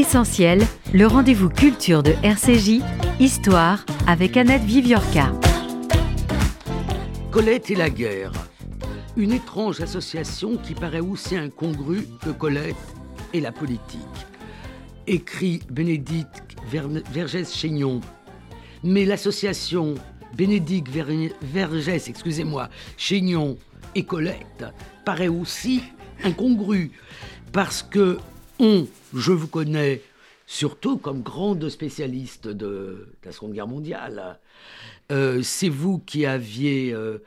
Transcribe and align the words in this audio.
Essentiel, 0.00 0.62
le 0.94 1.06
rendez-vous 1.06 1.50
culture 1.50 2.02
de 2.02 2.14
RCJ, 2.22 2.80
Histoire 3.20 3.84
avec 4.06 4.38
Annette 4.38 4.62
Viviorca. 4.62 5.30
Colette 7.30 7.70
et 7.70 7.74
la 7.74 7.90
guerre. 7.90 8.32
Une 9.18 9.32
étrange 9.32 9.82
association 9.82 10.56
qui 10.56 10.72
paraît 10.72 11.00
aussi 11.00 11.36
incongrue 11.36 12.06
que 12.24 12.30
Colette 12.30 12.76
et 13.34 13.42
la 13.42 13.52
politique. 13.52 14.00
Écrit 15.06 15.60
Bénédicte 15.70 16.56
Vergès-Chaignon. 17.12 18.00
Mais 18.82 19.04
l'association 19.04 19.96
Bénédicte 20.34 20.88
Vergès, 21.42 22.08
excusez-moi, 22.08 22.70
Chaignon 22.96 23.58
et 23.94 24.04
Colette 24.04 24.64
paraît 25.04 25.28
aussi 25.28 25.82
incongrue 26.24 26.90
parce 27.52 27.82
que 27.82 28.16
on, 28.60 28.86
je 29.14 29.32
vous 29.32 29.48
connais 29.48 30.02
surtout 30.46 30.98
comme 30.98 31.22
grande 31.22 31.68
spécialiste 31.68 32.46
de, 32.46 33.08
la 33.24 33.32
Seconde 33.32 33.54
Guerre 33.54 33.66
mondiale. 33.66 34.38
Euh, 35.10 35.40
c'est 35.42 35.68
vous 35.68 35.98
qui 35.98 36.26
aviez 36.26 36.92
euh, 36.92 37.22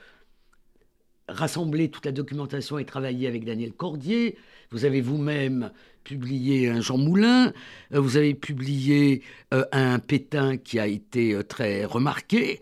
rassemblé 1.27 1.89
toute 1.89 2.05
la 2.05 2.11
documentation 2.11 2.77
et 2.77 2.85
travaillé 2.85 3.27
avec 3.27 3.45
Daniel 3.45 3.73
Cordier. 3.73 4.37
Vous 4.71 4.85
avez 4.85 5.01
vous-même 5.01 5.71
publié 6.03 6.69
un 6.69 6.81
Jean 6.81 6.97
Moulin. 6.97 7.51
Euh, 7.93 7.99
vous 7.99 8.15
avez 8.17 8.35
publié 8.35 9.23
un 9.71 9.99
Pétain 9.99 10.57
qui 10.57 10.79
a 10.79 10.87
été 10.87 11.41
très 11.47 11.85
remarqué. 11.85 12.61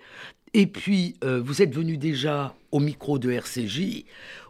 Et 0.53 0.67
puis, 0.67 1.15
vous 1.23 1.61
êtes 1.61 1.73
venu 1.73 1.97
déjà 1.97 2.55
au 2.71 2.81
micro 2.81 3.17
de 3.17 3.31
RCJ 3.31 4.03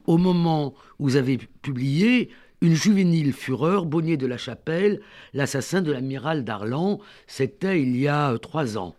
au 0.05 0.17
moment 0.17 0.73
où 0.97 1.05
vous 1.05 1.15
avez 1.15 1.37
publié 1.61 2.31
une 2.61 2.75
juvénile 2.75 3.33
fureur, 3.33 3.85
Bonnier 3.85 4.17
de 4.17 4.27
la 4.27 4.37
Chapelle, 4.37 5.01
l'assassin 5.33 5.81
de 5.81 5.91
l'amiral 5.91 6.43
d'Arlan, 6.43 6.99
c'était 7.25 7.81
il 7.81 7.97
y 7.97 8.07
a 8.07 8.31
euh, 8.31 8.37
trois 8.37 8.77
ans. 8.77 8.95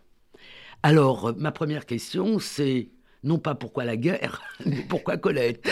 Alors, 0.83 1.29
euh, 1.29 1.33
ma 1.37 1.53
première 1.53 1.85
question, 1.85 2.39
c'est 2.39 2.89
non 3.23 3.39
pas 3.39 3.55
pourquoi 3.55 3.85
la 3.85 3.95
guerre, 3.95 4.41
mais 4.65 4.85
pourquoi 4.87 5.17
Colette? 5.17 5.69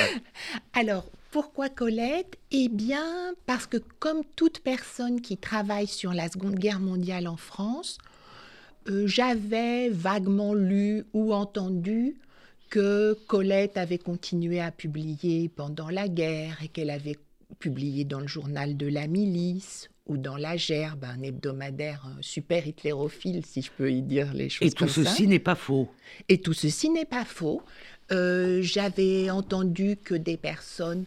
Alors, 0.74 1.06
pourquoi 1.32 1.68
Colette? 1.68 2.38
Eh 2.52 2.70
bien, 2.70 3.34
parce 3.46 3.68
que 3.68 3.78
comme 4.00 4.24
toute 4.38 4.60
personne 4.60 5.20
qui 5.20 5.38
travaille 5.38 5.88
sur 5.88 6.14
la 6.14 6.30
Seconde 6.30 6.56
Guerre 6.56 6.80
mondiale 6.80 7.28
en 7.28 7.38
France, 7.38 7.98
euh, 8.90 9.06
j'avais 9.06 9.90
vaguement 9.90 10.54
lu 10.54 11.06
ou 11.14 11.34
entendu 11.34 12.16
que 12.70 13.18
Colette 13.28 13.76
avait 13.76 13.98
continué 13.98 14.62
à 14.62 14.72
publier 14.72 15.50
pendant 15.50 15.90
la 15.90 16.08
guerre 16.08 16.58
et 16.64 16.70
qu'elle 16.70 16.90
avait 16.90 17.18
publié 17.60 18.04
dans 18.06 18.20
le 18.20 18.28
journal 18.28 18.78
de 18.78 18.88
la 18.88 19.08
milice 19.08 19.90
ou 20.08 20.18
dans 20.18 20.36
La 20.36 20.58
Gerbe, 20.58 21.06
un 21.06 21.22
hebdomadaire 21.22 22.08
super 22.22 22.68
hitlérophile, 22.68 23.46
si 23.46 23.62
je 23.62 23.72
peux 23.72 23.92
y 23.92 24.02
dire 24.02 24.34
les 24.34 24.50
choses. 24.50 24.68
Et 24.68 24.72
tout 24.72 24.88
ceci 24.88 25.28
n'est 25.28 25.40
pas 25.40 25.56
faux. 25.56 25.90
Et 26.28 26.40
tout 26.40 26.54
ceci 26.54 26.90
n'est 26.90 27.06
pas 27.06 27.26
faux. 27.26 27.62
Euh, 28.12 28.62
j'avais 28.62 29.30
entendu 29.30 29.98
que 29.98 30.16
des 30.16 30.38
personnes 30.38 31.06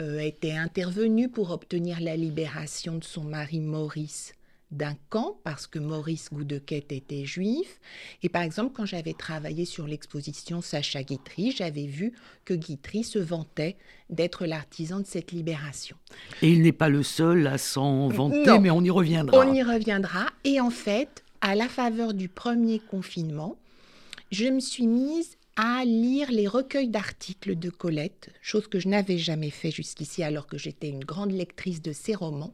euh, 0.00 0.18
étaient 0.20 0.56
intervenues 0.56 1.28
pour 1.28 1.50
obtenir 1.50 2.00
la 2.00 2.16
libération 2.16 2.98
de 2.98 3.04
son 3.04 3.24
mari 3.24 3.60
Maurice 3.60 4.35
d'un 4.70 4.96
camp 5.10 5.38
parce 5.44 5.66
que 5.66 5.78
Maurice 5.78 6.28
Goudequette 6.32 6.92
était 6.92 7.24
juif. 7.24 7.80
Et 8.22 8.28
par 8.28 8.42
exemple, 8.42 8.72
quand 8.74 8.86
j'avais 8.86 9.12
travaillé 9.12 9.64
sur 9.64 9.86
l'exposition 9.86 10.60
Sacha 10.60 11.02
Guitry, 11.02 11.52
j'avais 11.52 11.86
vu 11.86 12.12
que 12.44 12.54
Guitry 12.54 13.04
se 13.04 13.18
vantait 13.18 13.76
d'être 14.10 14.46
l'artisan 14.46 15.00
de 15.00 15.06
cette 15.06 15.32
libération. 15.32 15.96
Et 16.42 16.50
il 16.50 16.62
n'est 16.62 16.72
pas 16.72 16.88
le 16.88 17.02
seul 17.02 17.46
à 17.46 17.58
s'en 17.58 18.08
vanter, 18.08 18.58
mais 18.58 18.70
on 18.70 18.82
y 18.82 18.90
reviendra. 18.90 19.38
On 19.38 19.52
y 19.52 19.62
reviendra. 19.62 20.26
Et 20.44 20.60
en 20.60 20.70
fait, 20.70 21.24
à 21.40 21.54
la 21.54 21.68
faveur 21.68 22.12
du 22.12 22.28
premier 22.28 22.80
confinement, 22.80 23.56
je 24.32 24.46
me 24.46 24.60
suis 24.60 24.86
mise 24.86 25.36
à 25.56 25.84
lire 25.84 26.30
les 26.30 26.46
recueils 26.46 26.88
d'articles 26.88 27.56
de 27.56 27.70
Colette, 27.70 28.30
chose 28.42 28.66
que 28.66 28.78
je 28.78 28.88
n'avais 28.88 29.16
jamais 29.16 29.50
fait 29.50 29.70
jusqu'ici 29.70 30.22
alors 30.22 30.46
que 30.46 30.58
j'étais 30.58 30.88
une 30.88 31.04
grande 31.04 31.32
lectrice 31.32 31.80
de 31.80 31.92
ses 31.92 32.14
romans. 32.14 32.52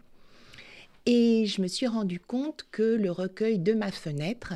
Et 1.07 1.47
je 1.47 1.61
me 1.61 1.67
suis 1.67 1.87
rendu 1.87 2.21
compte 2.21 2.67
que 2.71 2.83
le 2.83 3.11
recueil 3.11 3.59
de 3.59 3.75
ma 3.75 3.91
fenêtre 3.91 4.55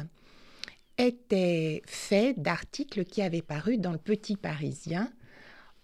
était 0.98 1.82
fait 1.86 2.34
d'articles 2.40 3.04
qui 3.04 3.20
avaient 3.22 3.42
paru 3.42 3.78
dans 3.78 3.92
le 3.92 3.98
Petit 3.98 4.36
Parisien 4.36 5.10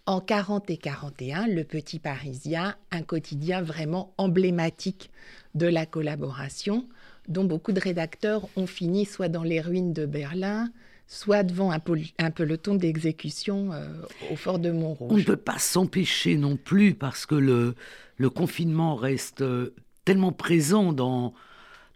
en 0.07 0.21
40 0.21 0.71
et 0.71 0.77
41. 0.77 1.49
Le 1.49 1.65
Petit 1.65 1.99
Parisien, 1.99 2.77
un 2.91 3.03
quotidien 3.03 3.63
vraiment 3.63 4.15
emblématique 4.19 5.11
de 5.55 5.67
la 5.67 5.85
collaboration, 5.85 6.89
dont 7.29 7.45
beaucoup 7.45 7.73
de 7.73 7.81
rédacteurs 7.81 8.49
ont 8.57 8.67
fini 8.67 9.05
soit 9.05 9.29
dans 9.29 9.43
les 9.43 9.61
ruines 9.61 9.93
de 9.93 10.07
Berlin, 10.07 10.71
soit 11.07 11.43
devant 11.43 11.73
un, 11.73 12.31
peloton 12.31 12.75
d'exécution 12.75 13.73
euh, 13.73 13.87
au 14.31 14.37
fort 14.37 14.59
de 14.59 14.71
Montrouge. 14.71 15.11
On 15.13 15.17
ne 15.17 15.23
peut 15.23 15.37
pas 15.37 15.59
s'empêcher 15.59 16.37
non 16.37 16.57
plus, 16.57 16.95
parce 16.95 17.27
que 17.27 17.35
le, 17.35 17.75
le 18.17 18.31
confinement 18.31 18.95
reste 18.95 19.43
euh, 19.43 19.75
tellement 20.05 20.33
présent 20.33 20.93
dans, 20.93 21.33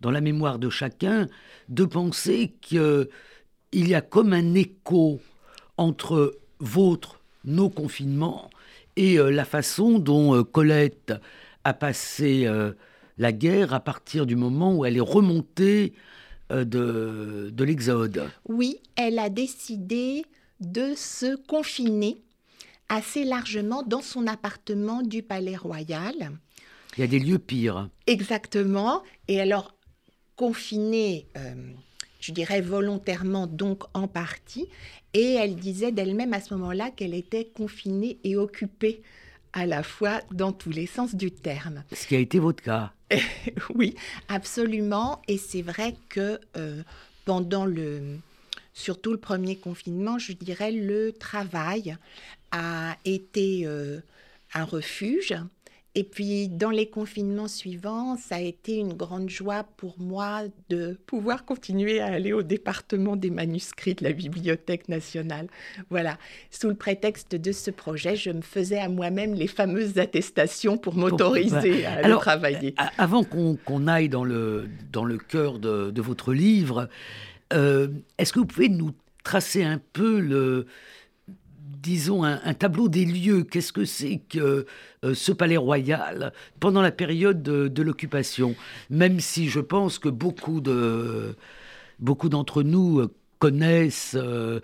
dans 0.00 0.11
la 0.11 0.21
mémoire 0.21 0.59
de 0.59 0.71
chacun, 0.71 1.28
de 1.69 1.84
penser 1.84 2.55
qu'il 2.61 3.09
y 3.72 3.94
a 3.94 4.00
comme 4.00 4.33
un 4.33 4.55
écho 4.55 5.21
entre 5.77 6.39
votre, 6.59 7.21
nos 7.45 7.69
confinements, 7.69 8.50
et 8.97 9.19
euh, 9.19 9.31
la 9.31 9.45
façon 9.45 9.99
dont 9.99 10.34
euh, 10.34 10.43
Colette 10.43 11.12
a 11.65 11.75
passé 11.75 12.47
euh, 12.47 12.72
la 13.19 13.33
guerre 13.33 13.75
à 13.75 13.81
partir 13.81 14.27
du 14.27 14.37
moment 14.37 14.75
où 14.75 14.84
elle 14.84 14.97
est 14.97 15.00
remontée 15.00 15.95
de, 16.49 17.50
de 17.53 17.65
l'Exode. 17.65 18.31
Oui, 18.49 18.78
elle 18.95 19.19
a 19.19 19.28
décidé 19.28 20.25
de 20.61 20.95
se 20.95 21.34
confiner 21.34 22.19
assez 22.89 23.25
largement 23.25 23.83
dans 23.83 24.00
son 24.00 24.28
appartement 24.28 25.03
du 25.03 25.25
Palais 25.25 25.56
Royal 25.56 26.15
il 26.97 27.01
y 27.01 27.05
a 27.05 27.07
des 27.07 27.19
lieux 27.19 27.39
pires. 27.39 27.89
Exactement. 28.07 29.03
Et 29.29 29.41
alors, 29.41 29.75
confinée, 30.37 31.27
euh, 31.37 31.55
je 32.21 32.33
dirais 32.33 32.61
volontairement, 32.61 33.47
donc 33.47 33.84
en 33.95 34.09
partie. 34.09 34.69
Et 35.15 35.34
elle 35.34 35.57
disait 35.57 35.93
d'elle-même 35.93 36.33
à 36.33 36.41
ce 36.41 36.55
moment-là 36.55 36.91
qu'elle 36.91 37.15
était 37.15 37.47
confinée 37.47 38.19
et 38.25 38.37
occupée 38.37 39.03
à 39.53 39.65
la 39.65 39.83
fois 39.83 40.21
dans 40.31 40.53
tous 40.53 40.71
les 40.71 40.87
sens 40.87 41.15
du 41.15 41.31
terme. 41.31 41.83
Ce 41.93 42.07
qui 42.07 42.15
a 42.15 42.19
été 42.19 42.39
votre 42.39 42.62
cas. 42.62 42.93
oui, 43.75 43.95
absolument. 44.28 45.23
Et 45.28 45.39
c'est 45.39 45.63
vrai 45.63 45.95
que 46.09 46.39
euh, 46.57 46.83
pendant 47.25 47.65
le, 47.65 48.19
surtout 48.75 49.13
le 49.13 49.19
premier 49.19 49.57
confinement, 49.57 50.19
je 50.19 50.33
dirais, 50.33 50.73
le 50.73 51.13
travail 51.13 51.97
a 52.51 52.97
été 53.05 53.63
euh, 53.65 54.01
un 54.53 54.65
refuge 54.65 55.34
et 55.99 56.05
puis, 56.05 56.51
dans 56.51 56.69
les 56.69 56.91
confinements 56.91 57.49
suivants, 57.49 58.19
ça 58.19 58.34
a 58.34 58.41
été 58.41 58.77
une 58.77 58.93
grande 58.93 59.31
joie 59.31 59.65
pour 59.79 59.99
moi 59.99 60.43
de 60.69 61.01
pouvoir 61.07 61.47
continuer 61.47 62.01
à 62.01 62.09
aller 62.09 62.34
au 62.34 62.43
département 62.43 63.17
des 63.17 63.31
manuscrits 63.31 63.95
de 63.95 64.05
la 64.05 64.12
Bibliothèque 64.12 64.91
nationale. 64.91 65.47
Voilà, 65.89 66.19
sous 66.51 66.69
le 66.69 66.75
prétexte 66.75 67.34
de 67.34 67.51
ce 67.51 67.71
projet, 67.71 68.15
je 68.15 68.29
me 68.29 68.43
faisais 68.43 68.79
à 68.79 68.91
moi-même 68.91 69.33
les 69.33 69.47
fameuses 69.47 69.97
attestations 69.97 70.77
pour 70.77 70.97
m'autoriser 70.97 71.87
à 71.87 72.03
travailler. 72.19 72.75
Euh, 72.78 72.84
avant 72.99 73.25
qu'on 73.25 73.87
aille 73.87 74.11
dans 74.11 74.25
le, 74.25 74.69
dans 74.93 75.05
le 75.05 75.17
cœur 75.17 75.59
de, 75.59 76.03
votre 76.03 76.34
livre, 76.34 76.91
euh, 77.55 77.89
est-ce 78.19 78.34
que 78.34 78.41
vous 78.41 78.45
pouvez 78.45 78.69
nous 78.69 78.93
tracer 79.25 79.65
un 79.65 79.81
peu 79.95 80.21
le 80.21 80.67
disons, 81.66 82.25
un, 82.25 82.54
tableau 82.54 82.88
des 82.88 83.04
lieux. 83.04 83.44
Qu'est-ce 83.44 83.72
que 83.72 83.84
c'est 83.84 84.21
que 84.28 84.66
euh, 85.04 85.15
ce 85.15 85.32
palais 85.32 85.56
royal 85.56 86.32
pendant 86.60 86.83
la 86.83 86.92
période 86.92 87.42
de, 87.42 87.83
l'occupation? 87.83 88.54
Même 88.91 89.21
si 89.21 89.48
je 89.48 89.60
pense 89.60 89.98
que 89.98 90.09
beaucoup 90.09 90.60
de 90.60 91.34
beaucoup 91.98 92.28
d'entre 92.28 92.63
nous 92.63 93.01
euh, 93.01 93.15
connaissent, 93.39 94.16
euh, 94.16 94.60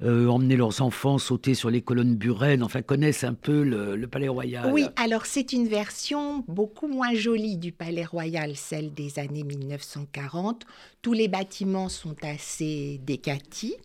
emmener 0.00 0.56
leurs 0.56 0.82
enfants 0.82 1.18
sauter 1.18 1.54
sur 1.54 1.70
les 1.70 1.82
colonnes 1.82 2.16
burennes, 2.16 2.62
enfin 2.62 2.82
connaissent 2.82 3.24
un 3.24 3.34
peu 3.34 3.62
le, 3.62 4.06
palais 4.06 4.28
royal. 4.28 4.72
Oui, 4.72 4.86
alors 4.96 5.26
c'est 5.26 5.52
une 5.52 5.66
version 5.66 6.44
beaucoup 6.48 6.88
moins 6.88 7.14
jolie 7.14 7.56
du 7.56 7.72
palais 7.72 8.04
royal, 8.04 8.56
celle 8.56 8.92
des 8.92 9.18
années 9.18 9.44
1940. 9.44 10.64
Tous 11.02 11.12
les 11.12 11.28
bâtiments 11.28 11.88
sont 11.88 12.16
assez 12.22 13.00
décatis. 13.04 13.76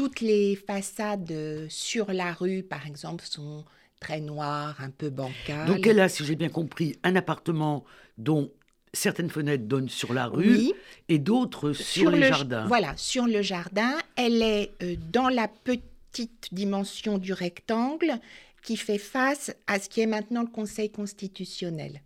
Toutes 0.00 0.22
les 0.22 0.56
façades 0.56 1.66
sur 1.68 2.10
la 2.10 2.32
rue, 2.32 2.62
par 2.62 2.86
exemple, 2.86 3.22
sont 3.22 3.66
très 4.00 4.18
noires, 4.18 4.74
un 4.80 4.88
peu 4.88 5.10
bancales. 5.10 5.66
Donc 5.66 5.86
elle 5.86 6.00
a, 6.00 6.08
si 6.08 6.24
j'ai 6.24 6.36
bien 6.36 6.48
compris, 6.48 6.96
un 7.02 7.16
appartement 7.16 7.84
dont 8.16 8.50
certaines 8.94 9.28
fenêtres 9.28 9.64
donnent 9.64 9.90
sur 9.90 10.14
la 10.14 10.24
rue 10.24 10.72
et 11.10 11.18
d'autres 11.18 11.74
sur, 11.74 12.10
les 12.10 12.28
jardins. 12.28 12.66
Voilà, 12.66 12.96
sur 12.96 13.26
le 13.26 13.42
jardin. 13.42 13.98
Elle 14.16 14.40
est 14.40 14.72
euh, 14.82 14.96
dans 15.12 15.28
la 15.28 15.48
petite 15.48 16.48
dimension 16.50 17.18
du 17.18 17.34
rectangle 17.34 18.14
qui 18.62 18.78
fait 18.78 18.96
face 18.96 19.54
à 19.66 19.78
ce 19.78 19.90
qui 19.90 20.00
est 20.00 20.06
maintenant 20.06 20.40
le 20.40 20.48
Conseil 20.48 20.90
constitutionnel. 20.90 22.00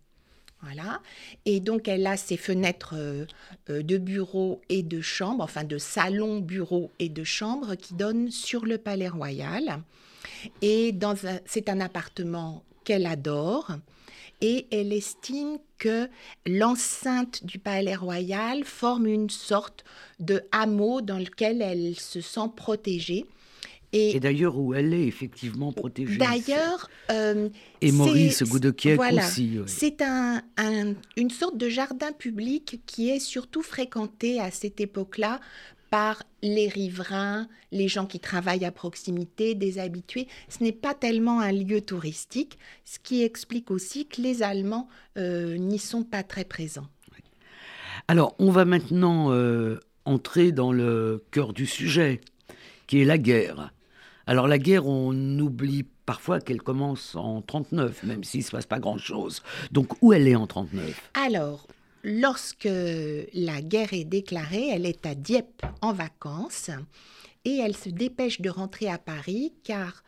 Voilà. 0.65 0.99
Et 1.45 1.59
donc, 1.59 1.87
elle 1.87 2.07
a 2.07 2.17
ses 2.17 2.37
fenêtres 2.37 2.95
euh, 2.97 3.25
euh, 3.69 3.83
de 3.83 3.99
bureau 3.99 4.61
et 4.67 4.81
de 4.81 4.99
chambre, 4.99 5.43
enfin 5.43 5.63
de 5.63 5.77
salon, 5.77 6.39
bureau 6.39 6.89
et 6.97 7.07
de 7.07 7.23
chambre 7.23 7.75
qui 7.75 7.93
donnent 7.93 8.31
sur 8.31 8.65
le 8.65 8.79
Palais 8.79 9.07
Royal. 9.07 9.83
Et 10.63 10.97
c'est 11.45 11.69
un 11.69 11.79
appartement 11.79 12.63
qu'elle 12.83 13.05
adore. 13.05 13.73
Et 14.41 14.65
elle 14.71 14.91
estime 14.91 15.59
que 15.77 16.09
l'enceinte 16.47 17.45
du 17.45 17.59
Palais 17.59 17.95
Royal 17.95 18.63
forme 18.63 19.05
une 19.05 19.29
sorte 19.29 19.85
de 20.19 20.41
hameau 20.51 21.01
dans 21.01 21.19
lequel 21.19 21.61
elle 21.61 21.95
se 21.95 22.21
sent 22.21 22.49
protégée. 22.55 23.25
Et, 23.97 24.19
d'ailleurs, 24.19 24.57
où 24.57 24.73
elle 24.73 24.93
est 24.93 25.07
effectivement 25.07 25.71
protégée. 25.71 26.17
D'ailleurs. 26.17 26.89
Euh, 27.11 27.47
et 27.81 27.93
Maurice 27.93 28.43
Goudekieck 28.43 28.99
aussi. 28.99 29.59
C'est 29.67 30.01
un, 30.01 30.41
une 31.15 31.29
sorte 31.29 31.57
de 31.57 31.69
jardin 31.69 32.11
public 32.11 32.81
qui 32.85 33.09
est 33.09 33.19
surtout 33.19 33.61
fréquenté 33.61 34.41
à 34.41 34.51
cette 34.51 34.81
époque-là 34.81 35.39
par 35.89 36.23
les 36.41 36.67
riverains, 36.67 37.47
les 37.71 37.87
gens 37.87 38.05
qui 38.05 38.19
travaillent 38.19 38.65
à 38.65 38.71
proximité, 38.71 39.55
des 39.55 39.79
habitués. 39.79 40.27
Ce 40.49 40.61
n'est 40.61 40.73
pas 40.73 40.93
tellement 40.93 41.39
un 41.39 41.53
lieu 41.53 41.79
touristique, 41.79 42.57
ce 42.83 42.99
qui 42.99 43.23
explique 43.23 43.71
aussi 43.71 44.05
que 44.07 44.21
les 44.21 44.43
Allemands 44.43 44.89
euh, 45.17 45.57
n'y 45.57 45.79
sont 45.79 46.03
pas 46.03 46.23
très 46.23 46.43
présents. 46.43 46.87
Alors, 48.09 48.35
on 48.39 48.51
va 48.51 48.65
maintenant 48.65 49.31
euh, 49.31 49.79
entrer 50.03 50.51
dans 50.51 50.73
le 50.73 51.23
cœur 51.31 51.53
du 51.53 51.65
sujet, 51.65 52.19
qui 52.87 53.01
est 53.01 53.05
la 53.05 53.17
guerre. 53.17 53.71
Alors 54.27 54.47
la 54.47 54.57
guerre, 54.57 54.87
on 54.87 55.13
oublie 55.39 55.85
parfois 56.05 56.39
qu'elle 56.39 56.61
commence 56.61 57.15
en 57.15 57.41
39, 57.41 58.03
même 58.03 58.23
s'il 58.23 58.39
ne 58.41 58.45
se 58.45 58.51
passe 58.51 58.65
pas 58.65 58.79
grand-chose. 58.79 59.43
Donc 59.71 60.01
où 60.01 60.13
elle 60.13 60.27
est 60.27 60.35
en 60.35 60.47
39 60.47 61.11
Alors, 61.13 61.67
lorsque 62.03 62.67
la 62.67 63.61
guerre 63.61 63.93
est 63.93 64.05
déclarée, 64.05 64.69
elle 64.69 64.85
est 64.85 65.05
à 65.05 65.15
Dieppe 65.15 65.63
en 65.81 65.93
vacances 65.93 66.71
et 67.43 67.57
elle 67.57 67.75
se 67.75 67.89
dépêche 67.89 68.41
de 68.41 68.49
rentrer 68.49 68.89
à 68.89 68.97
Paris 68.97 69.53
car 69.63 70.03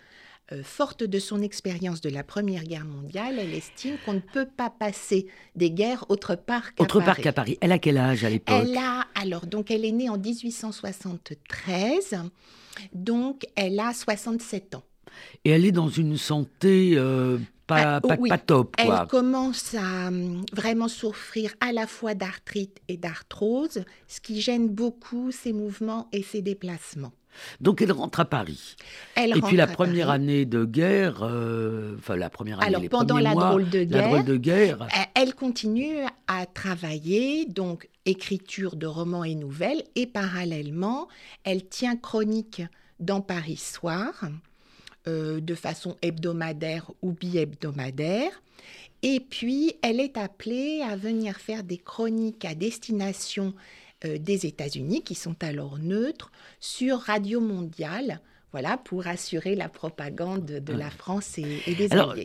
euh, 0.52 0.64
forte 0.64 1.04
de 1.04 1.20
son 1.20 1.42
expérience 1.42 2.02
de 2.02 2.10
la 2.10 2.24
Première 2.24 2.64
Guerre 2.64 2.86
mondiale, 2.86 3.36
elle 3.40 3.54
estime 3.54 3.98
qu'on 4.06 4.14
ne 4.14 4.20
peut 4.20 4.48
pas 4.48 4.70
passer 4.70 5.28
des 5.56 5.72
guerres 5.72 6.06
autre 6.10 6.36
part 6.36 6.74
qu'à 6.74 6.84
Autre 6.84 7.02
part 7.02 7.18
qu'à 7.18 7.34
Paris. 7.34 7.58
Elle 7.62 7.72
a 7.72 7.80
quel 7.80 7.98
âge 7.98 8.24
à 8.24 8.30
l'époque? 8.30 8.64
Elle 8.64 8.78
a 8.78 9.06
alors 9.16 9.46
donc 9.46 9.72
elle 9.72 9.84
est 9.84 9.92
née 9.92 10.10
en 10.10 10.18
1873. 10.18 12.16
Donc, 12.94 13.46
elle 13.56 13.80
a 13.80 13.94
67 13.94 14.76
ans. 14.76 14.84
Et 15.44 15.50
elle 15.50 15.66
est 15.66 15.72
dans 15.72 15.90
une 15.90 16.18
santé 16.18 16.94
euh, 16.96 17.38
pas, 17.66 17.96
ah, 17.96 18.02
pas, 18.02 18.38
top. 18.38 18.76
Quoi. 18.78 19.02
Elle 19.02 19.08
commence 19.08 19.76
à 19.76 20.08
hum, 20.08 20.46
vraiment 20.54 20.88
souffrir 20.88 21.54
à 21.60 21.72
la 21.72 21.88
fois 21.88 22.14
d'arthrite 22.14 22.80
et 22.88 22.98
d'arthrose, 22.98 23.84
ce 24.08 24.22
qui 24.22 24.42
gêne 24.42 24.70
beaucoup 24.70 25.32
ses 25.32 25.54
mouvements 25.54 26.08
et 26.12 26.24
ses 26.24 26.42
déplacements. 26.42 27.12
Donc 27.62 27.82
elle 27.82 27.92
rentre 27.92 28.20
à 28.20 28.26
Paris. 28.26 28.76
Elle 29.16 29.38
et 29.38 29.42
puis 29.42 29.56
la 29.56 29.68
première 29.68 30.10
année 30.10 30.46
de 30.46 30.66
guerre, 30.66 31.20
euh, 31.22 31.96
enfin 31.98 32.16
la 32.16 32.30
première 32.30 32.60
année, 32.60 32.76
Alors 32.76 32.90
pendant 32.90 33.20
la, 33.20 33.34
drôle 33.34 33.70
de 33.70 33.84
guerre, 33.84 34.02
la 34.02 34.08
drôle 34.08 34.26
de 34.26 34.38
guerre, 34.38 34.88
elle 35.16 35.34
continue 35.36 35.98
à 36.28 36.46
travailler, 36.46 37.46
donc 37.46 37.90
écriture 38.06 38.76
de 38.76 38.88
romans 38.88 39.24
et 39.24 39.36
nouvelles, 39.36 39.84
et 39.96 40.08
parallèlement, 40.08 41.08
elle 41.44 41.68
tient 41.68 41.96
chronique 41.96 42.62
dans 43.00 43.22
Paris 43.22 43.58
Soir, 43.58 44.14
euh, 45.08 45.40
de 45.40 45.56
façon 45.56 45.96
hebdomadaire 46.02 46.92
ou 47.02 47.12
bi-hebdomadaire. 47.12 48.32
Et 49.04 49.20
puis, 49.20 49.76
elle 49.84 50.00
est 50.00 50.18
appelée 50.18 50.82
à 50.82 50.96
venir 50.96 51.38
faire 51.38 51.64
des 51.64 51.78
chroniques 51.78 52.46
à 52.46 52.56
destination 52.56 53.54
euh, 54.06 54.18
des 54.18 54.46
États-Unis, 54.46 55.04
qui 55.04 55.16
sont 55.16 55.36
alors 55.44 55.80
neutres, 55.80 56.32
sur 56.60 57.00
Radio 57.00 57.40
Mondiale. 57.40 58.22
Voilà, 58.52 58.78
pour 58.78 59.08
assurer 59.08 59.56
la 59.56 59.70
propagande 59.70 60.46
de 60.46 60.74
la 60.74 60.90
France 60.90 61.38
et, 61.38 61.76
des 61.76 61.92
alors, 61.92 62.16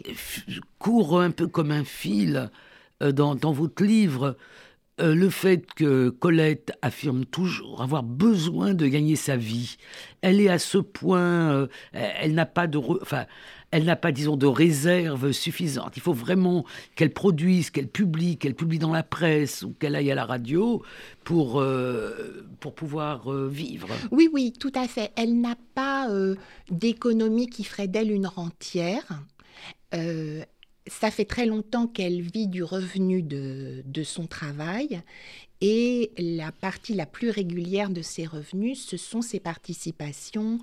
Je 0.47 0.61
cours 0.79 1.21
un 1.21 1.31
peu 1.31 1.49
comme 1.49 1.73
un 1.73 1.85
fil 1.85 2.49
euh, 3.03 3.13
dans, 3.13 3.35
dans 3.35 3.53
votre 3.53 3.85
livre 3.85 4.37
euh, 5.01 5.15
le 5.15 5.31
fait 5.31 5.65
que 5.75 6.11
Colette 6.11 6.73
affirme 6.83 7.25
toujours 7.25 7.81
avoir 7.83 8.03
besoin 8.03 8.75
de 8.75 8.87
gagner 8.87 9.17
sa 9.17 9.37
vie, 9.37 9.77
elle 10.21 10.39
est 10.39 10.51
à 10.51 10.59
ce 10.59 10.77
point, 10.77 11.51
euh, 11.51 11.67
elle 11.93 12.35
n'a 12.35 12.45
pas 12.45 12.67
de, 12.67 12.77
enfin, 12.77 13.25
elle 13.73 13.85
n'a 13.85 13.97
pas, 13.97 14.13
disons, 14.13 14.37
de 14.37 14.47
réserve 14.47 15.33
suffisante. 15.33 15.97
Il 15.97 16.03
faut 16.03 16.13
vraiment 16.13 16.65
qu'elle 16.95 17.13
produise, 17.13 17.71
qu'elle 17.71 17.89
publie, 17.89 18.39
qu'elle 18.39 18.55
publie 18.55 18.79
dans 18.79 18.93
la 18.93 19.03
presse 19.03 19.63
ou 19.63 19.73
qu'elle 19.73 19.97
aille 19.97 20.13
à 20.13 20.15
la 20.15 20.25
radio 20.25 20.83
pour, 21.25 21.61
euh, 21.61 22.47
pour 22.61 22.75
pouvoir 22.75 23.33
vivre. 23.49 23.89
Oui, 24.13 24.29
oui, 24.33 24.53
tout 24.53 24.73
à 24.75 24.87
fait. 24.87 25.11
Elle 25.17 25.41
n'a 25.41 25.57
pas 25.75 26.09
d'économie 26.71 27.49
qui 27.49 27.65
ferait 27.65 27.89
d'elle 27.89 28.13
une 28.13 28.27
rentière 28.27 29.05
ça 30.87 31.11
fait 31.11 31.25
très 31.25 31.47
longtemps 31.47 31.87
qu'elle 31.87 32.21
vit 32.21 32.49
du 32.49 32.63
revenu 32.63 33.23
de, 33.23 34.03
son 34.03 34.27
travail 34.27 35.01
et 35.61 36.11
la 36.19 36.51
partie 36.51 36.95
la 36.95 37.07
plus 37.07 37.31
régulière 37.31 37.91
de 37.91 38.03
ses 38.03 38.27
revenus, 38.27 38.85
ce 38.85 38.97
sont 38.97 39.23
ses 39.23 39.39
participations 39.39 40.59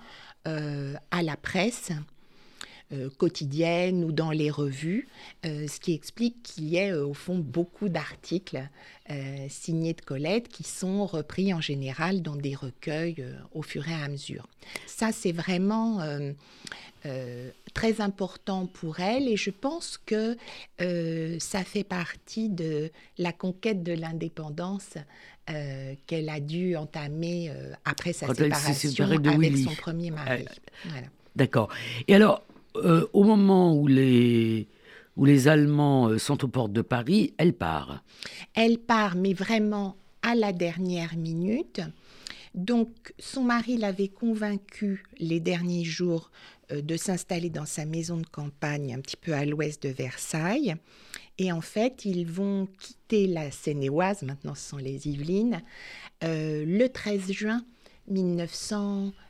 euh, 0.48 0.96
à 1.12 1.24
la 1.24 1.38
presse 1.38 1.92
euh, 2.92 3.10
quotidienne 3.18 4.04
ou 4.04 4.12
dans 4.12 4.32
les 4.32 4.50
revues, 4.50 5.08
euh, 5.46 5.68
ce 5.68 5.80
qui 5.80 5.94
explique 5.94 6.42
qu'il 6.44 6.66
y 6.66 6.78
ait 6.78 6.94
au 6.94 7.14
fond 7.14 7.38
beaucoup 7.38 7.90
d'articles 7.90 8.68
signés 9.50 9.94
de 9.94 10.02
Colette 10.02 10.50
qui 10.50 10.62
sont 10.62 11.08
repris 11.08 11.52
en 11.52 11.62
général 11.62 12.22
dans 12.22 12.36
des 12.36 12.54
recueils 12.54 13.26
au 13.56 13.64
fur 13.64 13.90
et 13.90 13.94
à 13.96 14.08
mesure. 14.08 14.46
Ça, 14.86 15.12
c'est 15.12 15.32
vraiment 15.32 16.00
euh, 17.06 17.50
très 17.74 18.02
important 18.02 18.66
pour 18.66 19.00
elle 19.00 19.30
et 19.30 19.38
je 19.38 19.52
pense 19.52 19.98
que 19.98 20.36
euh, 20.82 21.38
ça 21.40 21.64
fait 21.64 21.86
partie 21.86 22.50
de 22.50 22.92
la 23.18 23.32
conquête 23.32 23.84
de 23.84 23.94
l'indépendance 23.94 24.96
euh, 25.50 25.94
qu'elle 26.06 26.28
a 26.28 26.42
dû 26.42 26.76
entamer 26.76 27.54
après 27.86 28.12
sa 28.12 28.34
séparation 28.34 29.06
avec 29.06 29.58
son 29.58 29.76
premier 29.76 30.12
mari. 30.12 30.46
D'accord. 31.38 31.70
Et 32.10 32.16
alors, 32.16 32.44
au 32.76 33.24
moment 33.24 33.76
où 33.76 33.88
les, 33.88 34.68
où 35.18 35.26
les 35.26 35.48
Allemands 35.48 36.18
sont 36.18 36.44
aux 36.44 36.48
portes 36.48 36.74
de 36.74 36.82
Paris, 36.82 37.34
elle 37.38 37.54
part. 37.54 38.04
Elle 38.54 38.78
part, 38.78 39.16
mais 39.16 39.34
vraiment 39.34 39.96
à 40.22 40.36
la 40.36 40.54
dernière 40.54 41.16
minute. 41.18 41.82
Donc, 42.56 43.14
son 43.20 43.44
mari 43.44 43.78
l'avait 43.78 44.08
convaincu 44.08 45.04
les 45.20 45.40
derniers 45.40 45.84
jours 45.84 46.32
euh, 46.72 46.82
de 46.82 46.98
s'installer 46.98 47.50
dans 47.50 47.66
sa 47.66 47.86
maison 47.86 48.18
de 48.18 48.26
campagne 48.26 48.94
un 48.94 49.00
petit 49.00 49.18
peu 49.18 49.34
à 49.34 49.46
l'ouest 49.46 49.84
de 49.84 49.90
Versailles. 49.90 50.76
Et 51.38 51.52
en 51.52 51.62
fait, 51.62 52.06
ils 52.06 52.28
vont 52.28 52.68
quitter 52.80 53.28
la 53.28 53.52
Seine-et-Oise, 53.52 54.24
maintenant 54.24 54.56
ce 54.56 54.70
sont 54.70 54.78
les 54.78 55.08
Yvelines, 55.08 55.62
euh, 56.24 56.66
le 56.66 56.90
13 56.90 57.32
juin 57.32 57.64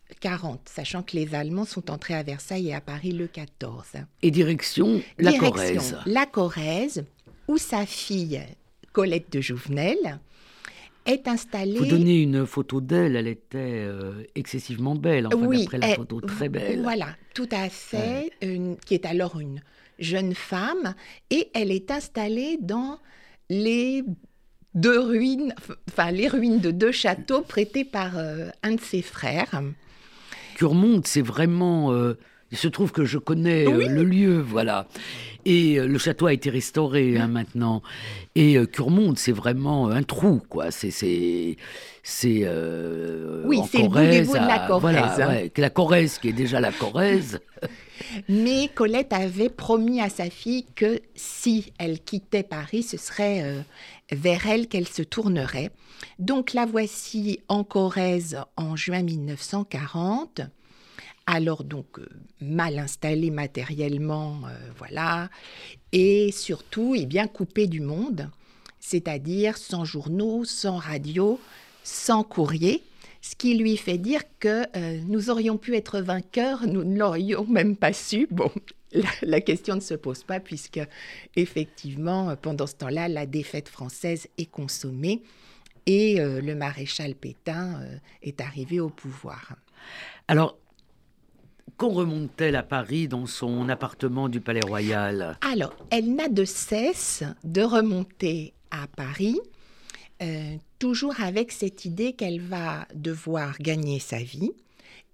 1940, 0.09 0.69
sachant 0.69 1.03
que 1.03 1.15
les 1.15 1.35
Allemands 1.35 1.65
sont 1.65 1.91
entrés 1.91 2.15
à 2.15 2.23
Versailles 2.23 2.69
et 2.69 2.73
à 2.73 2.81
Paris 2.81 3.11
le 3.11 3.27
14. 3.27 3.93
Et 4.21 4.31
direction 4.31 5.01
la 5.17 5.33
Corrèze. 5.33 5.97
La 6.05 6.25
Corrèze, 6.25 7.05
où 7.47 7.57
sa 7.57 7.85
fille 7.85 8.41
Colette 8.91 9.31
de 9.31 9.41
Jouvenel 9.41 10.19
est 11.05 11.27
installée. 11.27 11.77
Vous 11.77 11.85
donnez 11.85 12.21
une 12.21 12.45
photo 12.45 12.81
d'elle, 12.81 13.15
elle 13.15 13.27
était 13.27 13.57
euh, 13.57 14.23
excessivement 14.35 14.95
belle, 14.95 15.27
enfin, 15.27 15.37
oui, 15.37 15.61
d'après 15.61 15.77
la 15.77 15.95
photo, 15.95 16.21
très 16.21 16.49
belle. 16.49 16.81
Voilà, 16.81 17.15
tout 17.33 17.49
à 17.51 17.69
fait, 17.69 18.31
qui 18.85 18.93
est 18.93 19.05
alors 19.05 19.39
une 19.39 19.61
jeune 19.99 20.33
femme, 20.33 20.95
et 21.29 21.49
elle 21.53 21.71
est 21.71 21.91
installée 21.91 22.57
dans 22.61 22.99
les 23.49 24.03
deux 24.75 24.99
ruines, 24.99 25.53
enfin 25.89 26.11
les 26.11 26.27
ruines 26.27 26.59
de 26.59 26.71
deux 26.71 26.91
châteaux 26.91 27.41
prêtés 27.41 27.85
par 27.85 28.17
euh, 28.17 28.49
un 28.63 28.75
de 28.75 28.81
ses 28.81 29.01
frères. 29.01 29.61
Curmonde, 30.59 31.07
c'est 31.07 31.21
vraiment 31.21 31.93
euh, 31.93 32.17
il 32.51 32.57
se 32.57 32.67
trouve 32.67 32.91
que 32.91 33.05
je 33.05 33.17
connais 33.17 33.67
euh, 33.67 33.87
le 33.87 34.03
lieu, 34.03 34.39
voilà. 34.39 34.87
Et 35.45 35.79
euh, 35.79 35.87
le 35.87 35.97
château 35.97 36.25
a 36.25 36.33
été 36.33 36.49
restauré 36.49 37.17
hein, 37.17 37.27
maintenant. 37.27 37.81
Et 38.35 38.57
euh, 38.57 38.65
Curmonde, 38.65 39.17
c'est 39.17 39.31
vraiment 39.31 39.89
un 39.89 40.03
trou, 40.03 40.41
quoi. 40.49 40.71
C'est 40.71 40.91
c'est 40.91 41.57
c'est 42.01 42.47
oui, 43.45 43.61
c'est 43.71 43.83
le 43.83 43.87
bout 43.87 43.99
de 43.99 44.35
la 44.35 44.67
Corrèze. 44.67 44.81
Voilà, 44.81 45.15
hein. 45.19 45.47
la 45.55 45.69
Corrèze 45.69 46.17
qui 46.17 46.29
est 46.29 46.33
déjà 46.33 46.59
la 46.59 46.71
Corrèze. 46.71 47.39
Mais 48.27 48.69
Colette 48.73 49.13
avait 49.13 49.49
promis 49.49 50.01
à 50.01 50.09
sa 50.09 50.29
fille 50.29 50.65
que 50.75 50.99
si 51.15 51.73
elle 51.77 51.99
quittait 51.99 52.43
Paris, 52.43 52.83
ce 52.83 52.97
serait 52.97 53.63
vers 54.11 54.47
elle 54.47 54.67
qu'elle 54.67 54.87
se 54.87 55.01
tournerait. 55.01 55.71
Donc 56.17 56.53
la 56.53 56.65
voici 56.65 57.39
en 57.47 57.63
Corrèze 57.63 58.39
en 58.57 58.75
juin 58.75 59.03
1940 59.03 60.41
alors 61.31 61.63
donc 61.63 61.99
mal 62.41 62.79
installée 62.79 63.29
matériellement, 63.29 64.39
voilà, 64.79 65.29
et 65.91 66.31
surtout, 66.31 66.95
eh 66.97 67.05
bien, 67.05 67.27
coupée 67.27 67.67
du 67.67 67.81
monde, 67.81 68.31
c'est-à-dire 68.79 69.57
sans 69.57 69.85
journaux, 69.85 70.43
sans 70.43 70.77
radio, 70.77 71.39
sans 71.83 72.23
courrier, 72.23 72.81
ce 73.29 73.35
qui 73.35 73.55
lui 73.55 73.77
fait 73.77 73.99
dire 73.99 74.21
que 74.39 74.63
euh, 74.75 74.99
nous 75.05 75.29
aurions 75.29 75.59
pu 75.59 75.75
être 75.75 75.99
vainqueurs, 75.99 76.65
nous 76.65 76.83
ne 76.83 76.97
l'aurions 76.97 77.45
même 77.45 77.75
pas 77.75 77.93
su. 77.93 78.27
Bon, 78.31 78.49
la, 79.21 79.39
question 79.39 79.75
ne 79.75 79.81
se 79.81 79.93
pose 79.93 80.23
pas 80.23 80.39
puisque 80.39 80.79
effectivement, 81.35 82.35
pendant 82.41 82.65
ce 82.65 82.73
temps-là, 82.73 83.07
la 83.07 83.27
défaite 83.27 83.69
française 83.69 84.27
est 84.39 84.49
consommée 84.49 85.21
et 85.85 86.19
euh, 86.19 86.41
le 86.41 86.55
maréchal 86.55 87.13
Pétain 87.13 87.79
euh, 87.83 87.97
est 88.23 88.41
arrivé 88.41 88.79
au 88.79 88.89
pouvoir. 88.89 89.57
Alors, 90.27 90.57
qu'on 91.77 91.89
remonte-t-elle 91.89 92.55
à 92.55 92.63
Paris 92.63 93.07
dans 93.07 93.27
son 93.27 93.69
appartement 93.69 94.27
du 94.27 94.41
Palais 94.41 94.65
Royal? 94.65 95.37
Alors, 95.41 95.75
elle 95.91 96.15
n'a 96.15 96.29
de 96.29 96.45
cesse 96.45 97.23
de 97.43 97.61
remonter 97.61 98.53
à 98.71 98.87
Paris 98.87 99.39
euh, 100.21 100.57
toujours 100.79 101.19
avec 101.21 101.51
cette 101.51 101.85
idée 101.85 102.13
qu'elle 102.13 102.41
va 102.41 102.87
devoir 102.93 103.57
gagner 103.59 103.99
sa 103.99 104.19
vie 104.19 104.51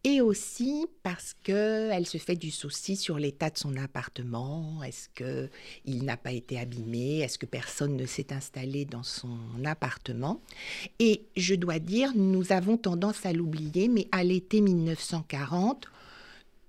et 0.06 0.22
aussi 0.22 0.86
parce 1.02 1.36
qu'elle 1.42 2.06
se 2.06 2.20
fait 2.20 2.36
du 2.36 2.52
souci 2.52 2.96
sur 2.96 3.18
l'état 3.18 3.50
de 3.50 3.58
son 3.58 3.76
appartement. 3.76 4.84
Est-ce 4.84 5.10
qu'il 5.16 6.06
n'a 6.06 6.16
pas 6.16 6.32
été 6.32 6.60
abîmé? 6.60 7.20
Est-ce 7.20 7.40
que 7.40 7.48
personne 7.48 7.98
ne 7.98 8.06
s'est 8.06 8.32
installé 8.32 8.86
dans 8.86 9.02
son 9.02 9.38
appartement? 9.66 10.42
Et 11.00 11.24
je 11.36 11.56
dois 11.56 11.80
dire, 11.80 12.12
nous 12.16 12.52
avons 12.52 12.78
tendance 12.78 13.26
à 13.26 13.34
l'oublier, 13.34 13.88
mais 13.88 14.08
à 14.12 14.24
l'été 14.24 14.62
1940, 14.62 15.88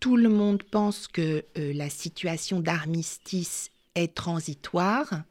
tout 0.00 0.16
le 0.16 0.30
monde 0.30 0.62
pense 0.62 1.06
que 1.06 1.44
euh, 1.58 1.72
la 1.74 1.90
situation 1.90 2.60
d'armistice 2.60 3.70
est 3.94 4.14
transitoire 4.14 5.24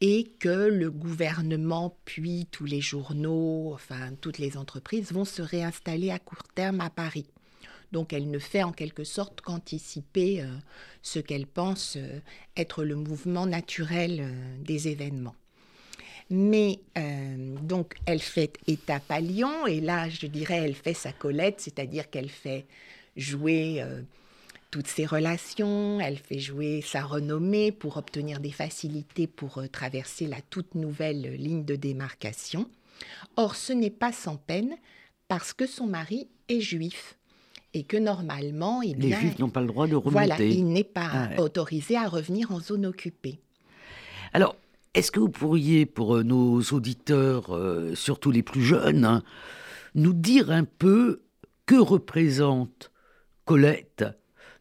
et 0.00 0.24
que 0.38 0.48
le 0.48 0.90
gouvernement, 0.90 1.96
puis 2.04 2.46
tous 2.50 2.64
les 2.64 2.80
journaux, 2.80 3.70
enfin 3.72 4.12
toutes 4.20 4.38
les 4.38 4.56
entreprises 4.56 5.12
vont 5.12 5.24
se 5.24 5.42
réinstaller 5.42 6.10
à 6.10 6.18
court 6.18 6.44
terme 6.54 6.80
à 6.80 6.90
Paris. 6.90 7.26
Donc 7.94 8.12
elle 8.12 8.28
ne 8.28 8.40
fait 8.40 8.64
en 8.64 8.72
quelque 8.72 9.04
sorte 9.04 9.40
qu'anticiper 9.40 10.42
euh, 10.42 10.46
ce 11.00 11.20
qu'elle 11.20 11.46
pense 11.46 11.96
euh, 11.96 12.18
être 12.56 12.84
le 12.84 12.96
mouvement 12.96 13.46
naturel 13.46 14.18
euh, 14.20 14.56
des 14.62 14.88
événements. 14.88 15.36
Mais 16.30 16.80
donc 17.60 17.96
elle 18.06 18.22
fait 18.22 18.56
étape 18.66 19.10
à 19.10 19.20
Lyon 19.20 19.66
et 19.66 19.82
là 19.82 20.08
je 20.08 20.26
dirais 20.26 20.56
elle 20.56 20.74
fait 20.74 20.94
sa 20.94 21.12
Colette, 21.12 21.60
c'est-à-dire 21.60 22.08
qu'elle 22.08 22.30
fait 22.30 22.64
jouer 23.14 23.84
toutes 24.74 24.88
ses 24.88 25.06
relations, 25.06 26.00
elle 26.00 26.18
fait 26.18 26.40
jouer 26.40 26.82
sa 26.84 27.04
renommée 27.04 27.70
pour 27.70 27.96
obtenir 27.96 28.40
des 28.40 28.50
facilités 28.50 29.28
pour 29.28 29.58
euh, 29.58 29.68
traverser 29.68 30.26
la 30.26 30.40
toute 30.50 30.74
nouvelle 30.74 31.36
ligne 31.36 31.64
de 31.64 31.76
démarcation. 31.76 32.68
Or, 33.36 33.54
ce 33.54 33.72
n'est 33.72 33.88
pas 33.88 34.10
sans 34.10 34.34
peine 34.34 34.74
parce 35.28 35.52
que 35.52 35.68
son 35.68 35.86
mari 35.86 36.26
est 36.48 36.58
juif 36.58 37.16
et 37.72 37.84
que 37.84 37.96
normalement, 37.96 38.82
eh 38.82 38.94
les 38.94 39.12
juifs 39.12 39.38
n'ont 39.38 39.48
pas 39.48 39.60
le 39.60 39.68
droit 39.68 39.86
de 39.86 39.94
remonter. 39.94 40.26
Voilà, 40.26 40.42
il 40.42 40.66
n'est 40.66 40.82
pas 40.82 41.28
ah 41.36 41.40
autorisé 41.40 41.96
à 41.96 42.08
revenir 42.08 42.50
en 42.50 42.58
zone 42.58 42.84
occupée. 42.84 43.38
Alors, 44.32 44.56
est-ce 44.94 45.12
que 45.12 45.20
vous 45.20 45.28
pourriez, 45.28 45.86
pour 45.86 46.16
euh, 46.16 46.24
nos 46.24 46.60
auditeurs, 46.72 47.54
euh, 47.54 47.94
surtout 47.94 48.32
les 48.32 48.42
plus 48.42 48.64
jeunes, 48.64 49.04
hein, 49.04 49.22
nous 49.94 50.14
dire 50.14 50.50
un 50.50 50.64
peu 50.64 51.22
que 51.64 51.76
représente 51.76 52.90
Colette 53.44 54.04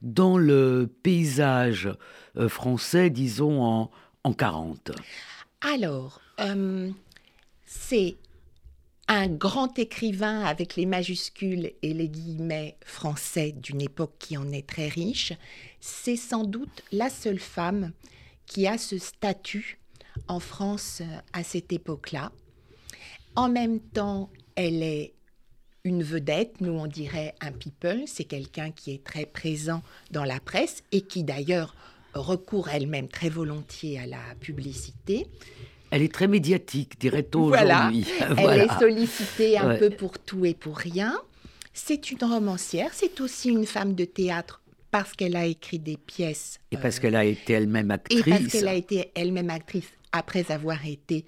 dans 0.03 0.37
le 0.37 0.93
paysage 1.01 1.89
euh, 2.37 2.49
français, 2.49 3.09
disons, 3.09 3.63
en, 3.63 3.91
en 4.23 4.33
40 4.33 4.91
Alors, 5.61 6.21
euh, 6.39 6.91
c'est 7.65 8.17
un 9.07 9.27
grand 9.27 9.79
écrivain 9.79 10.41
avec 10.41 10.75
les 10.75 10.85
majuscules 10.85 11.71
et 11.81 11.93
les 11.93 12.09
guillemets 12.09 12.77
français 12.85 13.53
d'une 13.53 13.81
époque 13.81 14.13
qui 14.19 14.37
en 14.37 14.51
est 14.51 14.67
très 14.67 14.87
riche. 14.87 15.33
C'est 15.79 16.17
sans 16.17 16.43
doute 16.43 16.83
la 16.91 17.09
seule 17.09 17.39
femme 17.39 17.91
qui 18.45 18.67
a 18.67 18.77
ce 18.77 18.97
statut 18.97 19.79
en 20.27 20.39
France 20.39 21.01
euh, 21.01 21.17
à 21.31 21.43
cette 21.43 21.71
époque-là. 21.71 22.31
En 23.35 23.49
même 23.49 23.79
temps, 23.79 24.29
elle 24.55 24.83
est 24.83 25.13
une 25.85 26.01
vedette, 26.01 26.61
nous 26.61 26.71
on 26.71 26.87
dirait 26.87 27.35
un 27.41 27.51
people, 27.51 28.03
c'est 28.05 28.23
quelqu'un 28.23 28.71
qui 28.71 28.93
est 28.93 29.03
très 29.03 29.25
présent 29.25 29.83
dans 30.11 30.23
la 30.23 30.39
presse 30.39 30.81
et 30.93 31.01
qui 31.01 31.23
d'ailleurs 31.23 31.75
recourt 32.13 32.69
elle-même 32.69 33.09
très 33.09 33.27
volontiers 33.29 33.99
à 33.99 34.05
la 34.05 34.21
publicité. 34.39 35.27
Elle 35.91 36.01
est 36.01 36.13
très 36.13 36.27
médiatique, 36.27 36.99
dirait-on 36.99 37.43
aujourd'hui. 37.43 38.05
Elle 38.37 38.61
est 38.61 38.79
sollicitée 38.79 39.57
un 39.57 39.75
peu 39.75 39.89
pour 39.89 40.19
tout 40.19 40.45
et 40.45 40.53
pour 40.53 40.77
rien. 40.77 41.19
C'est 41.73 42.11
une 42.11 42.23
romancière, 42.23 42.91
c'est 42.93 43.19
aussi 43.19 43.49
une 43.49 43.65
femme 43.65 43.93
de 43.93 44.05
théâtre 44.05 44.61
parce 44.89 45.11
qu'elle 45.13 45.35
a 45.35 45.45
écrit 45.45 45.79
des 45.79 45.97
pièces. 45.97 46.59
Et 46.71 46.77
parce 46.77 46.99
qu'elle 46.99 47.15
a 47.15 47.25
été 47.25 47.53
elle-même 47.53 47.91
actrice. 47.91 48.25
Et 48.25 48.29
parce 48.29 48.45
qu'elle 48.45 48.67
a 48.67 48.75
été 48.75 49.11
elle-même 49.15 49.49
actrice 49.49 49.89
après 50.13 50.49
avoir 50.51 50.85
été 50.85 51.25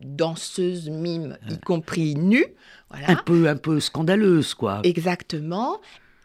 danseuse 0.00 0.88
mime, 0.88 1.38
y 1.48 1.58
compris 1.58 2.14
nue. 2.14 2.46
Un 2.90 3.16
peu, 3.16 3.48
un 3.48 3.56
peu 3.56 3.80
scandaleuse, 3.80 4.54
quoi. 4.54 4.80
Exactement. 4.84 5.80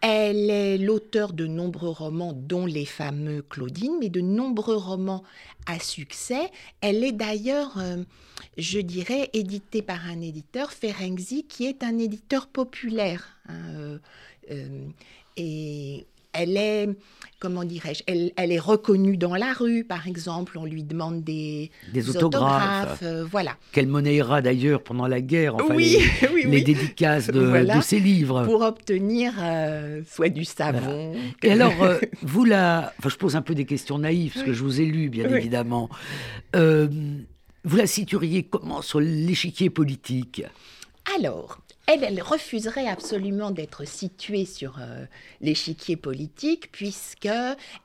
Elle 0.06 0.50
est 0.50 0.76
l'auteur 0.76 1.32
de 1.32 1.46
nombreux 1.46 1.88
romans, 1.88 2.34
dont 2.34 2.66
les 2.66 2.84
fameux 2.84 3.40
Claudine, 3.40 3.96
mais 4.00 4.10
de 4.10 4.20
nombreux 4.20 4.76
romans 4.76 5.22
à 5.64 5.78
succès. 5.78 6.50
Elle 6.82 7.02
est 7.04 7.12
d'ailleurs, 7.12 7.78
euh, 7.78 8.04
je 8.58 8.80
dirais, 8.80 9.30
éditée 9.32 9.80
par 9.80 10.06
un 10.06 10.20
éditeur, 10.20 10.72
Ferenczi, 10.72 11.44
qui 11.44 11.64
est 11.64 11.82
un 11.82 11.98
éditeur 11.98 12.48
populaire. 12.48 13.38
Hein, 13.48 13.54
euh, 13.76 13.98
euh, 14.50 14.86
et 15.38 16.06
elle 16.34 16.56
est, 16.58 16.88
comment 17.38 17.64
dirais-je, 17.64 18.02
elle, 18.06 18.52
est 18.52 18.58
reconnue 18.58 19.16
dans 19.16 19.34
la 19.34 19.52
rue, 19.52 19.84
par 19.84 20.06
exemple, 20.06 20.58
on 20.58 20.64
lui 20.64 20.82
demande 20.82 21.22
des, 21.22 21.70
autographes, 22.08 23.00
euh, 23.02 23.24
voilà. 23.30 23.56
Qu'elle 23.72 23.86
monnaiera 23.86 24.42
d'ailleurs 24.42 24.82
pendant 24.82 25.06
la 25.06 25.20
guerre, 25.20 25.56
enfin 25.56 25.74
oui, 25.74 25.98
les, 26.46 26.60
dédicaces 26.62 27.28
de, 27.28 27.80
ses 27.82 28.00
livres. 28.00 28.44
Pour 28.44 28.62
obtenir 28.62 29.32
euh, 29.40 30.02
soit 30.10 30.28
du 30.28 30.44
savon. 30.44 31.14
Et 31.42 31.52
alors, 31.52 31.82
euh, 31.82 31.98
vous 32.22 32.44
la, 32.44 32.92
enfin, 32.98 33.08
je 33.08 33.16
pose 33.16 33.36
un 33.36 33.42
peu 33.42 33.54
des 33.54 33.66
questions 33.66 33.98
naïves, 33.98 34.32
parce 34.34 34.46
que 34.46 34.52
je 34.52 34.62
vous 34.62 34.80
ai 34.80 34.86
lu, 34.86 35.08
bien 35.08 35.28
évidemment. 35.28 35.88
vous 36.54 37.76
la 37.76 37.86
situeriez 37.86 38.44
comment 38.44 38.82
sur 38.82 39.00
l'échiquier 39.00 39.70
politique? 39.70 40.42
Alors, 41.14 41.58
elle, 41.86 42.22
refuserait 42.22 42.88
absolument 42.88 43.50
d'être 43.50 43.86
située 43.86 44.46
sur 44.46 44.78
euh, 44.80 45.04
l'échiquier 45.40 45.96
politique 45.96 46.72
puisque 46.72 47.28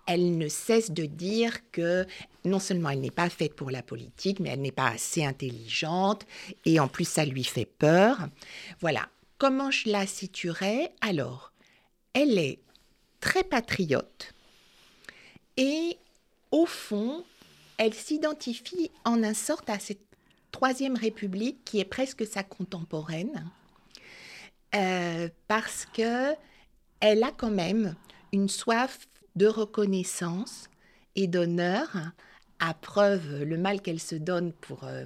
elle 0.07 0.37
ne 0.37 0.47
cesse 0.47 0.91
de 0.91 1.05
dire 1.05 1.57
que 1.71 2.05
non 2.45 2.59
seulement 2.59 2.91
elle 2.91 3.01
n'est 3.01 3.11
pas 3.11 3.29
faite 3.29 3.55
pour 3.55 3.71
la 3.71 3.83
politique, 3.83 4.39
mais 4.39 4.49
elle 4.49 4.61
n'est 4.61 4.71
pas 4.71 4.87
assez 4.87 5.25
intelligente 5.25 6.25
et 6.65 6.79
en 6.79 6.87
plus 6.87 7.07
ça 7.07 7.25
lui 7.25 7.43
fait 7.43 7.65
peur. 7.65 8.27
Voilà. 8.79 9.09
Comment 9.37 9.71
je 9.71 9.89
la 9.89 10.05
situerais? 10.05 10.91
Alors, 10.99 11.53
elle 12.13 12.37
est 12.37 12.59
très 13.21 13.43
patriote 13.43 14.33
et 15.55 15.97
au 16.51 16.65
fond, 16.65 17.23
elle 17.77 17.93
s'identifie 17.93 18.91
en 19.05 19.23
un 19.23 19.33
sorte 19.33 19.69
à 19.69 19.79
cette 19.79 20.08
Troisième 20.51 20.95
République 20.95 21.63
qui 21.63 21.79
est 21.79 21.85
presque 21.85 22.25
sa 22.25 22.43
contemporaine 22.43 23.49
euh, 24.75 25.29
parce 25.47 25.87
que 25.93 26.33
elle 26.99 27.23
a 27.23 27.31
quand 27.35 27.51
même 27.51 27.95
une 28.33 28.49
soif 28.49 29.07
de 29.35 29.47
reconnaissance 29.47 30.69
et 31.15 31.27
d'honneur, 31.27 31.87
à 32.59 32.73
preuve 32.73 33.43
le 33.43 33.57
mal 33.57 33.81
qu'elle 33.81 33.99
se 33.99 34.15
donne 34.15 34.51
pour 34.51 34.83
euh, 34.83 35.05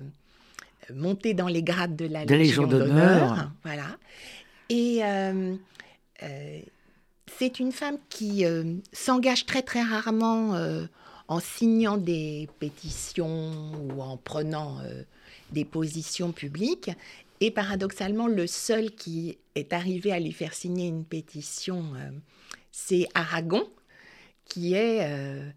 monter 0.93 1.33
dans 1.33 1.47
les 1.47 1.63
grades 1.63 1.95
de 1.95 2.05
la 2.05 2.25
Légion 2.25 2.67
d'honneur. 2.67 3.51
Voilà. 3.63 3.97
Et 4.69 5.01
euh, 5.03 5.55
c'est 7.37 7.59
une 7.59 7.71
femme 7.71 7.97
qui 8.09 8.45
s'engage 8.91 9.45
très 9.45 9.61
très 9.61 9.83
rarement 9.83 10.57
en 11.27 11.39
signant 11.39 11.97
des 11.97 12.49
pétitions 12.59 13.51
ou 13.75 14.01
en 14.01 14.17
prenant 14.17 14.79
des 15.53 15.65
positions 15.65 16.31
publiques. 16.31 16.91
Et 17.39 17.51
paradoxalement, 17.51 18.27
le 18.27 18.47
seul 18.47 18.91
qui 18.91 19.37
est 19.55 19.73
arrivé 19.73 20.11
à 20.11 20.19
lui 20.19 20.31
faire 20.31 20.53
signer 20.53 20.87
une 20.87 21.05
pétition, 21.05 21.83
euh, 21.95 22.09
c'est 22.71 23.07
Aragon, 23.13 23.63
qui 24.45 24.73
est 24.73 24.99
euh, 25.01 25.49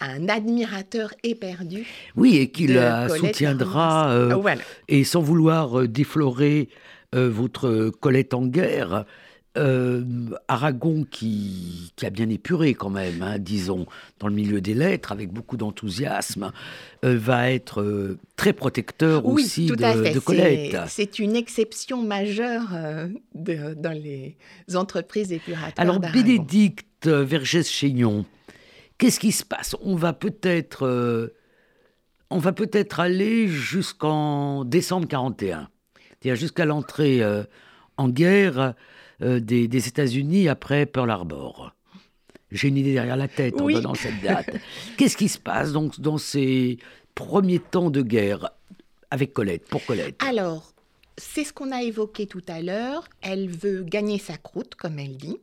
un 0.00 0.28
admirateur 0.28 1.12
éperdu. 1.22 1.86
Oui, 2.16 2.36
et 2.36 2.50
qui 2.50 2.66
la 2.66 3.08
soutiendra. 3.08 4.10
Euh, 4.10 4.56
et 4.88 5.04
sans 5.04 5.20
vouloir 5.20 5.88
déflorer 5.88 6.68
votre 7.12 7.88
Colette 7.88 8.34
en 8.34 8.46
guerre, 8.46 9.06
euh, 9.56 10.04
Aragon 10.48 11.04
qui, 11.10 11.92
a 12.02 12.10
bien 12.10 12.28
épuré 12.28 12.74
quand 12.74 12.90
même, 12.90 13.22
hein, 13.22 13.38
disons, 13.38 13.86
dans 14.18 14.28
le 14.28 14.34
milieu 14.34 14.60
des 14.60 14.74
lettres, 14.74 15.12
avec 15.12 15.32
beaucoup 15.32 15.56
d'enthousiasme, 15.56 16.52
euh, 17.04 17.16
va 17.18 17.50
être 17.50 17.80
euh, 17.80 18.18
très 18.36 18.52
protecteur 18.52 19.26
aussi 19.26 19.66
de, 19.66 20.18
Colette. 20.18 20.76
C'est 20.88 21.18
une 21.18 21.36
exception 21.36 22.02
majeure 22.02 22.68
dans 23.34 23.92
les 23.92 24.36
entreprises 24.74 25.32
épuratoires. 25.32 25.72
Alors 25.76 26.00
Bénédicte 26.00 27.06
Vergès-Chaignon, 27.06 28.24
qu'est-ce 28.98 29.20
qui 29.20 29.32
se 29.32 29.44
passe? 29.44 29.74
On 29.82 29.96
va 29.96 30.12
peut-être 30.12 31.32
on 32.28 32.38
va 32.38 32.52
peut-être 32.52 33.00
aller 33.00 33.46
jusqu'en 33.48 34.64
décembre 34.64 35.06
41, 35.08 35.68
c'est-à-dire 35.96 36.36
jusqu'à 36.36 36.64
l'entrée 36.64 37.22
en 37.96 38.08
guerre 38.08 38.74
euh, 39.22 39.40
des, 39.40 39.88
États-Unis 39.88 40.48
après 40.48 40.86
Pearl 40.86 41.10
Harbor. 41.10 41.72
J'ai 42.52 42.68
une 42.68 42.76
idée 42.76 42.92
derrière 42.92 43.16
la 43.16 43.28
tête 43.28 43.60
en 43.60 43.66
donnant 43.66 43.94
cette 43.94 44.20
date. 44.22 44.50
Qu'est-ce 44.96 45.16
qui 45.16 45.28
se 45.28 45.38
passe 45.38 45.72
donc 45.72 46.00
dans 46.00 46.18
ces 46.18 46.78
premiers 47.14 47.58
temps 47.58 47.90
de 47.90 48.02
guerre 48.02 48.50
avec 49.10 49.32
Colette, 49.32 49.66
pour 49.68 49.84
Colette? 49.84 50.16
Alors, 50.22 50.72
c'est 51.16 51.44
ce 51.44 51.52
qu'on 51.52 51.72
a 51.72 51.82
évoqué 51.82 52.26
tout 52.26 52.44
à 52.46 52.60
l'heure. 52.60 53.08
Elle 53.22 53.48
veut 53.48 53.82
gagner 53.82 54.18
sa 54.18 54.36
croûte, 54.36 54.74
comme 54.74 54.98
elle 54.98 55.16
dit. 55.16 55.38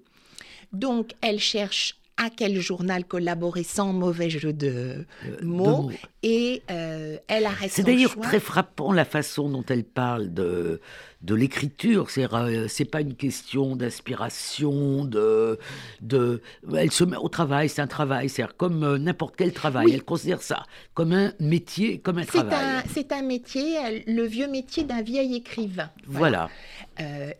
Donc, 0.71 1.11
elle 1.21 1.39
cherche 1.39 1.99
à 2.17 2.29
quel 2.29 2.59
journal 2.59 3.05
collaborer 3.05 3.63
sans 3.63 3.91
mauvais 3.91 4.29
jeu 4.29 4.53
de, 4.53 5.05
euh, 5.25 5.37
mots. 5.41 5.91
Et 6.23 6.63
euh, 6.71 7.17
elle 7.27 7.45
arrête 7.45 7.69
C'est 7.71 7.83
d'ailleurs 7.83 8.17
très 8.19 8.39
frappant 8.39 8.93
la 8.93 9.05
façon 9.05 9.49
dont 9.49 9.65
elle 9.67 9.83
parle 9.83 10.33
de, 10.33 10.79
de 11.21 11.35
l'écriture. 11.35 12.09
C'est 12.09 12.33
euh, 12.33 12.67
c'est 12.69 12.85
pas 12.85 13.01
une 13.01 13.15
question 13.15 13.75
d'inspiration, 13.75 15.03
de, 15.03 15.59
de. 16.01 16.41
Elle 16.75 16.91
se 16.91 17.03
met 17.03 17.17
au 17.17 17.29
travail, 17.29 17.67
c'est 17.69 17.81
un 17.81 17.87
travail. 17.87 18.29
C'est 18.29 18.47
comme 18.55 18.97
n'importe 18.97 19.35
quel 19.37 19.53
travail. 19.53 19.91
Elle 19.91 20.03
considère 20.03 20.41
ça 20.41 20.63
comme 20.93 21.11
un 21.11 21.33
métier, 21.39 21.99
comme 21.99 22.17
un 22.17 22.25
travail. 22.25 22.83
C'est 22.93 23.11
un 23.11 23.21
métier, 23.21 24.03
le 24.07 24.23
vieux 24.23 24.47
métier 24.47 24.83
d'un 24.83 25.01
vieil 25.01 25.35
écrivain. 25.35 25.91
Voilà. 26.07 26.49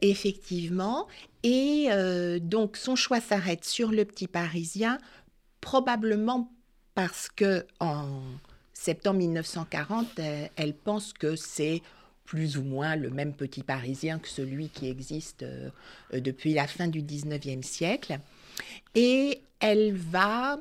effectivement. 0.01 1.07
Et 1.43 1.87
euh, 1.91 2.39
donc 2.39 2.77
son 2.77 2.95
choix 2.95 3.19
s'arrête 3.19 3.65
sur 3.65 3.91
le 3.91 4.05
petit 4.05 4.27
Parisien, 4.27 4.97
probablement 5.59 6.51
parce 6.95 7.27
que 7.29 7.65
en 7.79 8.21
septembre 8.83 9.19
1940, 9.19 10.07
euh, 10.19 10.47
elle, 10.55 10.73
pense 10.73 11.13
que 11.13 11.35
c'est 11.35 11.81
plus 12.25 12.57
ou 12.57 12.63
moins 12.63 12.95
le 12.95 13.09
même 13.09 13.33
petit 13.33 13.63
Parisien 13.63 14.19
que 14.19 14.27
celui 14.27 14.69
qui 14.69 14.89
existe 14.89 15.43
euh, 15.43 15.69
depuis 16.13 16.53
la 16.53 16.67
fin 16.67 16.87
du 16.87 17.01
19e 17.01 17.63
siècle. 17.63 18.19
Et 18.95 19.41
elle 19.59 19.93
va 19.93 20.59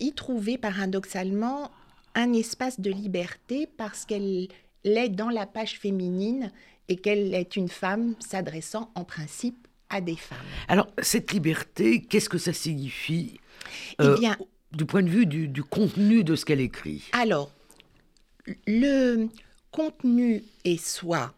y 0.00 0.12
trouver 0.12 0.58
paradoxalement 0.58 1.70
un 2.14 2.32
espace 2.32 2.80
de 2.80 2.90
liberté 2.90 3.68
parce 3.76 4.04
qu'elle 4.04 4.48
est 4.84 5.08
dans 5.08 5.30
la 5.30 5.46
page 5.46 5.78
féminine 5.78 6.52
et 6.88 6.96
qu'elle 6.96 7.34
est 7.34 7.56
une 7.56 7.68
femme 7.68 8.14
s'adressant 8.20 8.90
en 8.94 9.04
principe 9.04 9.64
des 10.00 10.16
femmes. 10.16 10.38
Alors, 10.68 10.88
cette 11.02 11.32
liberté, 11.32 12.00
qu'est-ce 12.02 12.28
que 12.28 12.38
ça 12.38 12.52
signifie 12.52 13.40
eh 13.98 14.02
euh, 14.02 14.18
bien, 14.18 14.36
du 14.72 14.84
point 14.84 15.02
de 15.02 15.08
vue 15.08 15.26
du, 15.26 15.62
contenu 15.62 16.24
de 16.24 16.36
ce 16.36 16.44
qu'elle 16.44 16.60
écrit? 16.60 17.04
Alors, 17.12 17.50
le 18.66 19.28
contenu 19.70 20.42
est 20.64 20.84
soit 20.84 21.34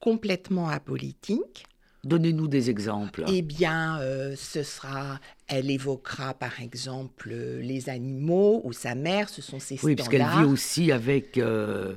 complètement 0.00 0.68
apolitique, 0.68 1.66
Donnez-nous 2.04 2.48
des 2.48 2.68
exemples. 2.68 3.24
Eh 3.28 3.40
bien, 3.40 3.98
euh, 4.00 4.34
ce 4.36 4.62
sera, 4.62 5.20
elle 5.48 5.70
évoquera 5.70 6.34
par 6.34 6.60
exemple 6.60 7.30
les 7.30 7.88
animaux 7.88 8.60
ou 8.64 8.72
sa 8.72 8.94
mère, 8.94 9.30
ce 9.30 9.40
sont 9.40 9.58
ses 9.58 9.74
oui, 9.74 9.78
standards. 9.78 9.88
Oui, 9.88 9.96
parce 9.96 10.08
qu'elle 10.10 10.44
vit 10.44 10.52
aussi 10.52 10.92
avec 10.92 11.38
euh, 11.38 11.94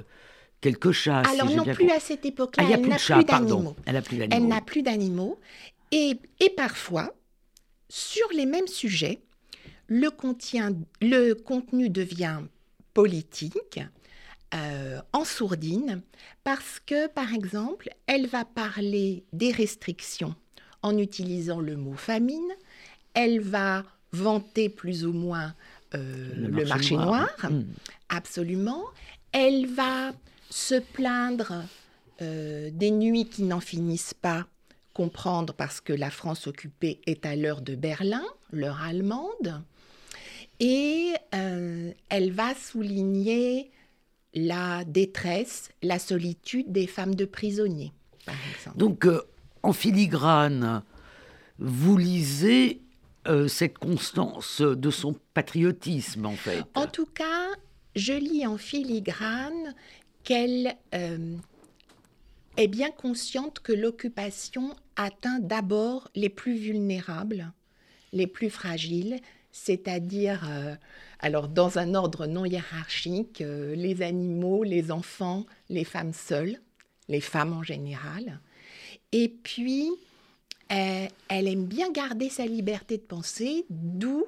quelques 0.61 0.91
chats. 0.91 1.23
Alors 1.29 1.51
non 1.51 1.65
plus 1.65 1.89
à 1.89 1.99
cette 1.99 2.25
époque-là, 2.25 2.63
ah, 2.65 2.73
elle 2.73 2.87
n'a 2.87 2.95
plus 2.95 3.23
d'animaux. 3.25 3.75
Elle 3.85 4.47
n'a 4.47 4.61
plus 4.61 4.81
d'animaux. 4.81 5.39
Et, 5.91 6.17
parfois, 6.55 7.13
sur 7.89 8.27
les 8.33 8.45
mêmes 8.45 8.67
sujets, 8.67 9.19
le, 9.89 10.09
le 11.01 11.33
contenu 11.33 11.89
devient 11.89 12.41
politique, 12.93 13.79
euh, 14.53 15.01
en 15.11 15.25
sourdine, 15.25 16.01
parce 16.45 16.79
que, 16.85 17.07
par 17.07 17.33
exemple, 17.33 17.89
elle 18.05 18.27
va 18.27 18.45
parler 18.45 19.25
des 19.33 19.51
restrictions. 19.51 20.35
En 20.81 20.97
utilisant 20.97 21.59
le 21.59 21.75
mot 21.75 21.95
famine, 21.95 22.47
elle 23.13 23.41
va 23.41 23.83
vanter 24.13 24.69
plus 24.69 25.05
ou 25.05 25.11
moins 25.11 25.53
euh, 25.95 26.31
le, 26.33 26.65
marché, 26.65 26.95
noir, 26.95 27.27
hmm. 27.43 27.63
absolument, 28.07 28.83
elle 29.33 29.65
va 29.65 30.13
se 30.49 30.75
plaindre 30.75 31.65
euh, 32.21 32.69
des 32.71 32.91
nuits 32.91 33.27
qui 33.27 33.43
n'en 33.43 33.59
finissent 33.59 34.13
pas 34.13 34.47
comprendre 34.93 35.53
parce 35.53 35.81
que 35.81 35.91
la 35.91 36.09
France 36.09 36.47
occupée 36.47 37.01
est 37.05 37.25
à 37.25 37.35
l'heure 37.35 37.61
de 37.61 37.75
Berlin, 37.75 38.23
l'heure 38.53 38.81
allemande, 38.81 39.61
et 40.61 41.13
elle 41.31 42.31
va 42.31 42.55
souligner 42.55 43.71
la 44.37 44.83
détresse, 44.85 45.69
la 45.81 45.99
solitude 45.99 46.71
des 46.71 46.87
femmes 46.87 47.15
de 47.15 47.25
prisonniers, 47.25 47.91
par 48.25 48.35
exemple. 48.53 48.77
Donc, 48.77 49.05
euh, 49.05 49.21
en 49.63 49.73
filigrane, 49.73 50.83
vous 51.59 51.97
lisez 51.97 52.81
euh, 53.27 53.47
cette 53.47 53.77
constance 53.77 54.61
de 54.61 54.91
son 54.91 55.15
patriotisme, 55.33 56.25
en 56.25 56.35
fait. 56.35 56.63
En 56.75 56.87
tout 56.87 57.07
cas, 57.07 57.47
je 57.95 58.13
lis 58.13 58.45
en 58.45 58.57
filigrane 58.57 59.73
qu'elle 60.23 60.75
est 62.57 62.67
bien 62.67 62.91
consciente 62.91 63.59
que 63.59 63.71
l'occupation 63.71 64.75
atteint 64.95 65.39
d'abord 65.39 66.09
les 66.15 66.29
plus 66.29 66.55
vulnérables, 66.55 67.51
les 68.11 68.27
plus 68.27 68.49
fragiles, 68.49 69.19
c'est-à-dire, 69.57 70.47
euh, 70.49 70.75
alors 71.19 71.47
dans 71.47 71.79
un 71.79 71.95
ordre 71.95 72.27
non 72.27 72.45
hiérarchique, 72.45 73.41
euh, 73.41 73.75
les 73.75 74.01
animaux, 74.01 74.63
les 74.63 74.91
enfants, 74.91 75.45
les 75.69 75.83
femmes 75.83 76.13
seules, 76.13 76.59
les 77.09 77.21
femmes 77.21 77.53
en 77.53 77.63
général. 77.63 78.39
Et 79.11 79.29
puis, 79.29 79.89
euh, 80.71 81.07
elle 81.27 81.47
aime 81.47 81.65
bien 81.65 81.91
garder 81.91 82.29
sa 82.29 82.45
liberté 82.45 82.97
de 82.97 83.03
penser, 83.03 83.65
d'où, 83.69 84.25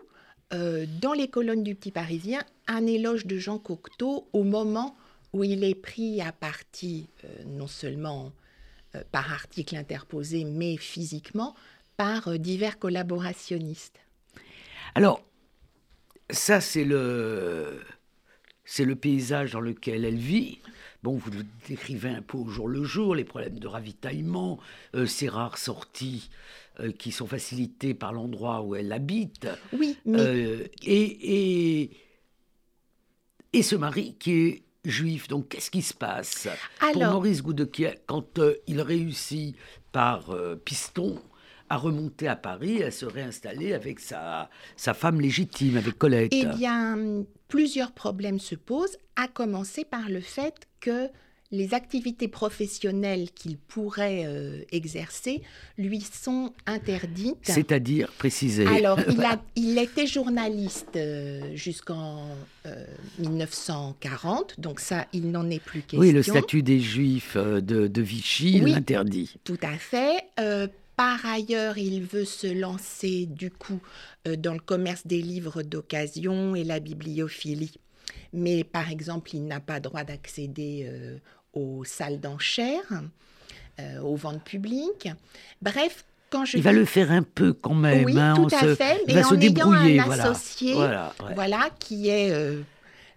dans 0.51 1.13
les 1.13 1.27
colonnes 1.27 1.63
du 1.63 1.75
Petit 1.75 1.91
Parisien, 1.91 2.43
un 2.65 2.87
éloge 2.87 3.27
de 3.27 3.37
Jean 3.37 3.59
Cocteau 3.59 4.27
au 4.33 4.43
moment 4.43 4.95
où 5.31 5.43
il 5.43 5.63
est 5.63 5.75
pris 5.75 6.21
à 6.21 6.31
partie, 6.31 7.05
non 7.45 7.67
seulement 7.67 8.31
par 9.11 9.31
article 9.31 9.75
interposé, 9.75 10.45
mais 10.45 10.75
physiquement, 10.77 11.53
par 11.97 12.39
divers 12.39 12.79
collaborationnistes. 12.79 13.99
Alors, 14.95 15.23
ça, 16.29 16.61
c'est 16.61 16.83
le, 16.83 17.81
c'est 18.65 18.85
le 18.85 18.95
paysage 18.95 19.53
dans 19.53 19.61
lequel 19.61 20.05
elle 20.05 20.17
vit. 20.17 20.59
Bon, 21.03 21.15
vous 21.15 21.31
le 21.31 21.45
décrivez 21.67 22.09
un 22.09 22.21
peu 22.21 22.37
au 22.37 22.47
jour 22.49 22.67
le 22.67 22.83
jour, 22.83 23.15
les 23.15 23.23
problèmes 23.23 23.59
de 23.59 23.67
ravitaillement, 23.67 24.59
euh, 24.95 25.05
ces 25.05 25.29
rares 25.29 25.57
sorties 25.57 26.29
qui 26.97 27.11
sont 27.11 27.27
facilitées 27.27 27.93
par 27.93 28.13
l'endroit 28.13 28.61
où 28.61 28.73
elle 28.73 28.93
habite. 28.93 29.49
Oui, 29.73 29.97
mais... 30.05 30.69
et, 30.81 31.81
et, 31.81 31.91
et 33.51 33.63
ce 33.63 33.75
mari 33.75 34.15
qui 34.17 34.31
est 34.31 34.63
juif. 34.85 35.27
Donc, 35.27 35.49
qu'est-ce 35.49 35.71
qui 35.71 35.81
se 35.81 35.93
passe? 35.93 36.47
Pour 36.93 37.03
Maurice 37.03 37.43
Goudequier 37.43 37.95
quand 38.05 38.39
euh, 38.39 38.55
il 38.65 38.81
réussit 38.81 39.57
par 39.91 40.29
euh, 40.29 40.55
piston 40.55 41.21
à 41.69 41.77
remonter 41.77 42.27
à 42.27 42.35
Paris, 42.35 42.83
à 42.83 42.91
se 42.91 43.05
réinstaller 43.05 43.73
avec 43.73 43.99
sa, 43.99 44.49
sa 44.75 44.93
femme 44.93 45.21
légitime, 45.21 45.77
avec 45.77 45.97
Colette 45.97 46.33
Eh 46.33 46.45
bien, 46.45 47.23
plusieurs 47.47 47.91
problèmes 47.91 48.39
se 48.39 48.55
posent, 48.55 48.97
à 49.15 49.27
commencer 49.27 49.85
par 49.85 50.09
le 50.09 50.21
fait 50.21 50.67
que 50.79 51.09
les 51.51 51.73
activités 51.73 52.27
professionnelles 52.27 53.31
qu'il 53.33 53.57
pourrait 53.57 54.23
euh, 54.25 54.61
exercer 54.71 55.41
lui 55.77 56.01
sont 56.01 56.53
interdites. 56.67 57.37
C'est-à-dire, 57.41 58.11
préciser. 58.17 58.67
Alors, 58.67 58.99
il, 59.09 59.23
a, 59.23 59.41
il 59.55 59.77
était 59.79 60.05
journaliste 60.05 60.95
euh, 60.95 61.55
jusqu'en 61.55 62.23
1940, 63.17 64.55
euh, 64.57 64.61
donc 64.61 64.79
ça, 64.79 65.07
il 65.11 65.31
n'en 65.31 65.49
est 65.49 65.59
plus 65.59 65.81
question. 65.81 65.99
Oui, 65.99 66.11
le 66.11 66.21
statut 66.21 66.61
des 66.61 66.79
Juifs 66.79 67.35
de, 67.35 67.87
de 67.87 68.01
Vichy 68.01 68.59
l'interdit. 68.59 69.35
Tout 69.43 69.57
à 69.63 69.77
fait. 69.77 70.25
Par 70.99 71.25
ailleurs, 71.25 71.77
il 71.77 72.03
veut 72.03 72.25
se 72.25 72.47
lancer 72.47 73.25
du 73.25 73.49
coup 73.51 73.79
dans 74.25 74.53
le 74.53 74.59
commerce 74.59 75.07
des 75.07 75.21
livres 75.21 75.61
d'occasion 75.63 76.55
et 76.55 76.65
la 76.65 76.81
bibliophilie. 76.81 77.75
Mais 78.33 78.65
par 78.65 78.91
exemple, 78.91 79.29
il 79.33 79.45
n'a 79.45 79.61
pas 79.61 79.79
droit 79.79 80.03
d'accéder 80.03 80.89
aux 81.53 81.83
salles 81.85 82.19
d'enchères, 82.19 83.01
euh, 83.79 84.01
aux 84.01 84.15
ventes 84.15 84.43
publiques. 84.43 85.07
Bref, 85.61 86.03
quand 86.29 86.43
je 86.45 86.57
il 86.57 86.63
va 86.63 86.73
le 86.73 86.85
faire 86.85 87.11
un 87.11 87.23
peu 87.23 87.53
quand 87.53 87.73
même. 87.73 88.03
Oui, 88.05 88.19
hein, 88.19 88.33
tout 88.35 88.43
on 88.43 88.47
à 88.47 88.61
se- 88.61 88.75
fait, 88.75 88.97
il 89.07 89.13
mais 89.15 89.21
va 89.21 89.27
en 89.27 89.29
se 89.29 89.35
ayant 89.35 89.71
un 89.71 90.03
voilà. 90.05 90.31
associé, 90.31 90.73
Voilà, 90.73 91.13
ouais. 91.25 91.33
voilà, 91.33 91.69
qui 91.79 92.09
est 92.09 92.31
euh, 92.31 92.61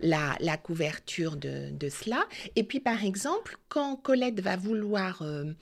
la, 0.01 0.37
la 0.41 0.57
couverture 0.57 1.37
de, 1.37 1.71
de 1.71 1.89
cela. 1.89 2.25
Et 2.57 2.63
puis, 2.63 2.81
par 2.81 3.05
exemple, 3.05 3.57
quand 3.69 3.97
Colette 3.97 4.41
va 4.41 4.57
vouloir 4.57 5.23
euh, 5.23 5.53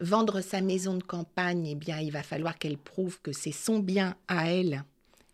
vendre 0.00 0.40
sa 0.40 0.60
maison 0.60 0.94
de 0.94 1.02
campagne, 1.02 1.66
eh 1.66 1.74
bien, 1.74 1.98
il 1.98 2.10
va 2.10 2.22
falloir 2.22 2.58
qu'elle 2.58 2.78
prouve 2.78 3.20
que 3.20 3.32
c'est 3.32 3.52
son 3.52 3.78
bien 3.78 4.16
à 4.28 4.50
elle 4.50 4.84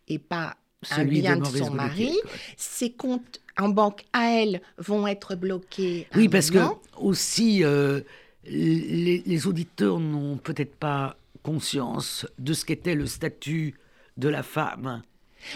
et 0.07 0.19
pas 0.19 0.57
un 0.91 0.97
Celui 0.97 1.21
bien 1.21 1.37
de, 1.37 1.45
son 1.45 1.71
mari. 1.71 2.15
Ses 2.57 2.91
comptes 2.91 3.41
en 3.57 3.69
banque 3.69 4.03
à 4.13 4.31
elle 4.31 4.61
vont 4.77 5.07
être 5.07 5.35
bloqués. 5.35 6.07
un 6.13 6.19
Oui, 6.19 6.29
parce 6.29 6.51
que 6.51 6.59
aussi, 6.97 7.63
euh, 7.63 8.01
les, 8.45 9.23
les 9.25 9.47
auditeurs 9.47 9.99
n'ont 9.99 10.37
peut-être 10.37 10.75
pas 10.75 11.17
conscience 11.41 12.27
de 12.39 12.53
ce 12.53 12.65
qu'était 12.65 12.95
le 12.95 13.05
statut 13.05 13.75
de 14.17 14.29
la 14.29 14.43
femme. 14.43 15.03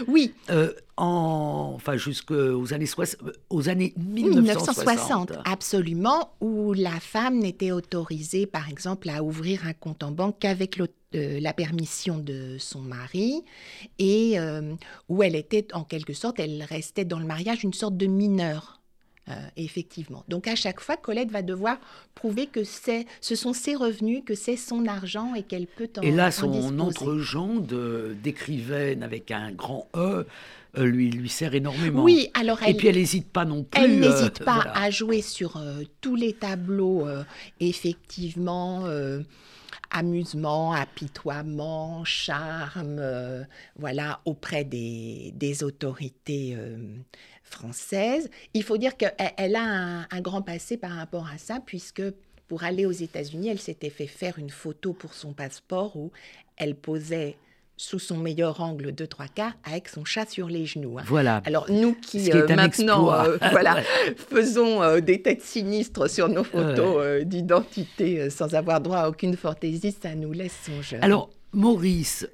Oui, 0.08 0.34
euh, 0.50 0.72
en, 1.00 1.74
enfin, 1.76 1.96
jusqu'aux 1.98 2.74
années, 2.74 2.88
aux 3.50 3.70
années 3.70 3.94
1960, 3.98 4.78
1960. 4.86 5.34
absolument, 5.46 6.32
où 6.42 6.74
la 6.74 7.00
femme 7.00 7.40
n'était 7.40 7.72
autorisée, 7.72 8.46
par 8.46 8.70
exemple, 8.70 9.10
à 9.10 9.24
ouvrir 9.24 9.66
un 9.66 9.74
compte 9.74 10.04
en 10.04 10.12
banque 10.12 10.38
qu'avec 10.40 10.80
euh, 10.80 11.40
la 11.40 11.54
permission 11.54 12.18
de 12.18 12.58
son 12.60 12.82
mari, 12.82 13.44
et 13.98 14.40
euh, 14.40 14.74
où 15.08 15.24
elle 15.24 15.36
était, 15.36 15.68
en 15.74 15.84
quelque 15.84 16.14
sorte, 16.14 16.40
elle 16.40 16.64
restait 16.64 17.06
dans 17.06 17.20
le 17.20 17.26
mariage 17.26 17.64
une 17.64 17.74
sorte 17.74 17.98
de 17.98 18.06
mineure. 18.06 18.76
euh, 19.30 19.34
effectivement. 19.58 20.24
Donc 20.28 20.48
à 20.48 20.56
chaque 20.56 20.80
fois, 20.80 20.98
Colette 20.98 21.30
va 21.32 21.44
devoir 21.44 21.78
prouver 22.16 22.48
que 22.48 22.64
c'est, 22.64 23.06
ce 23.22 23.36
sont 23.36 23.54
ses 23.54 23.76
revenus, 23.76 24.24
que 24.26 24.34
c'est 24.34 24.58
son 24.58 24.88
argent 24.88 25.36
et 25.36 25.44
qu'elle 25.44 25.68
peut 25.68 25.90
en 25.98 26.02
Et 26.02 26.12
là, 26.12 26.32
son 26.32 26.48
de- 27.58 28.16
d'écrivaine 28.24 29.04
avec 29.04 29.30
un 29.30 29.52
grand 29.52 29.88
E 29.96 30.26
euh, 30.78 30.86
lui, 30.86 31.10
lui 31.10 31.30
sert 31.30 31.56
énormément. 31.56 32.04
Oui, 32.04 32.30
alors 32.34 32.62
Et 32.64 32.74
puis 32.74 32.88
elle 32.88 32.96
n'hésite 32.96 33.30
pas 33.30 33.46
non 33.46 33.64
plus. 33.64 33.82
Elle 33.84 34.04
euh, 34.04 34.10
n'hésite 34.10 34.44
pas 34.44 34.56
voilà. 34.56 34.78
à 34.78 34.90
jouer 34.92 35.22
sur 35.22 35.58
euh, 35.58 35.84
tous 36.02 36.16
les 36.16 36.34
tableaux, 36.34 37.08
effectivement, 37.60 38.86
amusement, 39.92 40.74
apitoiement, 40.74 42.04
charme, 42.06 42.98
euh, 43.00 43.44
voilà, 43.76 44.22
auprès 44.26 44.64
des, 44.64 45.32
des 45.36 45.64
autorités 45.64 46.56
euh, 46.56 46.78
françaises. 47.44 48.30
Il 48.54 48.64
faut 48.64 48.78
dire 48.78 48.98
qu'elle 48.98 49.14
elle 49.38 49.56
a 49.56 49.64
un, 49.64 50.02
un 50.02 50.22
grand 50.22 50.42
passé 50.42 50.78
par 50.78 50.92
rapport 50.92 51.28
à 51.28 51.38
ça, 51.38 51.60
puisque 51.66 52.04
pour 52.48 52.64
aller 52.64 52.86
aux 52.86 52.92
États-Unis, 52.92 53.50
elle 53.50 53.60
s'était 53.60 53.90
fait 53.90 54.08
faire 54.08 54.38
une 54.38 54.50
photo 54.50 54.94
pour 54.94 55.14
son 55.14 55.34
passeport 55.34 55.96
où 55.96 56.12
elle 56.58 56.76
posait 56.76 57.38
sous 57.80 57.98
son 57.98 58.18
meilleur 58.18 58.60
angle 58.60 58.94
de 58.94 59.06
trois 59.06 59.28
quarts 59.28 59.54
avec 59.63 59.88
son 59.88 60.04
chat 60.04 60.30
sur 60.30 60.50
les 60.50 60.65
genoux. 60.65 61.00
hein. 61.00 61.04
Voilà. 61.08 61.42
Alors 61.46 61.72
nous 61.72 61.94
qui, 61.94 62.30
euh, 62.30 62.46
maintenant 62.54 63.13
euh, 63.13 63.38
voilà, 63.52 63.82
faisons 64.30 64.84
euh, 64.84 65.00
des 65.00 65.22
têtes 65.22 65.42
sinistres 65.42 66.10
sur 66.10 66.28
nos 66.28 66.44
photos 66.44 67.24
d'identité 67.24 68.30
sans 68.30 68.54
avoir 68.54 68.82
droit 68.82 68.98
à 68.98 69.10
aucune 69.10 69.38
fantaisie, 69.38 69.96
ça 69.98 70.13
nous 70.13 70.34
laisse 70.34 70.58
songeurs. 70.65 71.02
Alors, 71.02 71.30
Maurice 71.54 72.28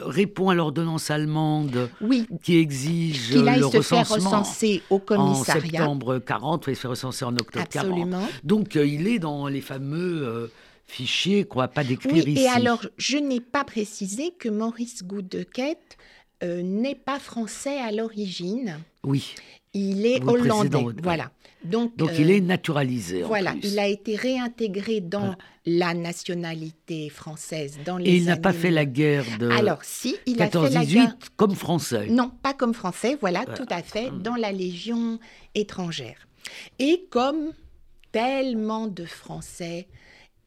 répond 0.00 0.50
à 0.50 0.54
l'ordonnance 0.54 1.10
allemande 1.10 1.90
oui, 2.00 2.26
qui 2.42 2.58
exige 2.58 3.30
qu'il 3.30 3.48
aille 3.48 3.60
le 3.60 3.70
se 3.70 3.80
faire 3.80 4.00
recensement 4.00 4.40
recenser 4.40 4.82
au 4.90 4.96
en 4.96 4.98
commissariat. 5.00 5.62
septembre 5.62 6.18
40, 6.18 6.66
oui, 6.66 6.72
il 6.72 6.76
se 6.76 6.80
fait 6.82 6.88
recenser 6.88 7.24
en 7.24 7.34
octobre 7.36 7.66
40. 7.68 7.90
Absolument. 7.90 8.28
Donc, 8.44 8.76
euh, 8.76 8.86
il 8.86 9.06
est 9.08 9.18
dans 9.18 9.48
les 9.48 9.60
fameux 9.60 10.26
euh, 10.26 10.52
fichiers 10.88 11.44
qu'on 11.44 11.60
va 11.60 11.68
pas 11.68 11.84
décrire 11.84 12.12
Oui, 12.24 12.32
ici. 12.32 12.42
et 12.42 12.48
alors 12.48 12.84
je 12.96 13.18
n'ai 13.18 13.40
pas 13.40 13.62
précisé 13.64 14.32
que 14.38 14.48
Maurice 14.48 15.04
Goudequette 15.04 15.96
euh, 16.42 16.62
n'est 16.62 16.94
pas 16.96 17.18
français 17.20 17.78
à 17.78 17.92
l'origine, 17.92 18.78
Oui. 19.04 19.34
il 19.74 20.06
est 20.06 20.18
Vous 20.20 20.30
hollandais. 20.30 20.84
Voilà. 21.02 21.30
Donc, 21.64 21.96
Donc, 21.96 22.10
euh, 22.10 22.16
il 22.20 22.30
est 22.30 22.40
naturalisé. 22.40 23.24
en 23.24 23.26
Voilà, 23.28 23.50
plus. 23.52 23.72
il 23.72 23.78
a 23.80 23.88
été 23.88 24.14
réintégré 24.14 25.00
dans 25.00 25.18
Voilà. 25.18 25.36
la 25.66 25.94
nationalité 25.94 27.08
française 27.10 27.78
dans 27.84 27.96
les 27.98 28.10
Et 28.10 28.16
il 28.16 28.24
n'a 28.26 28.36
pas 28.36 28.52
fait 28.52 28.70
la 28.70 28.84
guerre 28.86 29.24
de 29.40 29.50
Alors, 29.50 29.82
si, 29.82 30.14
il 30.26 30.40
a 30.40 30.48
fait 30.48 30.58
la 30.70 30.84
14-18 30.84 30.86
guerre. 30.94 31.16
comme 31.36 31.54
français. 31.56 32.06
Non, 32.08 32.30
pas 32.42 32.54
comme 32.54 32.74
français, 32.74 33.18
voilà, 33.20 33.40
Voilà. 33.44 33.58
tout 33.58 33.66
à 33.68 33.82
fait, 33.82 34.10
Mm. 34.12 34.22
dans 34.22 34.36
la 34.36 34.52
Légion 34.52 35.18
étrangère. 35.56 36.28
Et 36.78 37.06
comme 37.10 37.52
tellement 38.12 38.86
de 38.86 39.04
Français 39.04 39.88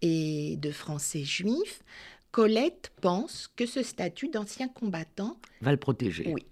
et 0.01 0.57
de 0.57 0.71
Français 0.71 1.23
juifs, 1.23 1.81
Colette 2.31 2.91
pense 3.01 3.49
que 3.55 3.65
ce 3.65 3.83
statut 3.83 4.29
d'ancien 4.29 4.67
combattant 4.67 5.37
Va 5.61 5.71
le 5.71 5.77
protéger. 5.77 6.31
Oui. 6.33 6.45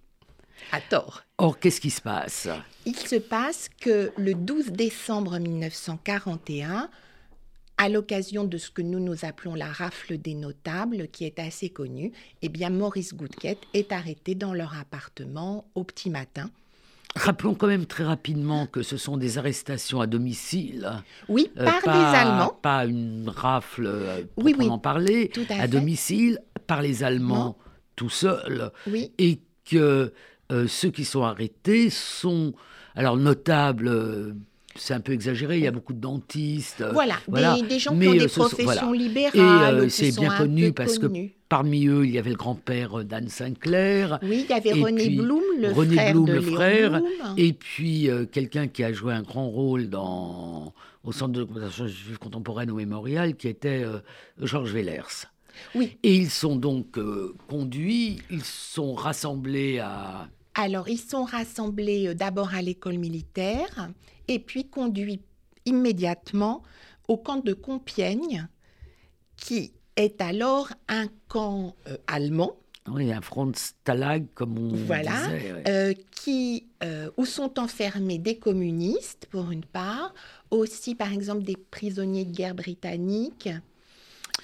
a 0.71 0.81
tort. 0.81 1.23
Or, 1.37 1.57
qu'est-ce 1.57 1.79
qui 1.79 1.89
se 1.89 2.01
passe? 2.01 2.49
Il 2.85 2.95
se 2.95 3.15
passe 3.15 3.69
que 3.79 4.11
le 4.17 4.33
12 4.33 4.71
décembre 4.71 5.39
1941, 5.39 6.89
à 7.77 7.87
l'occasion 7.87 8.43
de 8.43 8.57
ce 8.57 8.69
que 8.69 8.81
nous 8.81 8.99
nous 8.99 9.23
appelons 9.23 9.55
la 9.55 9.71
rafle 9.71 10.17
des 10.17 10.33
notables, 10.33 11.07
qui 11.07 11.23
est 11.23 11.39
assez 11.39 11.69
connue, 11.69 12.11
eh 12.41 12.49
bien 12.49 12.69
Maurice 12.69 13.13
Goudquette 13.13 13.63
est 13.73 13.93
arrêté 13.93 14.35
dans 14.35 14.53
leur 14.53 14.77
appartement 14.77 15.65
au 15.75 15.85
petit 15.85 16.09
matin. 16.09 16.51
Rappelons 17.15 17.55
quand 17.55 17.67
même 17.67 17.85
très 17.85 18.03
rapidement 18.03 18.67
que 18.67 18.83
ce 18.83 18.95
sont 18.95 19.17
des 19.17 19.37
arrestations 19.37 19.99
à 19.99 20.07
domicile. 20.07 20.89
Oui, 21.27 21.49
euh, 21.57 21.65
par 21.65 21.81
pas, 21.81 21.93
des 22.11 22.17
Allemands. 22.17 22.57
Pas 22.61 22.85
une 22.85 23.29
rafle 23.29 23.87
euh, 23.87 24.21
Oui, 24.37 24.55
parler, 24.81 25.29
tout 25.33 25.41
à 25.49 25.53
à, 25.55 25.61
fait. 25.61 25.67
domicile, 25.69 26.39
par 26.67 26.81
les 26.81 27.03
Allemands 27.03 27.45
Non. 27.45 27.55
tout 27.95 28.09
seuls. 28.09 28.71
Oui, 28.87 29.11
Et 29.17 29.39
que 29.65 30.13
euh, 30.51 30.67
ceux 30.67 30.91
qui 30.91 31.03
sont 31.03 31.23
arrêtés 31.23 31.89
sont, 31.89 32.53
alors 32.95 33.17
notables, 33.17 33.87
euh, 33.87 34.33
c'est 34.75 34.93
un 34.93 34.99
peu 34.99 35.13
exagéré, 35.13 35.57
il 35.57 35.63
y 35.63 35.67
a 35.67 35.71
beaucoup 35.71 35.93
de 35.93 35.99
dentistes. 35.99 36.81
euh, 36.81 36.91
voilà, 36.91 37.15
voilà. 37.27 37.55
Des, 37.55 37.63
des 37.67 37.79
gens 37.79 37.93
Mais, 37.95 38.05
qui 38.05 38.11
ont 38.11 38.15
euh, 38.15 38.19
des 38.19 38.27
sont- 38.27 38.39
professions 38.41 38.63
voilà. 38.65 38.91
libérales. 38.93 39.77
Et, 39.79 39.81
euh, 39.85 39.89
c'est 39.89 40.17
bien 40.17 40.35
connu 40.37 40.71
parce 40.73 40.99
que-. 40.99 41.07
Parmi 41.49 41.87
eux, 41.87 42.05
il 42.05 42.11
y 42.11 42.19
avait 42.19 42.29
le 42.29 42.35
grand-père 42.35 43.03
d'Anne 43.03 43.27
Sinclair. 43.27 44.19
Oui, 44.21 44.45
il 44.47 44.49
y 44.51 44.53
avait 44.53 44.71
René 44.71 45.09
Blum, 45.09 45.41
le 45.59 45.71
René 45.71 45.95
frère 45.95 46.13
Blum, 46.13 46.25
de 46.27 46.33
le 46.33 46.41
frère, 46.41 46.89
Blum. 46.91 47.03
Et 47.37 47.53
puis, 47.53 48.07
euh, 48.07 48.25
quelqu'un 48.25 48.67
qui 48.67 48.83
a 48.83 48.93
joué 48.93 49.13
un 49.13 49.23
grand 49.23 49.49
rôle 49.49 49.89
dans, 49.89 50.73
au 51.03 51.11
Centre 51.11 51.31
de 51.33 51.39
documentation 51.39 51.87
juive 51.87 52.19
contemporaine 52.19 52.69
au 52.69 52.75
Mémorial, 52.75 53.35
qui 53.35 53.47
était 53.47 53.81
euh, 53.83 53.97
Georges 54.39 54.73
Wellers. 54.73 55.25
Oui. 55.73 55.97
Et 56.03 56.15
ils 56.15 56.29
sont 56.29 56.55
donc 56.55 56.99
euh, 56.99 57.33
conduits, 57.47 58.19
ils 58.29 58.43
sont 58.43 58.93
rassemblés 58.93 59.79
à... 59.79 60.27
Alors, 60.53 60.87
ils 60.87 60.99
sont 60.99 61.23
rassemblés 61.23 62.09
euh, 62.09 62.13
d'abord 62.13 62.53
à 62.53 62.61
l'école 62.61 62.99
militaire 62.99 63.89
et 64.29 64.39
puis 64.39 64.69
conduits 64.69 65.21
immédiatement 65.65 66.63
au 67.09 67.17
camp 67.17 67.43
de 67.43 67.53
Compiègne, 67.53 68.47
qui 69.35 69.73
est 69.95 70.21
alors 70.21 70.69
un 70.87 71.07
camp 71.27 71.75
euh, 71.87 71.97
allemand, 72.07 72.55
Oui, 72.87 73.11
un 73.11 73.21
front 73.21 73.51
stalag, 73.55 74.25
comme 74.35 74.57
on 74.57 74.75
Voilà. 74.85 75.11
disait. 75.11 75.53
ouais. 75.53 75.63
euh, 75.67 75.93
qui, 76.11 76.67
euh, 76.83 77.09
où 77.17 77.25
sont 77.25 77.59
enfermés 77.59 78.17
des 78.19 78.37
communistes, 78.37 79.27
pour 79.29 79.51
une 79.51 79.65
part, 79.65 80.13
aussi, 80.51 80.95
par 80.95 81.11
exemple, 81.11 81.43
des 81.43 81.57
prisonniers 81.57 82.25
de 82.25 82.31
guerre 82.31 82.55
britanniques, 82.55 83.49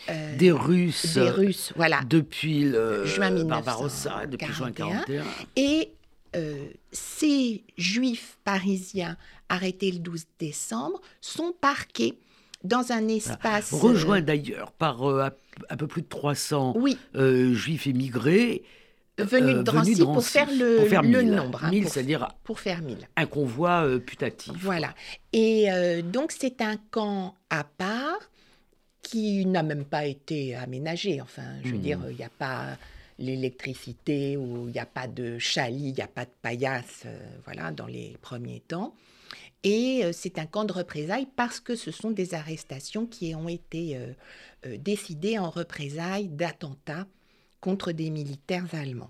euh, 0.10 0.38
Des 0.38 0.52
Russes, 0.52 1.13
des 1.15 1.30
Russes, 1.30 1.71
voilà, 1.76 2.02
depuis 2.08 2.63
le 2.65 3.06
Juin 3.06 3.32
Barbarossa, 3.45 4.26
depuis 4.28 4.52
juin 4.54 4.69
1941. 4.71 5.04
41. 5.06 5.26
Et 5.56 5.93
euh, 6.36 6.67
ces 6.91 7.63
juifs 7.78 8.38
parisiens 8.43 9.15
arrêtés 9.49 9.91
le 9.91 9.99
12 9.99 10.25
décembre 10.39 11.01
sont 11.21 11.53
parqués 11.60 12.17
dans 12.63 12.91
un 12.91 13.08
espace. 13.08 13.73
euh, 13.73 13.77
Rejoint 13.77 14.21
d'ailleurs 14.21 14.71
par 14.71 15.03
euh, 15.10 15.21
à, 15.21 15.31
à 15.69 15.77
peu 15.77 15.88
plus 15.88 16.01
de 16.01 16.08
300 16.08 16.73
oui, 16.77 16.97
euh, 17.15 17.53
juifs 17.53 17.86
émigrés. 17.88 18.63
venus 19.19 19.55
euh, 19.55 19.58
de 19.60 19.63
Drancy 19.63 19.95
pour 19.97 20.25
faire 20.25 20.49
le, 20.51 20.77
pour 20.77 20.88
faire 20.88 21.03
le 21.03 21.21
1000. 21.21 21.31
nombre. 21.31 21.63
hein, 21.63 21.69
1000, 21.69 21.84
pour, 21.84 21.91
c'est-à-dire 21.93 22.27
pour 22.43 22.60
faire 22.60 22.81
1000. 22.81 23.08
un 23.15 23.25
convoi 23.27 23.86
euh, 23.86 23.99
putatif. 23.99 24.53
Voilà. 24.58 24.93
Et 25.31 25.71
euh, 25.71 26.01
donc, 26.01 26.31
c'est 26.31 26.62
un 26.62 26.77
camp 26.91 27.36
à 27.49 27.63
part 27.63 28.17
qui 29.03 29.45
n'a 29.45 29.62
même 29.62 29.86
pas 29.86 30.05
été 30.08 30.55
aménagé. 30.55 31.21
Enfin, 31.21 31.43
je 31.63 31.69
veux 31.69 31.75
Mhm. 31.75 31.81
dire, 31.81 31.99
il 32.10 32.15
n'y 32.17 32.23
a 32.23 32.29
pas 32.29 32.77
l'électricité 33.19 34.36
ou 34.38 34.67
il 34.67 34.71
n'y 34.73 34.79
a 34.79 34.86
pas 34.86 35.08
de 35.08 35.38
chalit, 35.38 35.89
il 35.89 35.93
n'y 35.93 36.01
a 36.01 36.08
pas 36.08 36.25
de 36.25 36.31
paillasse, 36.41 37.03
euh, 37.05 37.17
voilà, 37.45 37.71
dans 37.71 37.86
les 37.86 38.17
premiers 38.21 38.62
temps. 38.67 38.95
Et 39.65 40.06
euh, 40.06 40.12
c'est 40.13 40.38
un 40.38 40.45
camp 40.45 40.63
de 40.63 40.71
représailles 40.71 41.28
parce 41.36 41.60
que 41.60 41.75
ce 41.75 41.91
sont 41.91 42.12
des 42.12 42.36
arrestations 42.36 43.08
qui 43.08 43.34
ont 43.34 43.49
été 43.49 43.97
euh, 43.97 44.13
euh, 44.67 44.78
décidées 44.78 45.38
en 45.38 45.49
représailles 45.49 46.28
d'attentats 46.28 47.08
contre 47.62 47.91
des 47.91 48.12
militaires 48.12 48.67
allemands. 48.73 49.10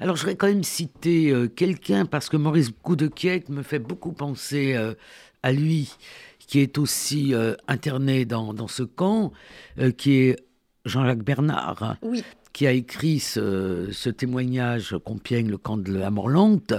Alors, 0.00 0.16
je 0.16 0.22
voudrais 0.22 0.36
quand 0.36 0.48
même 0.48 0.64
citer 0.64 1.30
euh, 1.30 1.46
quelqu'un, 1.46 2.04
parce 2.04 2.28
que 2.28 2.36
Maurice 2.36 2.72
Goudequiet 2.82 3.44
me 3.48 3.62
fait 3.62 3.78
beaucoup 3.78 4.12
penser 4.12 4.74
euh, 4.74 4.94
à 5.44 5.52
lui, 5.52 5.92
qui 6.40 6.58
est 6.58 6.76
aussi 6.78 7.32
interné 7.66 8.24
dans, 8.24 8.68
ce 8.68 8.82
camp, 8.82 9.32
qui 9.96 10.12
est 10.18 10.36
Jean-Jacques 10.84 11.22
Bernard. 11.24 11.96
Oui 12.02 12.22
qui 12.52 12.66
a 12.66 12.72
écrit 12.72 13.18
ce, 13.18 14.08
témoignage 14.10 14.96
Compiègne, 15.04 15.48
le 15.48 15.58
camp 15.58 15.76
de 15.76 15.92
la 15.92 16.10
Morlante. 16.10 16.74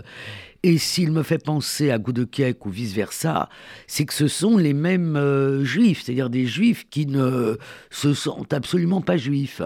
Et 0.63 0.77
s'il 0.77 1.11
me 1.11 1.23
fait 1.23 1.43
penser 1.43 1.91
à 1.91 1.97
Goudekek 1.97 2.65
ou 2.65 2.69
vice-versa, 2.69 3.49
c'est 3.87 4.05
que 4.05 4.13
ce 4.13 4.27
sont 4.27 4.57
les 4.57 4.73
mêmes 4.73 5.17
euh, 5.17 5.65
juifs, 5.65 6.03
c'est-à-dire 6.03 6.29
des 6.29 6.45
juifs 6.45 6.87
qui 6.89 7.05
ne 7.05 7.57
se 7.89 8.13
sentent 8.13 8.53
absolument 8.53 9.01
pas 9.01 9.17
juifs. 9.17 9.61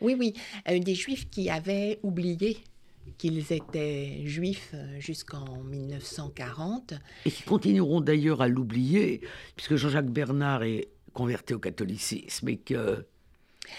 Oui, 0.00 0.14
oui, 0.18 0.34
euh, 0.68 0.78
des 0.78 0.94
juifs 0.94 1.28
qui 1.28 1.50
avaient 1.50 1.98
oublié 2.02 2.58
qu'ils 3.18 3.52
étaient 3.52 4.22
juifs 4.26 4.70
euh, 4.74 5.00
jusqu'en 5.00 5.62
1940. 5.64 6.94
Et 7.24 7.30
qui 7.30 7.42
continueront 7.42 8.00
d'ailleurs 8.00 8.42
à 8.42 8.48
l'oublier, 8.48 9.22
puisque 9.56 9.76
Jean-Jacques 9.76 10.10
Bernard 10.10 10.62
est 10.62 10.88
converti 11.12 11.54
au 11.54 11.58
catholicisme 11.58 12.48
et 12.48 12.56
que 12.56 13.04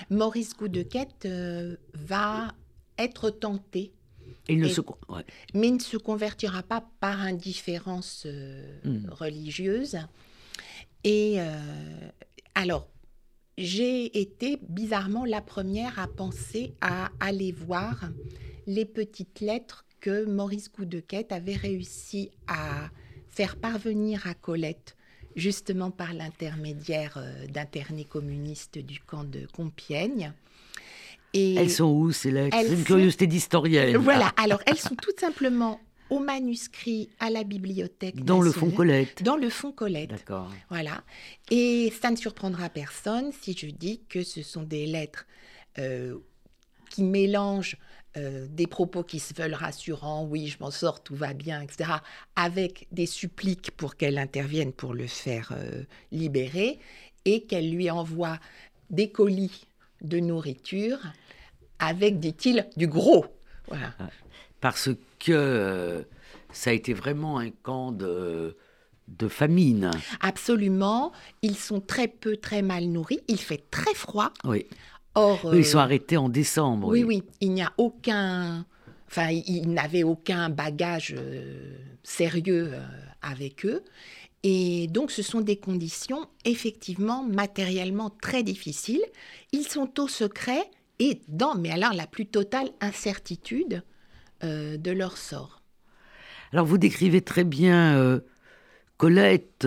Maurice 0.09 0.55
Goudequette 0.55 1.25
euh, 1.25 1.75
va 1.93 2.53
être 2.97 3.29
tenté. 3.29 3.93
Il 4.47 4.59
ne 4.59 4.67
se... 4.67 4.81
Mais 5.53 5.67
il 5.67 5.75
ne 5.75 5.79
se 5.79 5.97
convertira 5.97 6.63
pas 6.63 6.85
par 6.99 7.21
indifférence 7.21 8.23
euh, 8.25 8.79
hmm. 8.83 9.09
religieuse. 9.09 9.97
Et 11.03 11.35
euh, 11.37 11.59
alors, 12.55 12.87
j'ai 13.57 14.19
été 14.19 14.59
bizarrement 14.67 15.25
la 15.25 15.41
première 15.41 15.99
à 15.99 16.07
penser 16.07 16.73
à 16.81 17.11
aller 17.19 17.51
voir 17.51 18.09
les 18.65 18.85
petites 18.85 19.41
lettres 19.41 19.85
que 19.99 20.25
Maurice 20.25 20.71
Goudequette 20.71 21.31
avait 21.31 21.55
réussi 21.55 22.31
à 22.47 22.89
faire 23.29 23.57
parvenir 23.57 24.27
à 24.27 24.33
Colette 24.33 24.95
justement 25.35 25.91
par 25.91 26.13
l'intermédiaire 26.13 27.15
euh, 27.17 27.47
d'internés 27.47 28.05
communistes 28.05 28.77
du 28.77 28.99
camp 28.99 29.23
de 29.23 29.47
Compiègne. 29.53 30.33
Et 31.33 31.55
elles 31.55 31.71
sont 31.71 31.85
où 31.85 32.11
C'est 32.11 32.29
une 32.29 32.83
curiosité 32.83 33.27
d'historienne. 33.27 33.97
Voilà, 33.97 34.27
alors 34.37 34.61
elles 34.65 34.77
sont 34.89 34.95
tout 34.95 35.13
simplement 35.17 35.79
au 36.09 36.19
manuscrit 36.19 37.09
à 37.19 37.29
la 37.29 37.43
bibliothèque. 37.43 38.23
Dans 38.23 38.41
le 38.41 38.51
fond 38.51 38.69
Colette. 38.69 39.23
Dans 39.23 39.35
le 39.35 39.49
fond 39.49 39.71
Colette. 39.71 40.11
D'accord. 40.11 40.51
Voilà. 40.69 41.03
Et 41.49 41.91
ça 42.01 42.11
ne 42.11 42.15
surprendra 42.15 42.69
personne 42.69 43.31
si 43.41 43.55
je 43.57 43.67
dis 43.67 44.01
que 44.09 44.23
ce 44.23 44.43
sont 44.43 44.63
des 44.63 44.85
lettres 44.85 45.25
euh, 45.79 46.17
qui 46.91 47.03
mélangent 47.03 47.77
euh, 48.15 48.45
des 48.49 48.67
propos 48.67 49.03
qui 49.03 49.19
se 49.19 49.33
veulent 49.33 49.55
rassurants, 49.55 50.25
oui, 50.25 50.47
je 50.47 50.57
m'en 50.59 50.71
sors, 50.71 51.01
tout 51.01 51.15
va 51.15 51.33
bien, 51.33 51.61
etc., 51.61 51.91
avec 52.35 52.87
des 52.91 53.07
suppliques 53.07 53.71
pour 53.71 53.95
qu'elle 53.95 54.17
intervienne 54.17 54.71
pour 54.71 54.93
le 54.93 55.07
faire 55.07 55.51
euh, 55.55 55.83
libérer, 56.11 56.79
et 57.25 57.43
qu'elle 57.43 57.71
lui 57.71 57.89
envoie 57.89 58.39
des 58.89 59.09
colis 59.09 59.65
de 60.01 60.19
nourriture 60.19 60.99
avec, 61.79 62.19
dit-il, 62.19 62.67
du 62.77 62.87
gros. 62.87 63.25
Voilà. 63.67 63.93
Parce 64.61 64.89
que 65.19 65.31
euh, 65.31 66.03
ça 66.51 66.69
a 66.69 66.73
été 66.73 66.93
vraiment 66.93 67.39
un 67.39 67.49
camp 67.49 67.91
de, 67.91 68.55
de 69.07 69.27
famine. 69.27 69.91
Absolument. 70.21 71.11
Ils 71.41 71.57
sont 71.57 71.81
très 71.81 72.07
peu, 72.07 72.37
très 72.37 72.61
mal 72.61 72.85
nourris. 72.85 73.19
Il 73.27 73.39
fait 73.39 73.63
très 73.71 73.93
froid. 73.93 74.31
Oui. 74.43 74.65
Or, 75.15 75.53
ils 75.53 75.65
sont 75.65 75.77
euh, 75.77 75.81
arrêtés 75.81 76.17
en 76.17 76.29
décembre. 76.29 76.87
Oui, 76.87 77.03
oui. 77.03 77.23
Il 77.41 77.53
n'y 77.53 77.61
a 77.61 77.71
aucun. 77.77 78.65
Enfin, 79.07 79.29
ils 79.29 79.71
n'avaient 79.71 80.03
aucun 80.03 80.49
bagage 80.49 81.13
euh, 81.17 81.77
sérieux 82.01 82.71
euh, 82.73 82.81
avec 83.21 83.65
eux. 83.65 83.83
Et 84.41 84.87
donc, 84.87 85.11
ce 85.11 85.21
sont 85.21 85.41
des 85.41 85.55
conditions 85.55 86.27
effectivement 86.45 87.23
matériellement 87.23 88.09
très 88.09 88.43
difficiles. 88.43 89.03
Ils 89.51 89.67
sont 89.67 89.99
au 89.99 90.07
secret 90.07 90.69
et 90.99 91.21
dans, 91.27 91.55
mais 91.55 91.71
alors, 91.71 91.93
la 91.93 92.07
plus 92.07 92.25
totale 92.25 92.69
incertitude 92.81 93.83
de 94.41 94.91
leur 94.91 95.17
sort. 95.17 95.61
Alors, 96.51 96.65
vous 96.65 96.77
décrivez 96.77 97.21
très 97.21 97.45
bien 97.45 98.19
Colette 98.97 99.65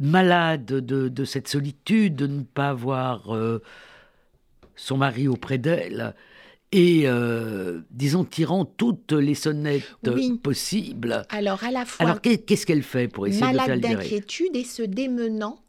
malade 0.00 0.64
de, 0.64 1.24
cette 1.24 1.46
solitude, 1.46 2.16
de 2.16 2.26
ne 2.26 2.42
pas 2.42 2.70
avoir 2.70 3.34
euh, 3.34 3.62
son 4.74 4.96
mari 4.96 5.28
auprès 5.28 5.58
d'elle, 5.58 6.14
et, 6.72 7.02
euh, 7.04 7.80
disons, 7.90 8.24
tirant 8.24 8.64
toutes 8.64 9.12
les 9.12 9.34
sonnettes 9.34 9.84
possibles. 10.42 11.24
Alors, 11.28 11.62
à 11.64 11.70
la 11.70 11.84
fois. 11.84 12.06
Alors, 12.06 12.20
qu'est-ce 12.20 12.64
qu'elle 12.64 12.82
fait 12.82 13.08
pour 13.08 13.26
essayer 13.26 13.42
de 13.42 13.46
faire 13.46 13.66
Malade 13.68 13.80
d'inquiétude 13.80 14.56
et 14.56 14.64
se 14.64 14.82
démenant. 14.82 15.62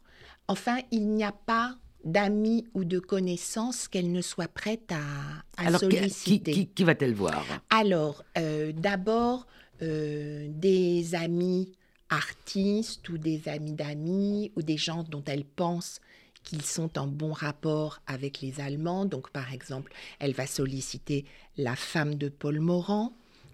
Enfin, 0.48 0.78
il 0.90 1.08
n'y 1.08 1.24
a 1.24 1.32
pas 1.32 1.76
d'amis 2.04 2.66
ou 2.74 2.84
de 2.84 2.98
connaissances 2.98 3.86
qu'elle 3.88 4.12
ne 4.12 4.22
soit 4.22 4.48
prête 4.48 4.92
à, 4.92 5.64
Alors, 5.66 5.80
solliciter. 5.80 6.52
Qui, 6.52 6.66
qui, 6.68 6.84
va-t-elle 6.84 7.14
voir? 7.14 7.44
Alors, 7.70 8.24
euh, 8.38 8.72
d'abord, 8.72 9.46
des 9.80 11.16
amis 11.16 11.72
artistes 12.12 13.08
ou 13.08 13.18
des 13.18 13.48
amis 13.48 13.72
d'amis 13.72 14.52
ou 14.54 14.62
des 14.62 14.76
gens 14.76 15.02
dont 15.02 15.24
elle 15.26 15.44
pense 15.44 16.00
qu'ils 16.44 16.62
sont 16.62 16.98
en 16.98 17.06
bon 17.06 17.32
rapport 17.32 18.00
avec 18.06 18.40
les 18.40 18.60
Allemands. 18.60 19.06
Donc, 19.06 19.30
par 19.30 19.52
exemple, 19.52 19.92
elle 20.18 20.34
va 20.34 20.46
solliciter 20.46 21.24
la 21.56 21.76
femme 21.76 22.16
de 22.16 22.28
Paul 22.28 22.60
Morand, 22.60 23.12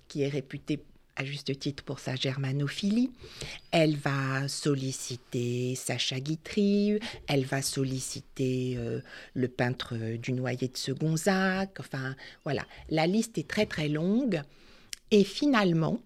qui 0.09 0.23
est 0.23 0.29
réputée 0.29 0.83
à 1.17 1.25
juste 1.25 1.59
titre 1.59 1.83
pour 1.83 1.99
sa 1.99 2.15
germanophilie. 2.15 3.11
Elle 3.73 3.97
va 3.97 4.49
solliciter 4.49 5.75
Sacha 5.75 6.21
Guitry, 6.21 7.01
elle 7.27 7.45
va 7.45 7.61
solliciter 7.61 8.77
euh, 8.79 9.01
le 9.35 9.49
peintre 9.49 9.97
du 10.17 10.33
noyer 10.33 10.69
de 10.69 10.77
Segonzac. 10.77 11.79
Enfin, 11.81 12.15
voilà, 12.45 12.65
la 12.89 13.07
liste 13.07 13.37
est 13.37 13.49
très 13.49 13.67
très 13.67 13.89
longue. 13.89 14.43
Et 15.11 15.25
finalement, 15.25 16.01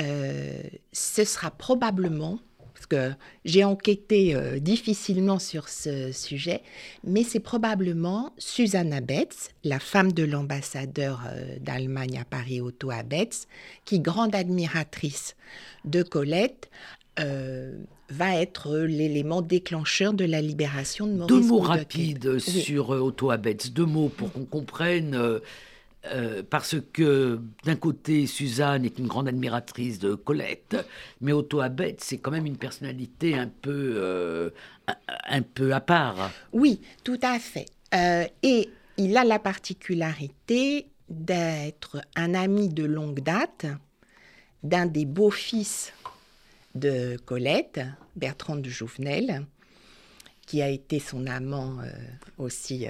euh, 0.00 0.62
ce 0.92 1.24
sera 1.24 1.50
probablement, 1.50 2.38
parce 2.74 2.86
que 2.86 3.12
j'ai 3.44 3.64
enquêté 3.64 4.34
euh, 4.34 4.58
difficilement 4.58 5.38
sur 5.38 5.68
ce 5.68 6.12
sujet, 6.12 6.62
mais 7.04 7.22
c'est 7.22 7.40
probablement 7.40 8.32
Susanna 8.38 9.00
Betz, 9.00 9.50
la 9.64 9.78
femme 9.78 10.12
de 10.12 10.22
l'ambassadeur 10.22 11.22
euh, 11.26 11.56
d'Allemagne 11.60 12.18
à 12.18 12.24
Paris, 12.24 12.60
Otto 12.60 12.90
Abetz, 12.90 13.46
qui, 13.84 14.00
grande 14.00 14.34
admiratrice 14.34 15.36
de 15.84 16.02
Colette, 16.02 16.70
va 18.08 18.40
être 18.40 18.78
l'élément 18.78 19.42
déclencheur 19.42 20.14
de 20.14 20.24
la 20.24 20.40
libération 20.40 21.06
de 21.06 21.12
Maurice 21.12 21.28
Deux 21.28 21.46
mots 21.46 21.58
rapides 21.58 22.38
sur 22.38 22.88
Otto 22.88 23.30
Abetz, 23.30 23.72
deux 23.72 23.84
mots 23.84 24.08
pour 24.08 24.32
qu'on 24.32 24.46
comprenne 24.46 25.40
euh, 26.06 26.42
parce 26.48 26.76
que 26.92 27.40
d'un 27.64 27.76
côté, 27.76 28.26
Suzanne 28.26 28.86
est 28.86 28.98
une 28.98 29.06
grande 29.06 29.28
admiratrice 29.28 29.98
de 29.98 30.14
Colette, 30.14 30.76
mais 31.20 31.32
Otto 31.32 31.60
Abet, 31.60 31.96
c'est 31.98 32.16
quand 32.16 32.30
même 32.30 32.46
une 32.46 32.56
personnalité 32.56 33.34
un 33.34 33.48
peu, 33.48 33.92
euh, 33.96 34.50
un, 35.28 35.42
peu 35.42 35.74
à 35.74 35.80
part. 35.80 36.30
Oui, 36.52 36.80
tout 37.04 37.20
à 37.22 37.38
fait. 37.38 37.66
Euh, 37.94 38.24
et 38.42 38.70
il 38.96 39.16
a 39.18 39.24
la 39.24 39.38
particularité 39.38 40.86
d'être 41.10 42.00
un 42.16 42.32
ami 42.32 42.70
de 42.70 42.84
longue 42.84 43.20
date 43.20 43.66
d'un 44.62 44.86
des 44.86 45.04
beaux-fils 45.04 45.92
de 46.74 47.18
Colette, 47.26 47.80
Bertrand 48.16 48.56
de 48.56 48.70
Jouvenel, 48.70 49.44
qui 50.46 50.62
a 50.62 50.68
été 50.68 50.98
son 50.98 51.26
amant 51.26 51.78
aussi 52.38 52.86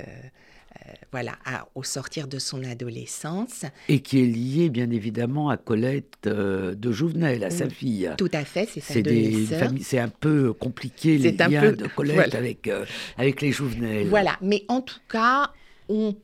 euh, 0.87 0.93
voilà, 1.13 1.37
au 1.75 1.83
sortir 1.83 2.29
de 2.29 2.39
son 2.39 2.65
adolescence. 2.65 3.65
Et 3.89 4.01
qui 4.01 4.21
est 4.21 4.27
lié 4.27 4.69
bien 4.71 4.91
évidemment 4.91 5.51
à 5.51 5.57
Colette 5.57 6.27
euh, 6.27 6.75
de 6.75 6.93
Jouvenel, 6.93 7.45
à 7.45 7.51
sa 7.51 7.69
fille. 7.69 8.11
Tout 8.17 8.31
à 8.33 8.45
fait, 8.45 8.69
c'est 8.73 8.81
sa 8.81 9.01
des 9.01 9.47
C'est 9.83 9.99
un 9.99 10.09
peu 10.09 10.53
compliqué 10.53 11.19
les 11.19 11.33
liens 11.33 11.73
de 11.73 11.87
Colette 11.89 12.35
avec, 12.35 12.67
euh, 12.69 12.85
avec 13.19 13.41
les 13.43 13.53
Jouvenel. 13.53 14.09
Voilà, 14.09 14.39
mais 14.41 14.65
en 14.69 14.81
tout 14.81 15.01
cas, 15.09 15.53
on 15.89 16.17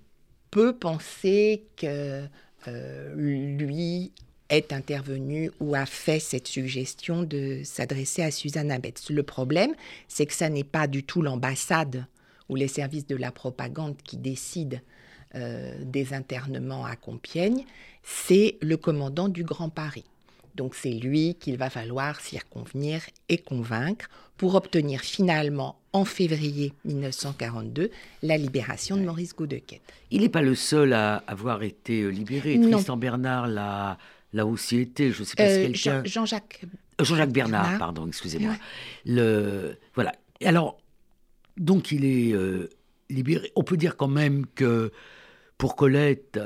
peut 0.51 0.73
penser 0.73 1.65
que 1.77 2.23
lui 3.15 4.13
est 4.49 4.73
intervenu 4.73 5.51
ou 5.61 5.75
a 5.75 5.87
fait 5.87 6.19
cette 6.21 6.49
suggestion 6.49 7.23
de 7.23 7.61
s'adresser 7.65 8.23
à 8.23 8.31
Suzanne 8.31 8.71
Abetz. 8.71 9.11
Le 9.11 9.23
problème, 9.23 9.73
c'est 10.09 10.27
que 10.27 10.35
ça 10.35 10.49
n'est 10.49 10.65
pas 10.65 10.87
du 10.87 11.03
tout 11.03 11.23
l'ambassade 11.23 12.07
ou 12.49 12.57
les 12.57 12.69
services 12.69 13.07
de 13.07 13.17
la 13.17 13.31
propagande 13.31 13.97
qui 14.03 14.17
décident 14.17 14.79
euh, 15.35 15.75
des 15.83 16.15
internements 16.15 16.85
à 16.85 16.97
Compiègne, 16.97 17.65
c'est 18.03 18.57
le 18.63 18.77
commandant 18.77 19.29
du 19.29 19.45
Grand 19.45 19.69
Paris. 19.69 20.05
Donc 20.55 20.75
c'est 20.75 20.93
lui 20.93 21.35
qu'il 21.35 21.59
va 21.59 21.69
falloir 21.69 22.21
circonvenir 22.21 23.03
et 23.29 23.39
convaincre 23.39 24.09
pour 24.37 24.55
obtenir 24.55 25.01
finalement 25.01 25.79
en 25.93 26.05
février 26.05 26.73
1942 26.85 27.91
la 28.23 28.37
libération 28.37 28.97
de 28.97 29.03
Maurice 29.03 29.35
Gaudequette. 29.35 29.83
Il 30.11 30.23
n'est 30.23 30.29
pas 30.29 30.43
le 30.43 30.55
seul 30.55 30.93
à 30.93 31.17
avoir 31.27 31.63
été 31.63 32.03
euh, 32.03 32.09
libéré. 32.09 32.59
Tristan 32.61 32.97
Bernard 32.97 33.49
l'a, 33.49 33.99
aussi 34.47 34.79
été. 34.79 35.11
Je 35.11 35.25
sais 35.25 35.37
pas 35.37 35.49
si 35.49 35.59
euh, 35.59 35.63
quelqu'un. 35.65 36.03
Jean-Jacques 36.05 36.63
Jean-Jacques 37.01 37.33
Bernard, 37.33 37.79
pardon, 37.79 38.07
excusez-moi. 38.07 38.55
Le 39.05 39.77
voilà. 39.95 40.13
Alors, 40.45 40.79
donc 41.57 41.93
il 41.93 42.05
est 42.05 42.35
libéré. 43.11 43.53
On 43.57 43.63
peut 43.63 43.77
dire 43.77 43.97
quand 43.97 44.09
même 44.09 44.47
que 44.55 44.93
pour 45.59 45.77
Colette, 45.77 46.39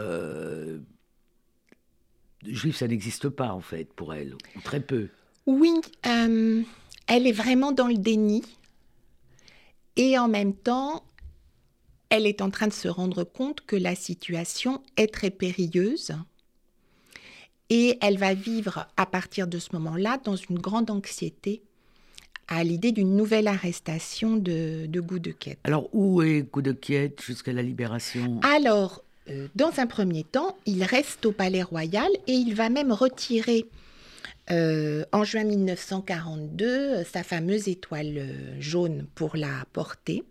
juif, 2.46 2.76
ça 2.76 2.88
n'existe 2.88 3.28
pas 3.28 3.52
en 3.52 3.60
fait 3.60 3.92
pour 3.92 4.14
elle, 4.14 4.36
très 4.64 4.80
peu. 4.80 5.08
Oui, 5.46 5.72
elle 6.02 6.64
est 7.08 7.32
vraiment 7.32 7.72
dans 7.72 7.88
le 7.88 7.96
déni. 7.96 8.44
Et 9.96 10.16
en 10.18 10.28
même 10.28 10.54
temps, 10.54 11.04
elle 12.08 12.26
est 12.26 12.40
en 12.40 12.50
train 12.50 12.68
de 12.68 12.72
se 12.72 12.88
rendre 12.88 13.24
compte 13.24 13.60
que 13.62 13.76
la 13.76 13.94
situation 13.94 14.82
est 14.96 15.12
très 15.12 15.30
périlleuse. 15.30 16.12
Et 17.68 17.98
elle 18.00 18.18
va 18.18 18.34
vivre 18.34 18.88
à 18.96 19.06
partir 19.06 19.46
de 19.46 19.58
ce 19.58 19.68
moment-là 19.74 20.18
dans 20.24 20.36
une 20.36 20.58
grande 20.58 20.90
anxiété 20.90 21.62
à 22.50 22.64
l'idée 22.64 22.90
d'une 22.92 23.16
nouvelle 23.16 23.46
arrestation 23.46 24.36
de, 24.36 24.86
de. 24.86 25.02
Alors, 25.64 25.88
où 25.92 26.20
est 26.20 26.42
Goudequette 26.42 27.22
jusqu'à 27.22 27.52
la 27.52 27.62
libération? 27.62 28.40
Alors, 28.42 29.02
euh, 29.30 29.46
dans 29.54 29.78
un 29.78 29.86
premier 29.86 30.24
temps, 30.24 30.58
il 30.66 30.82
reste 30.82 31.24
au 31.24 31.32
Palais 31.32 31.62
Royal 31.62 32.10
et 32.26 32.32
il 32.32 32.54
va 32.54 32.68
même 32.68 32.92
retirer 32.92 33.66
euh, 34.50 35.04
en 35.12 35.22
juin 35.22 35.44
1942 35.44 37.04
sa 37.04 37.22
fameuse 37.22 37.68
étoile 37.68 38.18
euh, 38.18 38.60
jaune 38.60 39.06
pour 39.14 39.36
la 39.36 39.64
porter. 39.72 40.24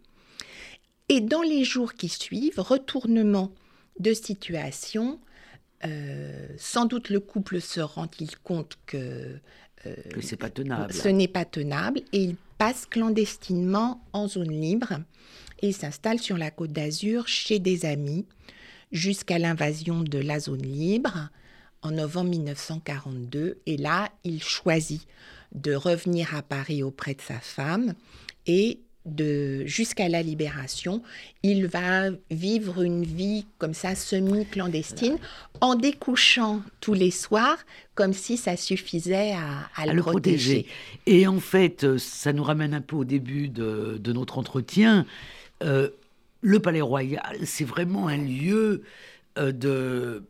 Et 1.08 1.22
dans 1.22 1.42
les 1.42 1.64
jours 1.64 1.94
qui 1.94 2.10
suivent, 2.10 2.60
retournement 2.60 3.52
de 4.00 4.14
situation, 4.14 5.20
sans 6.58 6.86
doute 6.86 7.10
le 7.10 7.22
couple 7.22 7.62
se 7.62 7.80
rend-il 7.80 8.38
compte 8.40 8.78
que, 8.86 9.40
pas 10.39 10.50
tenable. 10.50 10.94
ce 10.94 11.08
n'est 11.08 11.28
pas 11.28 11.46
tenable 11.46 12.02
et 12.13 12.24
il 12.24 12.36
passe 12.58 12.86
clandestinement 12.86 14.02
en 14.13 14.28
zone 14.28 14.52
libre 14.52 15.00
et 15.62 15.72
s'installe 15.72 16.20
sur 16.20 16.38
la 16.38 16.52
côte 16.52 16.72
d'Azur 16.72 17.28
chez 17.28 17.60
des 17.60 17.86
amis 17.86 18.26
jusqu'à 18.92 19.39
l'invasion 19.39 20.02
de 20.02 20.20
la 20.20 20.39
zone 20.39 20.62
libre 20.62 21.30
en 21.82 21.92
novembre 21.92 22.32
1942. 22.32 23.60
Et 23.65 23.78
là, 23.78 24.10
il 24.24 24.44
choisit 24.44 25.08
de 25.54 25.74
revenir 25.74 26.36
à 26.36 26.42
Paris 26.42 26.84
auprès 26.84 27.13
de 27.13 27.22
sa 27.22 27.39
femme 27.39 27.94
et 28.46 28.80
de 29.06 29.66
jusqu'à 29.66 30.10
la 30.10 30.22
libération, 30.22 31.02
il 31.44 31.68
va 31.68 32.10
vivre 32.30 32.82
une 32.82 33.04
vie 33.04 33.46
comme 33.58 33.74
ça 33.74 33.96
semi-clandestine 33.96 35.18
en 35.62 35.76
découchant 35.76 36.62
tous 36.82 36.94
les 36.94 37.12
soirs 37.12 37.58
comme 37.96 38.14
si 38.14 38.38
ça 38.38 38.56
suffisait 38.56 39.34
à, 39.76 39.86
le, 39.86 40.02
protéger. 40.02 40.66
Et 41.06 41.28
en 41.28 41.40
fait, 41.40 41.98
ça 41.98 42.34
nous 42.34 42.44
ramène 42.44 42.74
un 42.74 42.82
peu 42.82 42.96
au 42.96 43.06
début 43.06 43.50
de, 43.50 44.00
notre 44.06 44.38
entretien. 44.38 45.06
Euh, 45.64 45.90
le 46.42 46.60
Palais 46.60 46.82
Royal, 46.82 47.38
c'est 47.44 47.66
vraiment 47.66 48.08
un 48.08 48.18
lieu 48.18 48.84
euh, 49.38 49.52
de, 49.52 50.24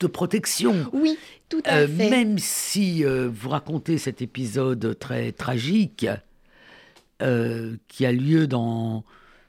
de 0.00 0.06
protection. 0.06 0.86
Oui, 0.92 1.18
tout 1.48 1.62
à 1.64 1.78
euh, 1.78 1.88
fait. 1.88 2.10
Même 2.10 2.38
si 2.38 3.04
euh, 3.04 3.28
vous 3.32 3.48
racontez 3.48 3.98
cet 3.98 4.22
épisode 4.22 4.96
très 4.98 5.32
tragique 5.32 6.06
qui 7.88 8.06
a 8.06 8.12
lieu 8.12 8.46
dans, 8.46 9.04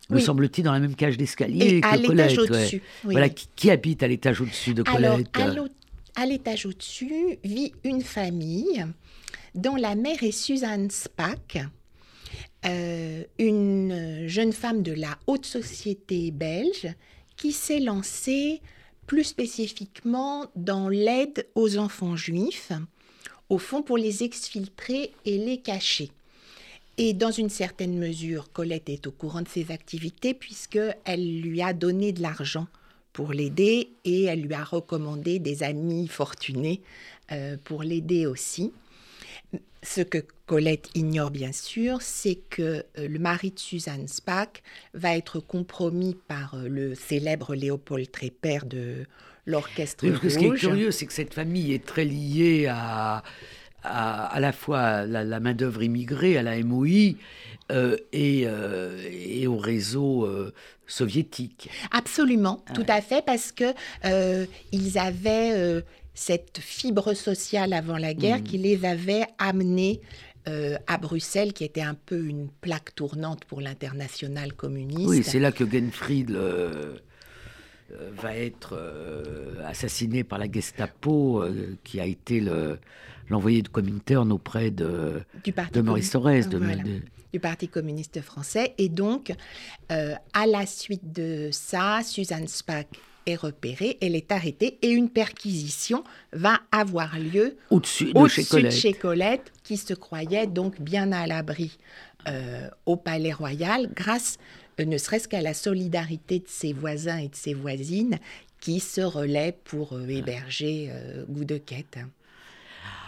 me 0.10 0.20
semble-t-il, 0.20 0.64
dans 0.64 0.74
la 0.74 0.80
même 0.80 0.96
cage 0.96 1.18
d'escalier 1.18 1.82
que 1.82 1.88
à 1.88 1.98
l'étage 1.98 2.38
au-dessus. 2.38 2.82
Voilà, 3.04 3.30
qui, 3.30 3.72
habite 3.72 4.04
à 4.04 4.08
l'étage 4.08 4.42
au-dessus 4.42 4.74
de 4.74 4.84
Colette? 4.84 5.28
Alors, 5.34 5.68
à 6.16 6.26
l'étage 6.26 6.66
au-dessus 6.66 7.38
vit 7.44 7.74
une 7.84 8.02
famille 8.02 8.86
dont 9.54 9.76
la 9.76 9.96
mère 9.96 10.24
est 10.24 10.32
Suzanne 10.32 10.90
Spack. 10.90 11.60
Euh, 12.66 13.24
une 13.38 14.28
jeune 14.28 14.52
femme 14.52 14.82
de 14.82 14.92
la 14.92 15.18
haute 15.28 15.46
société 15.46 16.32
belge 16.32 16.88
qui 17.38 17.52
s'est 17.52 17.80
lancée 17.80 18.62
plus 19.06 19.24
spécifiquement 19.24 20.48
dans 20.56 20.90
l'aide 20.90 21.48
aux 21.54 21.78
enfants 21.78 22.16
juifs, 22.16 22.72
au 23.50 23.60
fond 23.60 23.84
pour 23.84 23.98
les 23.98 24.24
exfiltrer 24.24 25.12
et 25.26 25.38
les 25.38 25.58
cacher. 25.58 26.10
Et 26.98 27.14
dans 27.14 27.32
une 27.32 27.50
certaine 27.50 27.98
mesure, 27.98 28.52
Colette 28.54 28.90
est 28.90 29.06
au 29.08 29.12
courant 29.12 29.42
de 29.42 29.50
ses 29.50 29.72
activités 29.72 30.34
puisqu'elle 30.34 31.42
lui 31.42 31.62
a 31.62 31.74
donné 31.74 32.14
de 32.14 32.22
l'argent 32.22 32.68
pour 33.12 33.34
l'aider 33.34 33.92
et 34.04 34.24
elle 34.24 34.42
lui 34.42 34.54
a 34.54 34.64
recommandé 34.64 35.40
des 35.40 35.64
amis 35.64 36.08
fortunés 36.08 36.82
euh, 37.32 37.58
pour 37.64 37.84
l'aider 37.84 38.26
aussi. 38.26 38.74
Ce 39.84 40.02
que 40.02 40.20
Colette 40.46 40.90
ignore 40.96 41.32
bien 41.32 41.52
sûr, 41.52 42.02
c'est 42.02 42.36
que 42.50 42.84
euh, 42.98 43.08
le 43.08 43.20
mari 43.20 43.52
de 43.52 43.60
Suzanne 43.60 44.08
Spack 44.08 44.64
va 44.94 45.16
être 45.16 45.40
compromis 45.40 46.18
par 46.28 46.56
euh, 46.56 46.68
le 46.68 46.96
célèbre 46.96 47.56
Léopold 47.56 48.10
Trépère 48.12 48.66
de 48.66 49.06
l'Orchestre 49.46 50.08
Rouge. 50.08 50.20
Ce 50.28 50.38
qui 50.38 50.46
est 50.46 50.56
curieux, 50.56 50.92
c'est 50.92 51.06
que 51.06 51.14
cette 51.14 51.34
famille 51.34 51.74
est 51.74 51.86
très 51.86 52.06
liée 52.06 52.68
à, 52.70 53.24
à, 53.86 54.40
la 54.40 54.52
fois 54.52 55.06
la, 55.06 55.40
main-d'œuvre 55.40 55.84
immigrée, 55.84 56.38
à 56.38 56.44
la 56.44 56.62
MOI, 56.64 57.16
euh, 57.72 57.98
et, 58.12 59.48
au 59.48 59.58
réseau 59.58 60.28
soviétique. 60.88 61.70
Absolument, 61.92 62.64
tout 62.74 62.86
à 62.88 63.02
fait, 63.02 63.24
parce 63.26 63.52
que 63.52 63.74
ils 64.72 64.98
avaient 64.98 65.84
cette 66.14 66.60
fibre 66.60 67.14
sociale 67.14 67.74
avant 67.74 67.98
la 67.98 68.14
guerre 68.14 68.40
mmh. 68.40 68.44
qui 68.44 68.58
les 68.58 68.86
avait 68.86 69.26
amenés 69.38 70.02
euh, 70.48 70.78
à 70.86 71.00
Bruxelles, 71.00 71.54
qui 71.54 71.64
était 71.64 71.82
un 71.82 71.96
peu 71.96 72.24
une 72.24 72.50
plaque 72.62 72.94
tournante 72.94 73.46
pour 73.46 73.62
l'international 73.62 74.54
communiste. 74.54 75.10
Oui, 75.10 75.24
c'est 75.24 75.40
là 75.40 75.52
que 75.52 75.64
Genfried 75.70 76.30
euh, 76.30 76.98
euh, 77.92 78.12
va 78.16 78.36
être 78.36 78.80
assassiné 79.66 80.24
par 80.24 80.38
la 80.38 80.52
Gestapo, 80.52 81.44
qui 81.84 82.00
a 82.00 82.06
été 82.06 82.44
l'envoyé 83.30 83.62
de 83.62 83.68
Comintern 83.68 84.32
auprès 84.32 84.72
de, 84.72 85.22
de 85.74 85.82
Maurice. 85.82 86.12
De, 86.12 87.02
du 87.34 87.40
Parti 87.40 87.68
communiste 87.68 88.22
français. 88.22 88.74
Et 88.78 88.90
donc, 88.90 89.34
à 89.90 90.48
la 90.48 90.66
suite 90.66 91.12
de 91.12 91.50
ça, 91.52 92.02
Suzanne 92.04 92.48
Spack 92.48 92.88
est 93.26 93.36
repérée, 93.36 93.98
elle 94.02 94.16
est 94.16 94.32
arrêtée 94.32 94.78
et 94.82 94.90
une 94.90 95.10
perquisition 95.10 96.04
va 96.34 96.60
avoir 96.72 97.18
lieu 97.18 97.58
au-dessus 97.70 98.14
de, 98.14 98.28
chez, 98.70 98.94
Colette. 98.94 99.52
qui 99.64 99.78
se 99.78 99.94
croyait 99.94 100.48
donc 100.48 100.80
bien 100.82 101.12
à 101.12 101.26
l'abri 101.28 101.78
euh, 102.28 102.70
au 102.86 102.96
Palais 102.96 103.34
Royal 103.34 103.90
grâce 103.94 104.38
euh, 104.80 104.86
ne 104.86 104.98
serait-ce 104.98 105.28
qu'à 105.28 105.42
la 105.42 105.54
solidarité 105.54 106.40
de 106.40 106.48
ses 106.48 106.74
voisins 106.74 107.18
et 107.18 107.30
de 107.30 107.36
ses 107.36 107.54
voisines 107.54 108.18
qui 108.60 108.80
se 108.80 109.02
relaient 109.02 109.58
pour 109.64 109.94
euh, 109.94 110.08
héberger 110.08 110.92
Goudequette. 111.30 112.00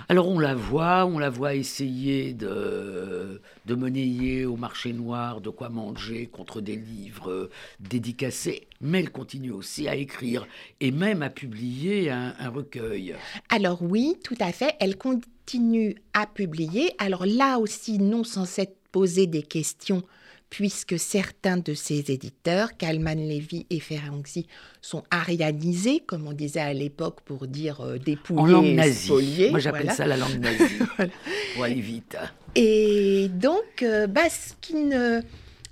Alors 0.10 0.30
on 0.30 0.40
la 0.40 0.56
voit, 0.56 1.06
on 1.06 1.20
la 1.20 1.30
voit 1.30 1.56
essayer 1.56 2.34
de, 2.34 3.42
de 3.66 3.76
monnayer 3.76 4.46
au 4.46 4.56
marché 4.56 4.94
noir 4.94 5.42
de 5.42 5.50
quoi 5.50 5.68
manger 5.68 6.28
contre 6.28 6.62
des 6.62 6.78
livres 6.78 7.50
dédicacés, 7.82 8.68
mais 8.80 9.02
elle 9.02 9.12
continue 9.12 9.52
aussi 9.52 9.90
à 9.90 9.96
écrire 9.96 10.48
et 10.80 10.92
même 10.92 11.24
à 11.24 11.30
publier 11.30 12.10
un, 12.10 12.34
un 12.40 12.50
recueil. 12.50 13.16
Alors 13.50 13.82
oui, 13.82 14.16
tout 14.24 14.38
à 14.40 14.54
fait, 14.54 14.76
elle 14.80 14.98
continue 14.98 15.96
à 16.14 16.26
publier. 16.26 16.94
Alors 17.00 17.26
là 17.26 17.60
aussi, 17.60 18.00
non 18.00 18.24
sans 18.24 18.46
s'être 18.46 18.78
posé 18.94 19.28
des 19.28 19.44
questions 19.44 20.04
puisque 20.50 20.98
certains 20.98 21.58
de 21.58 21.74
ses 21.74 22.12
éditeurs, 22.12 22.78
Kalman 22.78 23.16
Levy 23.16 23.66
et 23.70 23.80
Ferenczi, 23.80 24.48
sont 24.82 25.04
arianisés, 25.12 26.02
comme 26.06 26.28
on 26.28 26.34
disait 26.34 26.62
à 26.62 26.74
l'époque 26.74 27.22
pour 27.22 27.48
dire 27.48 27.82
euh, 27.82 27.98
dépouillés, 27.98 28.42
en 28.42 28.46
langue 28.46 28.74
nazie. 28.74 29.50
Moi, 29.50 29.60
j'appelle 29.60 29.92
ça 29.92 30.06
la 30.06 30.18
langue 30.18 30.40
nazie, 30.40 30.80
pour 31.54 31.64
aller 31.64 31.82
vite. 31.82 32.18
Et 32.56 33.30
donc, 33.34 33.84
euh, 33.84 34.08
bah, 34.08 34.30
ce 34.30 34.54
qui 34.62 34.76
ne 34.76 35.22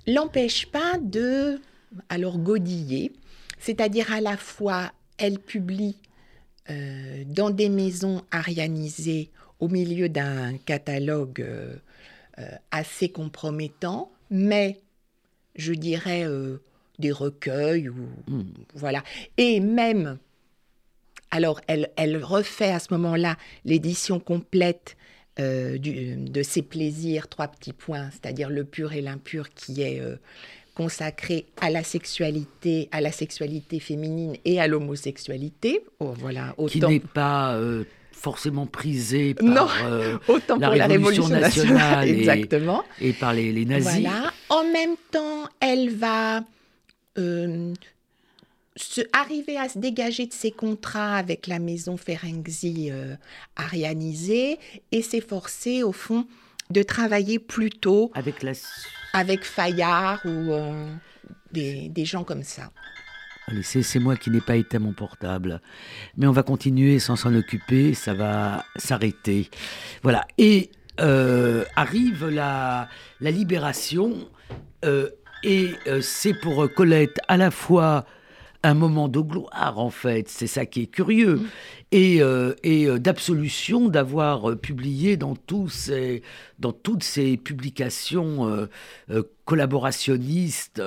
l'empêche 0.06 0.66
pas 0.66 0.98
de, 1.00 1.58
alors, 2.10 2.38
godiller, 2.38 3.12
c'est-à-dire 3.58 4.12
à 4.12 4.20
la 4.20 4.36
fois, 4.36 4.92
elle 5.16 5.38
publie 5.38 5.96
euh, 6.68 7.24
dans 7.26 7.50
des 7.50 7.70
maisons 7.70 8.22
arianisées 8.30 9.30
au 9.58 9.68
milieu 9.68 10.10
d'un 10.10 10.58
catalogue 10.58 11.46
assez 12.70 13.08
compromettant, 13.08 14.12
mais 14.30 14.80
je 15.54 15.72
dirais 15.72 16.24
euh, 16.24 16.58
des 16.98 17.12
recueils 17.12 17.88
ou 17.88 18.08
hmm. 18.28 18.44
voilà. 18.74 19.02
Et 19.36 19.60
même, 19.60 20.18
alors 21.30 21.60
elle, 21.66 21.90
elle 21.96 22.22
refait 22.22 22.70
à 22.70 22.78
ce 22.78 22.92
moment-là 22.94 23.36
l'édition 23.64 24.20
complète 24.20 24.96
euh, 25.38 25.78
de 25.78 26.42
ses 26.42 26.62
plaisirs, 26.62 27.28
trois 27.28 27.48
petits 27.48 27.74
points, 27.74 28.10
c'est-à-dire 28.10 28.48
le 28.48 28.64
pur 28.64 28.94
et 28.94 29.02
l'impur 29.02 29.50
qui 29.50 29.82
est 29.82 30.00
euh, 30.00 30.16
consacré 30.74 31.46
à 31.60 31.68
la 31.68 31.84
sexualité, 31.84 32.88
à 32.90 33.00
la 33.00 33.12
sexualité 33.12 33.78
féminine 33.78 34.36
et 34.44 34.60
à 34.60 34.66
l'homosexualité. 34.66 35.80
Oh, 36.00 36.14
voilà, 36.16 36.54
autant... 36.56 36.88
Qui 36.88 36.94
n'est 36.94 37.00
pas 37.00 37.58
forcément 38.16 38.66
prisée 38.66 39.34
par 39.34 39.46
Non, 39.46 39.68
euh, 39.84 40.18
Autant 40.28 40.56
la 40.56 40.68
pour 40.68 40.76
la 40.76 40.86
Révolution 40.86 41.24
Révolution 41.24 41.28
nationale, 41.28 41.74
nationale 41.74 42.08
et- 42.08 42.18
exactement. 42.18 42.84
et 43.00 43.12
par 43.12 43.32
les, 43.34 43.52
les 43.52 43.64
nazis. 43.64 44.00
Voilà. 44.00 44.32
En 44.48 44.64
même 44.64 44.96
temps, 45.12 45.44
elle 45.60 45.90
va 45.94 46.42
euh, 47.18 47.72
se, 48.74 49.00
arriver 49.12 49.56
à 49.58 49.68
se 49.68 49.78
dégager 49.78 50.26
de 50.26 50.32
ses 50.32 50.50
contrats 50.50 51.16
avec 51.16 51.46
la 51.46 51.58
maison 51.58 51.96
Ferenczi 51.96 52.88
euh, 52.90 53.14
arianisée 53.56 54.58
et 54.92 55.02
s'efforcer, 55.02 55.82
au 55.82 55.92
fond, 55.92 56.26
de 56.70 56.82
travailler 56.82 57.38
plutôt 57.38 58.10
Avec 58.14 58.42
la... 58.42 58.52
avec 59.12 59.44
Fayard 59.44 60.20
ou 60.24 60.52
euh, 60.52 60.90
des, 61.52 61.88
des 61.90 62.04
gens 62.04 62.24
comme 62.24 62.42
ça. 62.42 62.70
Allez, 63.48 63.62
c'est 63.62 63.98
moi 64.00 64.16
qui 64.16 64.30
n'ai 64.30 64.40
pas 64.40 64.56
été 64.56 64.76
à 64.76 64.80
mon 64.80 64.92
portable. 64.92 65.60
Mais 66.16 66.26
on 66.26 66.32
va 66.32 66.42
continuer 66.42 66.98
sans 66.98 67.14
s'en 67.14 67.32
occuper, 67.34 67.94
ça 67.94 68.12
va 68.12 68.64
s'arrêter. 68.74 69.48
Voilà. 70.02 70.26
Et 70.36 70.70
euh, 71.00 71.64
arrive 71.76 72.26
la, 72.26 72.88
la 73.20 73.30
libération, 73.30 74.14
euh, 74.84 75.10
et 75.44 75.70
euh, 75.86 76.00
c'est 76.00 76.34
pour 76.34 76.72
Colette 76.74 77.18
à 77.28 77.36
la 77.36 77.50
fois 77.50 78.04
un 78.62 78.74
moment 78.74 79.06
de 79.06 79.20
gloire, 79.20 79.78
en 79.78 79.90
fait, 79.90 80.28
c'est 80.28 80.48
ça 80.48 80.66
qui 80.66 80.82
est 80.82 80.86
curieux, 80.86 81.40
et, 81.92 82.20
euh, 82.20 82.54
et 82.64 82.86
d'absolution 82.98 83.88
d'avoir 83.88 84.56
publié 84.56 85.16
dans, 85.16 85.36
tous 85.36 85.68
ces, 85.68 86.22
dans 86.58 86.72
toutes 86.72 87.04
ces 87.04 87.36
publications 87.36 88.66
collaborationnistes. 89.44 90.82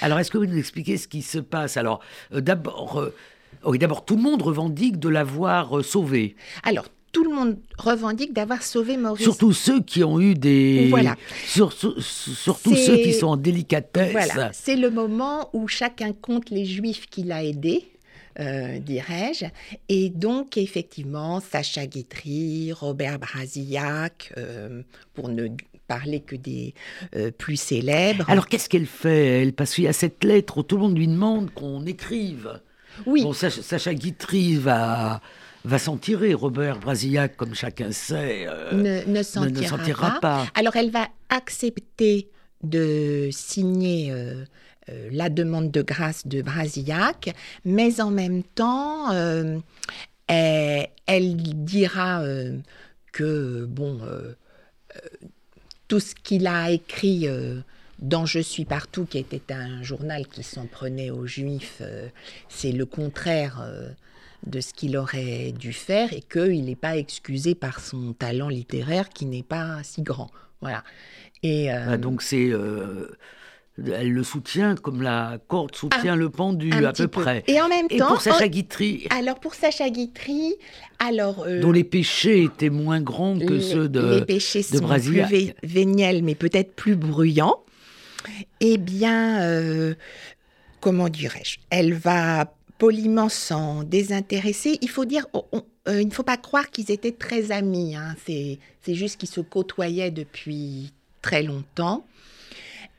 Alors, 0.00 0.18
est-ce 0.18 0.30
que 0.30 0.38
vous 0.38 0.46
nous 0.46 0.58
expliquez 0.58 0.96
ce 0.96 1.08
qui 1.08 1.22
se 1.22 1.38
passe? 1.38 1.76
Alors, 1.76 2.00
euh, 2.32 2.40
d'abord, 2.40 2.98
euh, 3.00 3.14
oui, 3.64 3.78
d'abord, 3.78 4.04
tout 4.04 4.16
le 4.16 4.22
monde 4.22 4.42
revendique 4.42 4.98
de 4.98 5.08
l'avoir 5.08 5.78
euh, 5.78 5.82
sauvé. 5.82 6.36
Alors, 6.62 6.86
tout 7.12 7.24
le 7.24 7.34
monde 7.34 7.56
revendique 7.78 8.34
d'avoir 8.34 8.62
sauvé 8.62 8.98
Maurice. 8.98 9.22
Surtout 9.22 9.52
ceux 9.54 9.80
qui 9.80 10.04
ont 10.04 10.20
eu 10.20 10.34
des. 10.34 10.88
Voilà. 10.90 11.16
Sur- 11.46 11.72
sur- 11.72 12.02
surtout 12.02 12.74
ceux 12.76 12.98
qui 12.98 13.14
sont 13.14 13.28
en 13.28 13.36
délicatesse. 13.38 14.12
Voilà, 14.12 14.50
c'est 14.52 14.76
le 14.76 14.90
moment 14.90 15.48
où 15.54 15.66
chacun 15.66 16.12
compte 16.12 16.50
les 16.50 16.66
juifs 16.66 17.06
qu'il 17.06 17.32
a 17.32 17.42
aidés, 17.42 17.88
euh, 18.38 18.78
dirais-je. 18.80 19.46
Et 19.88 20.10
donc, 20.10 20.58
effectivement, 20.58 21.40
Sacha 21.40 21.86
Guitry, 21.86 22.72
Robert 22.72 23.18
Brasillac, 23.18 24.32
euh, 24.36 24.82
pour 25.14 25.30
ne 25.30 25.48
parler 25.86 26.20
que 26.20 26.36
des 26.36 26.74
euh, 27.14 27.30
plus 27.30 27.56
célèbres. 27.56 28.24
Alors, 28.28 28.46
qu'est-ce 28.48 28.68
qu'elle 28.68 28.86
fait 28.86 29.42
Elle? 29.42 29.52
Parce 29.52 29.74
qu'il 29.74 29.84
y 29.84 29.88
a 29.88 29.92
cette 29.92 30.24
lettre 30.24 30.58
où 30.58 30.62
tout 30.62 30.76
le 30.76 30.82
monde 30.82 30.98
lui 30.98 31.08
demande 31.08 31.50
qu'on 31.52 31.84
écrive. 31.86 32.60
oui, 33.06 33.22
Bon, 33.22 33.32
Sacha, 33.32 33.62
Sacha 33.62 33.94
Guitry 33.94 34.56
va, 34.56 35.20
va 35.64 35.78
s'en 35.78 35.96
tirer. 35.96 36.34
Robert 36.34 36.78
Brasillac, 36.78 37.36
comme 37.36 37.54
chacun 37.54 37.92
sait, 37.92 38.46
euh, 38.48 38.72
ne, 38.72 39.04
ne 39.10 39.22
s'en 39.22 39.46
tirera 39.50 40.18
pas. 40.20 40.46
Alors, 40.54 40.76
elle 40.76 40.90
va 40.90 41.08
accepter 41.28 42.30
de 42.62 43.28
signer 43.32 44.10
euh, 44.10 44.44
euh, 44.88 45.08
la 45.12 45.28
demande 45.28 45.70
de 45.70 45.82
grâce 45.82 46.26
de 46.26 46.40
Brasillac, 46.42 47.34
mais 47.64 48.00
en 48.00 48.10
même 48.10 48.42
temps, 48.42 49.10
elle, 49.12 50.88
elle 51.06 51.36
dira 51.64 52.22
que, 53.12 53.64
bon, 53.66 54.00
tout 55.88 56.00
ce 56.00 56.14
qu'il 56.14 56.46
a 56.46 56.70
écrit 56.70 57.28
euh, 57.28 57.60
dans 57.98 58.26
Je 58.26 58.40
suis 58.40 58.64
partout, 58.64 59.06
qui 59.06 59.18
était 59.18 59.52
un 59.52 59.82
journal 59.82 60.26
qui 60.26 60.42
s'en 60.42 60.66
prenait 60.66 61.10
aux 61.10 61.26
Juifs, 61.26 61.78
euh, 61.80 62.08
c'est 62.48 62.72
le 62.72 62.86
contraire 62.86 63.60
euh, 63.62 63.88
de 64.46 64.60
ce 64.60 64.74
qu'il 64.74 64.96
aurait 64.96 65.52
dû 65.52 65.72
faire 65.72 66.12
et 66.12 66.20
qu'il 66.20 66.64
n'est 66.64 66.76
pas 66.76 66.96
excusé 66.96 67.54
par 67.54 67.80
son 67.80 68.12
talent 68.12 68.48
littéraire 68.48 69.08
qui 69.08 69.26
n'est 69.26 69.42
pas 69.42 69.82
si 69.82 70.02
grand. 70.02 70.30
Voilà. 70.60 70.84
Et 71.42 71.68
Bah, 71.68 71.96
donc, 71.96 72.22
c'est. 72.22 72.50
Elle 73.84 74.12
le 74.12 74.24
soutient 74.24 74.74
comme 74.74 75.02
la 75.02 75.38
corde 75.48 75.74
soutient 75.76 76.16
le 76.16 76.30
pendu, 76.30 76.72
à 76.72 76.92
peu 76.92 77.08
peu. 77.08 77.20
près. 77.22 77.44
Et 77.46 77.60
en 77.60 77.68
même 77.68 77.86
Et 77.90 77.98
temps, 77.98 78.08
pour 78.08 78.20
Sacha 78.22 78.44
en- 78.44 78.48
Guitry, 78.48 79.06
alors 79.10 79.38
pour 79.40 79.54
Sacha 79.54 79.90
Guitry, 79.90 80.54
alors 80.98 81.44
euh, 81.46 81.60
dont 81.60 81.72
les 81.72 81.84
péchés 81.84 82.44
étaient 82.44 82.70
moins 82.70 83.00
grands 83.00 83.38
que 83.38 83.54
les- 83.54 83.60
ceux 83.60 83.88
de. 83.88 84.16
les 84.18 84.24
péchés 84.24 84.60
de 84.60 84.78
sont 84.78 84.86
plus 84.86 85.20
vé- 85.20 85.54
véniels, 85.62 86.22
mais 86.24 86.34
peut-être 86.34 86.74
plus 86.74 86.96
bruyants. 86.96 87.62
Eh 88.60 88.78
bien, 88.78 89.40
euh, 89.42 89.94
comment 90.80 91.08
dirais-je? 91.08 91.58
Elle 91.70 91.94
va 91.94 92.52
poliment 92.78 93.28
s'en 93.28 93.82
désintéresser. 93.84 94.78
Il 94.82 94.88
faut 94.90 95.04
dire, 95.04 95.26
on- 95.32 95.44
on- 95.52 95.62
euh, 95.88 96.00
il 96.02 96.08
ne 96.08 96.12
faut 96.12 96.22
pas 96.22 96.36
croire 96.36 96.70
qu'ils 96.70 96.90
étaient 96.90 97.12
très 97.12 97.52
amis. 97.52 97.94
hein. 97.96 98.14
C'est 98.26 98.58
c'est 98.82 98.94
juste 98.94 99.18
qu'ils 99.18 99.28
se 99.28 99.40
côtoyaient 99.40 100.10
depuis 100.10 100.92
très 101.22 101.42
longtemps. 101.42 102.06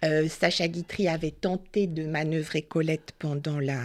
Euh, 0.04 0.28
Sacha 0.28 0.68
Guitry 0.68 1.08
avait 1.08 1.32
tenté 1.32 1.88
de 1.88 2.06
manœuvrer 2.06 2.62
Colette 2.62 3.14
pendant 3.18 3.60
la, 3.60 3.82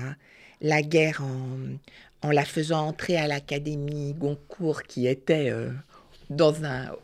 la 0.60 0.82
guerre 0.82 1.22
en, 1.22 2.26
en 2.26 2.30
la 2.30 2.44
faisant 2.44 2.86
entrer 2.86 3.16
à 3.16 3.26
l'Académie 3.26 4.14
Goncourt, 4.14 4.82
qui 4.82 5.06
était 5.06 5.50
euh, 5.50 5.70
dans 6.28 6.64
un, 6.64 6.94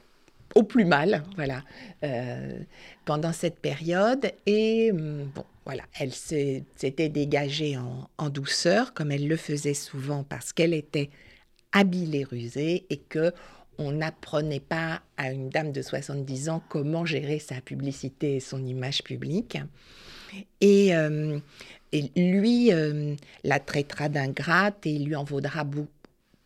au 0.54 0.62
plus 0.62 0.84
mal, 0.84 1.24
voilà, 1.36 1.62
euh, 2.04 2.59
pendant 3.04 3.32
cette 3.32 3.59
période. 3.59 4.30
Et 4.46 4.90
hum, 4.92 5.30
bon, 5.34 5.44
voilà, 5.64 5.84
elle 5.98 6.12
s'était 6.12 7.09
dégagée 7.09 7.76
en, 7.76 8.09
en 8.18 8.28
douceur, 8.28 8.94
comme 8.94 9.11
elle 9.11 9.26
le 9.26 9.36
faisait 9.36 9.74
souvent, 9.74 10.22
parce 10.24 10.52
qu'elle 10.52 10.74
était 10.74 11.11
habile 11.72 12.14
et 12.14 12.24
rusée, 12.24 12.86
et 12.90 12.98
que 12.98 13.32
on 13.79 13.93
n'apprenait 13.93 14.61
pas 14.61 15.01
à 15.16 15.31
une 15.33 15.49
dame 15.49 15.72
de 15.72 15.83
70 15.83 16.49
ans 16.49 16.62
comment 16.68 17.05
gérer 17.07 17.39
sa 17.39 17.61
publicité 17.61 18.37
et 18.37 18.41
son 18.41 18.64
image 18.64 19.03
publique. 19.03 19.57
Et, 20.61 20.95
euh, 20.95 21.39
et 21.93 22.11
lui 22.16 22.72
euh, 22.72 23.14
la 23.45 23.61
traitera 23.61 24.09
d'ingrate 24.09 24.85
et 24.87 24.91
il 24.91 25.07
lui 25.07 25.16
en 25.16 25.24
vaudra 25.24 25.64
beau- 25.64 25.87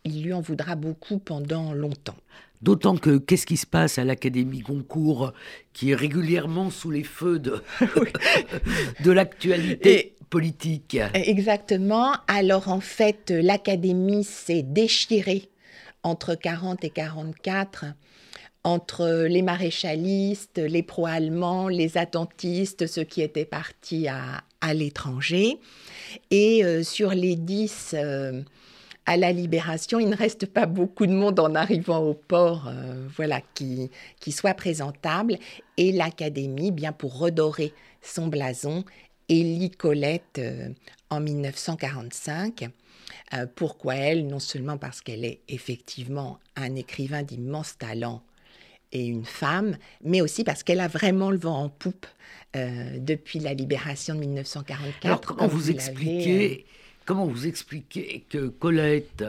il 0.05 0.23
lui 0.23 0.33
en 0.33 0.41
voudra 0.41 0.75
beaucoup 0.77 1.19
pendant 1.19 1.73
longtemps. 1.73 2.17
D'autant 2.61 2.97
que 2.97 3.19
qu'est-ce 3.19 3.47
qui 3.47 3.57
se 3.57 3.67
passe 3.67 3.99
à 3.99 4.05
l'Académie 4.05 4.61
Goncourt, 4.61 5.33
qui 5.73 5.91
est 5.91 5.95
régulièrement 5.97 6.71
sous 6.71 6.93
les 6.93 7.03
feux 7.03 7.41
de, 7.41 7.61
de 9.05 9.11
l'actualité 9.11 10.15
politique? 10.31 10.97
Exactement. 11.15 12.13
Alors 12.29 12.69
en 12.69 12.81
fait, 12.81 13.31
l'académie 13.31 14.23
s'est 14.25 14.63
déchirée 14.63 15.49
entre 16.03 16.35
40 16.35 16.85
et 16.85 16.91
44 16.91 17.87
entre 18.65 19.27
les 19.29 19.43
maréchalistes, 19.43 20.59
les 20.59 20.83
pro-allemands, 20.83 21.69
les 21.69 21.99
attentistes, 21.99 22.87
ceux 22.87 23.05
qui 23.05 23.21
étaient 23.21 23.45
partis 23.45 24.09
à, 24.09 24.43
l'étranger. 24.75 25.59
Et 26.31 26.65
euh, 26.65 26.85
sur 26.85 27.11
les 27.11 27.35
10 27.35 27.95
euh, 27.95 28.43
à 29.07 29.17
la 29.17 29.33
libération, 29.33 29.99
il 29.99 30.09
ne 30.09 30.17
reste 30.17 30.47
pas 30.47 30.67
beaucoup 30.67 31.07
de 31.07 31.13
monde 31.13 31.41
en 31.41 31.57
arrivant 31.57 31.99
au 31.99 32.15
port 32.15 32.69
euh, 32.69 33.09
voilà, 33.17 33.41
qui, 33.55 33.91
qui 34.21 34.31
soit 34.31 34.55
présentable. 34.55 35.39
Et 35.77 35.91
l'Académie, 35.91 36.71
bien 36.71 36.93
pour 36.93 37.19
redorer 37.19 37.75
son 38.03 38.29
blason, 38.29 38.85
élit 39.29 39.73
Colette 39.73 40.41
en 41.11 41.19
1945. 41.19 42.71
Euh, 43.35 43.47
pourquoi 43.55 43.95
elle? 43.95 44.27
Non 44.27 44.39
seulement 44.39 44.79
parce 44.79 45.01
qu'elle 45.01 45.25
est 45.25 45.41
effectivement 45.49 46.39
un 46.57 46.75
écrivain 46.75 47.23
d'immense 47.23 47.79
talent 47.79 48.23
et 48.93 49.07
une 49.07 49.25
femme, 49.25 49.77
mais 50.05 50.21
aussi 50.21 50.45
parce 50.45 50.63
qu'elle 50.63 50.81
a 50.81 50.89
vraiment 50.89 51.31
le 51.31 51.39
vent 51.39 51.65
en 51.65 51.69
poupe 51.69 52.07
euh, 52.57 52.99
depuis 52.99 53.39
la 53.39 53.55
libération 53.55 54.15
de 54.15 54.21
1944. 54.21 55.07
Alors 55.07 55.21
comment 55.21 55.49
comme 55.49 55.49
vous 55.49 55.71
expliquez, 55.71 56.67
comment 57.07 57.27
vous 57.27 57.47
expliquez 57.47 58.27
que 58.29 58.49
Colette, 58.49 59.25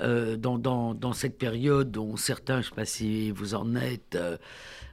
euh, 0.00 0.36
dans, 0.36 0.58
dans, 0.58 0.94
dans 0.94 1.12
cette 1.12 1.36
période 1.36 1.90
dont 1.90 2.16
certains, 2.16 2.60
je 2.60 2.66
ne 2.66 2.70
sais 2.70 2.76
pas 2.76 2.84
si 2.84 3.30
vous 3.32 3.54
en 3.54 3.74
êtes, 3.74 4.14
euh, 4.14 4.36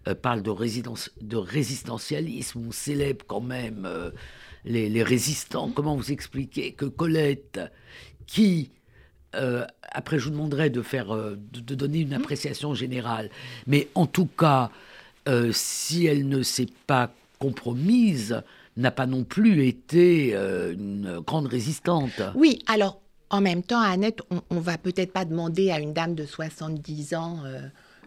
euh, 0.08 0.16
parlent 0.16 0.42
de, 0.42 0.50
résidence, 0.50 1.12
de 1.22 1.38
résistentialisme, 1.38 2.68
on 2.68 2.72
célèbre 2.72 3.24
quand 3.26 3.42
même 3.42 3.86
euh, 3.86 4.12
les, 4.66 4.90
les 4.90 5.04
résistants, 5.04 5.70
comment 5.70 5.96
vous 5.96 6.12
expliquez 6.12 6.74
que 6.74 6.86
Colette, 6.86 7.60
qui 8.26 8.72
euh, 9.36 9.66
après, 9.92 10.20
je 10.20 10.26
vous 10.26 10.32
demanderai 10.32 10.70
de 10.70 10.82
faire, 10.82 11.14
euh, 11.14 11.36
de, 11.52 11.60
de 11.60 11.76
donner 11.76 12.00
une 12.00 12.14
appréciation 12.14 12.74
générale. 12.74 13.30
Mais 13.68 13.88
en 13.96 14.06
tout 14.06 14.28
cas, 14.28 14.70
euh, 15.28 15.52
si 15.54 16.06
elle 16.06 16.28
ne 16.28 16.44
s'est 16.44 16.70
pas 16.88 17.12
compromise, 17.40 18.42
n'a 18.78 18.92
pas 18.92 19.06
non 19.06 19.24
plus 19.24 19.68
été 19.68 20.34
une 20.34 21.20
grande 21.26 21.46
résistante. 21.46 22.22
Oui, 22.34 22.60
alors 22.66 23.02
en 23.30 23.42
même 23.42 23.62
temps, 23.62 23.82
Annette, 23.82 24.22
on, 24.32 24.42
on 24.50 24.60
va 24.60 24.78
peut-être 24.78 25.12
pas 25.12 25.26
demander 25.26 25.70
à 25.70 25.80
une 25.80 25.94
dame 25.94 26.16
de 26.16 26.26
70 26.26 27.14
ans 27.14 27.40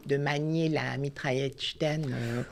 de 0.06 0.16
manier 0.16 0.68
la 0.68 0.96
mitraillette 0.98 1.60
Stern. 1.60 2.04
euh, 2.12 2.42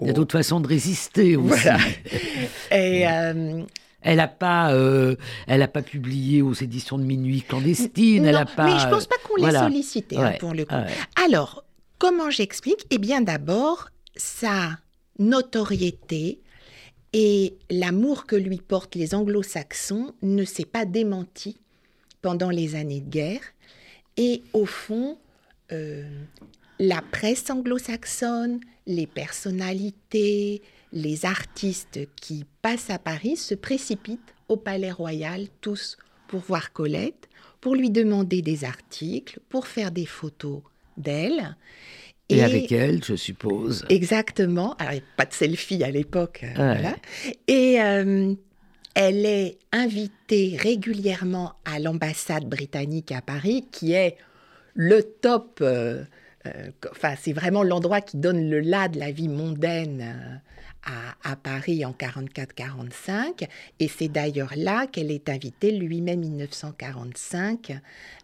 Il 0.00 0.06
y 0.06 0.10
a 0.10 0.12
au- 0.12 0.16
d'autres 0.16 0.38
façons 0.38 0.60
de 0.60 0.66
résister 0.68 1.36
aussi. 1.36 1.48
Voilà. 1.48 1.78
Et, 2.70 3.08
euh, 3.08 3.62
Elle 4.00 4.16
n'a 4.18 4.28
pas, 4.28 4.72
euh, 4.72 5.16
elle 5.46 5.62
a 5.62 5.68
pas 5.68 5.82
publié 5.82 6.40
aux 6.42 6.52
éditions 6.54 6.98
de 6.98 7.02
Minuit 7.04 7.42
clandestine. 7.42 8.24
elle 8.24 8.36
a 8.36 8.44
pas. 8.46 8.64
Mais 8.66 8.78
je 8.78 8.88
pense 8.88 9.06
pas 9.06 9.16
qu'on 9.26 9.36
l'ait 9.44 9.52
sollicité 9.52 10.16
hein, 10.16 10.34
pour 10.38 10.54
le 10.54 10.64
coup. 10.64 10.74
Alors, 11.24 11.64
comment 11.98 12.30
j'explique? 12.30 12.86
Eh 12.90 12.98
bien, 12.98 13.20
d'abord, 13.22 13.88
sa 14.16 14.78
notoriété 15.18 16.40
et 17.12 17.54
l'amour 17.70 18.26
que 18.26 18.36
lui 18.36 18.58
portent 18.58 18.94
les 18.94 19.14
Anglo-Saxons 19.14 20.12
ne 20.22 20.44
s'est 20.44 20.64
pas 20.66 20.84
démenti 20.84 21.56
pendant 22.22 22.50
les 22.50 22.74
années 22.76 23.00
de 23.00 23.08
guerre. 23.10 23.40
Et 24.16 24.42
au 24.52 24.66
fond, 24.66 25.18
euh, 25.72 26.04
la 26.78 27.02
presse 27.02 27.50
anglo-saxonne, 27.50 28.60
les 28.86 29.06
personnalités, 29.06 30.62
les 30.92 31.26
artistes 31.26 32.00
qui 32.16 32.44
passent 32.62 32.90
à 32.90 32.98
Paris 32.98 33.36
se 33.36 33.54
précipitent 33.54 34.34
au 34.48 34.56
Palais 34.56 34.92
Royal, 34.92 35.46
tous 35.60 35.98
pour 36.28 36.40
voir 36.40 36.72
Colette, 36.72 37.28
pour 37.60 37.74
lui 37.74 37.90
demander 37.90 38.42
des 38.42 38.64
articles, 38.64 39.40
pour 39.48 39.66
faire 39.66 39.90
des 39.90 40.06
photos 40.06 40.62
d'elle. 40.96 41.56
Et, 42.28 42.42
avec 42.42 42.70
elle, 42.72 43.02
je 43.02 43.16
suppose. 43.16 43.84
Exactement. 43.88 44.74
Alors, 44.78 44.92
il 44.92 44.96
n'y 44.96 45.02
a 45.02 45.16
pas 45.16 45.24
de 45.24 45.32
selfie 45.32 45.82
à 45.82 45.90
l'époque. 45.90 46.44
Euh, 46.58 46.74
Et 47.46 47.80
euh, 47.80 48.34
elle 48.94 49.24
est 49.24 49.58
invitée 49.72 50.56
régulièrement 50.58 51.54
à 51.64 51.78
l'ambassade 51.78 52.44
britannique 52.44 53.12
à 53.12 53.22
Paris, 53.22 53.66
qui 53.72 53.92
est 53.92 54.16
le 54.74 55.02
top. 55.02 55.60
Euh, 55.62 56.04
enfin, 56.90 57.14
c'est 57.20 57.32
vraiment 57.32 57.62
l'endroit 57.62 58.00
qui 58.00 58.16
donne 58.16 58.48
le 58.48 58.60
là 58.60 58.88
de 58.88 58.98
la 58.98 59.10
vie 59.10 59.28
mondaine 59.28 60.40
à, 61.22 61.36
Paris 61.36 61.84
en 61.84 61.92
44-45, 61.92 63.46
et 63.78 63.88
c'est 63.88 64.08
d'ailleurs 64.08 64.52
là 64.56 64.86
qu'elle 64.86 65.10
est 65.10 65.28
invitée, 65.28 65.72
lui-même 65.72 66.20
1945, 66.20 67.78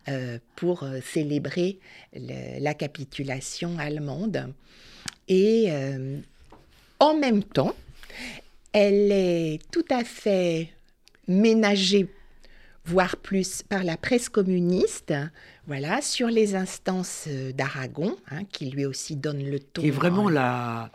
euh, 0.09 0.39
pour 0.57 0.83
euh, 0.83 1.01
célébrer 1.05 1.79
la 2.15 2.75
capitulation 2.75 3.79
allemande. 3.79 4.53
Et 5.29 5.67
euh, 5.69 6.19
en 7.01 7.17
même 7.17 7.43
temps, 7.43 7.75
elle 8.73 9.12
est 9.12 9.61
tout 9.71 9.85
à 9.91 10.05
fait 10.05 10.71
ménagée 11.29 12.09
voire 12.85 13.16
plus 13.16 13.62
par 13.62 13.85
la 13.85 13.97
presse 13.97 14.28
communiste, 14.28 15.14
voilà, 15.66 16.03
sur 16.03 16.28
les 16.28 16.55
instances 16.55 17.28
d'Aragon, 17.55 18.16
hein, 18.30 18.45
qui 18.45 18.70
lui 18.70 18.85
aussi 18.85 19.16
donne 19.16 19.43
le 19.43 19.59
ton. 19.59 19.82
Et 19.82 19.91
vraiment 19.91 20.28
la, 20.28 20.91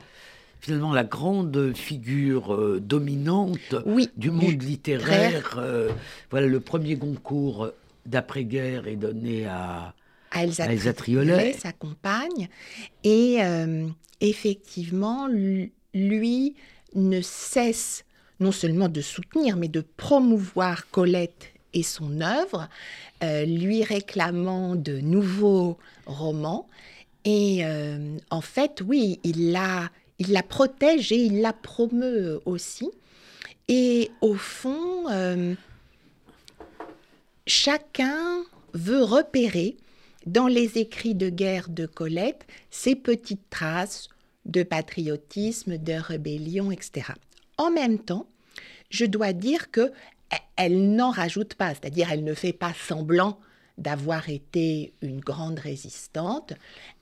finalement 0.60 0.94
la 0.94 1.04
grande 1.04 1.74
figure 1.76 2.54
euh, 2.54 2.80
dominante 2.80 3.76
du 4.18 4.32
monde 4.32 4.62
littéraire. 4.62 5.56
Euh, 5.58 5.90
voilà, 6.30 6.48
le 6.48 6.60
premier 6.60 6.98
concours 6.98 7.72
d'après-guerre 8.06 8.88
est 8.88 8.96
donné 8.96 9.46
à, 9.48 9.94
à 10.32 10.44
Elsa, 10.44 10.94
Triolet, 10.94 11.54
sa 11.54 11.72
compagne. 11.72 12.50
Et 13.04 13.38
euh, 13.42 13.88
effectivement, 14.22 15.28
lui 15.28 16.56
ne 16.96 17.22
cesse 17.22 18.06
non 18.40 18.52
seulement 18.52 18.90
de 18.90 19.02
soutenir, 19.02 19.58
mais 19.58 19.68
de 19.68 19.82
promouvoir 19.82 20.90
Colette 20.92 21.52
et 21.74 21.84
son 21.84 22.22
œuvre, 22.22 22.68
lui 23.22 23.84
réclamant 23.84 24.76
de 24.76 25.00
nouveaux 25.00 25.78
romans. 26.06 26.68
Et 27.26 27.64
en 28.30 28.42
fait, 28.42 28.82
oui, 28.86 29.20
il 29.24 29.52
l'a 29.52 29.90
il 30.20 30.34
la 30.34 30.44
protège 30.44 31.12
et 31.12 31.18
il 31.18 31.42
la 31.42 31.54
promeut 31.54 32.42
aussi. 32.46 32.92
Et 33.70 34.12
au 34.22 34.36
fond, 34.36 35.10
euh, 35.10 35.56
chacun 37.48 38.44
veut 38.74 39.04
repérer 39.04 39.78
dans 40.26 40.48
les 40.48 40.78
écrits 40.78 41.16
de 41.16 41.30
guerre 41.30 41.70
de 41.70 41.86
Colette 41.86 42.46
ces 42.70 42.96
petites 42.96 43.50
traces 43.50 44.10
de 44.46 44.64
patriotisme, 44.64 45.78
de 45.78 45.94
rébellion, 45.94 46.72
etc. 46.72 47.14
En 47.58 47.72
même 47.72 48.00
temps, 48.00 48.28
je 48.90 49.06
dois 49.06 49.34
dire 49.34 49.72
que 49.72 49.92
elle 50.56 50.96
n'en 50.96 51.12
rajoute 51.12 51.56
pas, 51.56 51.70
c'est-à-dire 51.70 52.12
elle 52.12 52.24
ne 52.24 52.34
fait 52.34 52.54
pas 52.54 52.74
semblant 52.74 53.40
d'avoir 53.78 54.30
été 54.30 54.94
une 55.02 55.22
grande 55.22 55.58
résistante. 55.58 56.54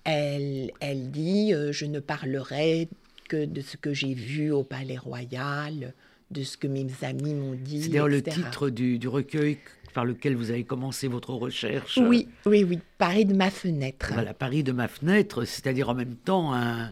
Elle, 0.03 0.71
elle 0.80 1.09
dit 1.11 1.53
euh, 1.53 1.71
je 1.71 1.86
ne 1.86 1.99
parlerai 1.99 2.88
que 3.28 3.45
de 3.45 3.61
ce 3.61 3.78
que 3.78 3.93
j'ai 3.93 4.13
vu 4.13 4.51
au 4.51 4.63
Palais 4.63 4.97
Royal, 4.97 5.93
de 6.32 6.43
ce 6.43 6.55
que 6.57 6.67
mes 6.67 6.88
amis 7.01 7.34
m'ont 7.34 7.55
dit. 7.55 7.84
C'est 7.84 7.89
d'ailleurs 7.89 8.07
le 8.07 8.21
titre 8.21 8.69
du, 8.69 9.07
recueil 9.07 9.57
par 9.93 10.05
lequel 10.05 10.36
vous 10.36 10.51
avez 10.51 10.63
commencé 10.63 11.07
votre 11.07 11.34
recherche. 11.34 11.97
Oui, 11.97 12.28
oui, 12.45 12.63
oui, 12.63 12.80
Paris 12.97 13.25
de 13.25 13.34
ma 13.34 13.49
fenêtre. 13.49 14.11
Voilà, 14.13 14.34
Paris 14.34 14.63
de 14.63 14.71
ma 14.71 14.88
fenêtre, 14.88 15.45
c'est-à-dire 15.45 15.89
en 15.89 15.95
même 15.95 16.15
temps 16.15 16.53
un, 16.53 16.91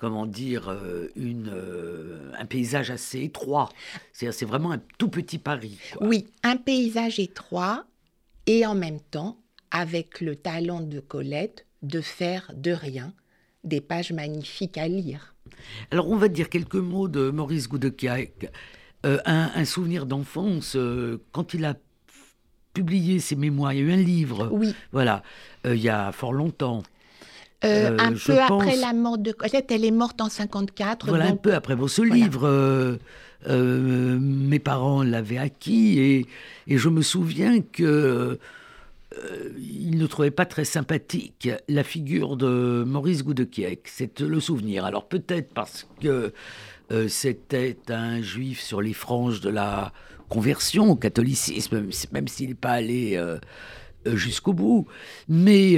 comment 0.00 0.24
dire, 0.24 0.70
euh, 0.70 1.08
une, 1.14 1.50
euh, 1.52 2.32
un 2.38 2.46
paysage 2.46 2.90
assez 2.90 3.20
étroit. 3.20 3.68
C'est, 4.14 4.46
vraiment 4.46 4.72
un 4.72 4.80
tout 4.96 5.08
petit 5.08 5.36
Paris. 5.36 5.78
Oui, 6.00 6.26
un 6.42 6.56
paysage 6.56 7.20
étroit 7.20 7.84
et 8.46 8.64
en 8.64 8.74
même 8.74 9.00
temps 9.00 9.36
avec 9.70 10.22
le 10.22 10.36
talent 10.36 10.80
de 10.80 11.00
Colette 11.00 11.66
de 11.82 12.00
faire 12.00 12.50
de 12.56 12.72
rien 12.72 13.12
des 13.62 13.82
pages 13.82 14.10
magnifiques 14.10 14.78
à 14.78 14.88
lire. 14.88 15.34
Alors 15.90 16.08
on 16.08 16.16
va 16.16 16.28
dire 16.28 16.48
quelques 16.48 16.76
mots 16.76 17.08
de 17.08 17.30
Maurice 17.30 17.68
Goudecaïc. 17.68 18.48
Euh, 19.04 19.18
un, 19.26 19.64
souvenir 19.64 20.06
d'enfance, 20.06 20.76
euh, 20.76 21.22
quand 21.32 21.54
il 21.54 21.64
a 21.64 21.74
publié 22.74 23.18
ses 23.18 23.36
mémoires, 23.36 23.72
il 23.72 23.78
y 23.78 23.82
a 23.82 23.84
eu 23.84 23.92
un 23.92 23.96
livre, 23.96 24.50
oui. 24.52 24.74
voilà, 24.92 25.22
euh, 25.66 25.74
il 25.74 25.82
y 25.82 25.88
a 25.88 26.12
fort 26.12 26.34
longtemps. 26.34 26.82
Un 27.62 28.12
peu 28.12 28.40
après 28.40 28.76
la 28.76 28.92
mort 28.92 29.18
de 29.18 29.32
Colette, 29.32 29.70
elle 29.70 29.84
est 29.84 29.90
morte 29.90 30.20
en 30.20 30.28
54. 30.28 31.06
Voilà, 31.06 31.26
un 31.26 31.36
peu 31.36 31.54
après. 31.54 31.76
Bon, 31.76 31.88
ce 31.88 32.02
livre, 32.02 32.98
mes 33.48 34.58
parents 34.58 35.02
l'avaient 35.02 35.38
acquis 35.38 35.98
et, 35.98 36.26
et, 36.66 36.78
je 36.78 36.88
me 36.88 37.02
souviens 37.02 37.60
que 37.60 38.38
euh, 39.18 39.50
il 39.58 39.98
ne 39.98 40.06
trouvait 40.06 40.30
pas 40.30 40.46
très 40.46 40.64
sympathique 40.64 41.48
la 41.68 41.82
figure 41.82 42.36
de 42.36 42.84
Maurice 42.86 43.24
Goudekiek. 43.24 43.80
C'est 43.86 44.20
le 44.20 44.38
souvenir. 44.38 44.84
Alors 44.84 45.08
peut-être 45.08 45.52
parce 45.52 45.88
que 46.00 46.32
euh, 46.92 47.08
c'était 47.08 47.76
un 47.88 48.22
juif 48.22 48.60
sur 48.60 48.80
les 48.80 48.92
franges 48.92 49.40
de 49.40 49.50
la 49.50 49.92
conversion 50.28 50.90
au 50.90 50.96
catholicisme, 50.96 51.88
même 52.12 52.28
s'il 52.28 52.50
n'est 52.50 52.54
pas 52.54 52.70
allé 52.70 53.16
euh, 53.16 53.38
jusqu'au 54.06 54.52
bout. 54.52 54.86
Mais 55.28 55.76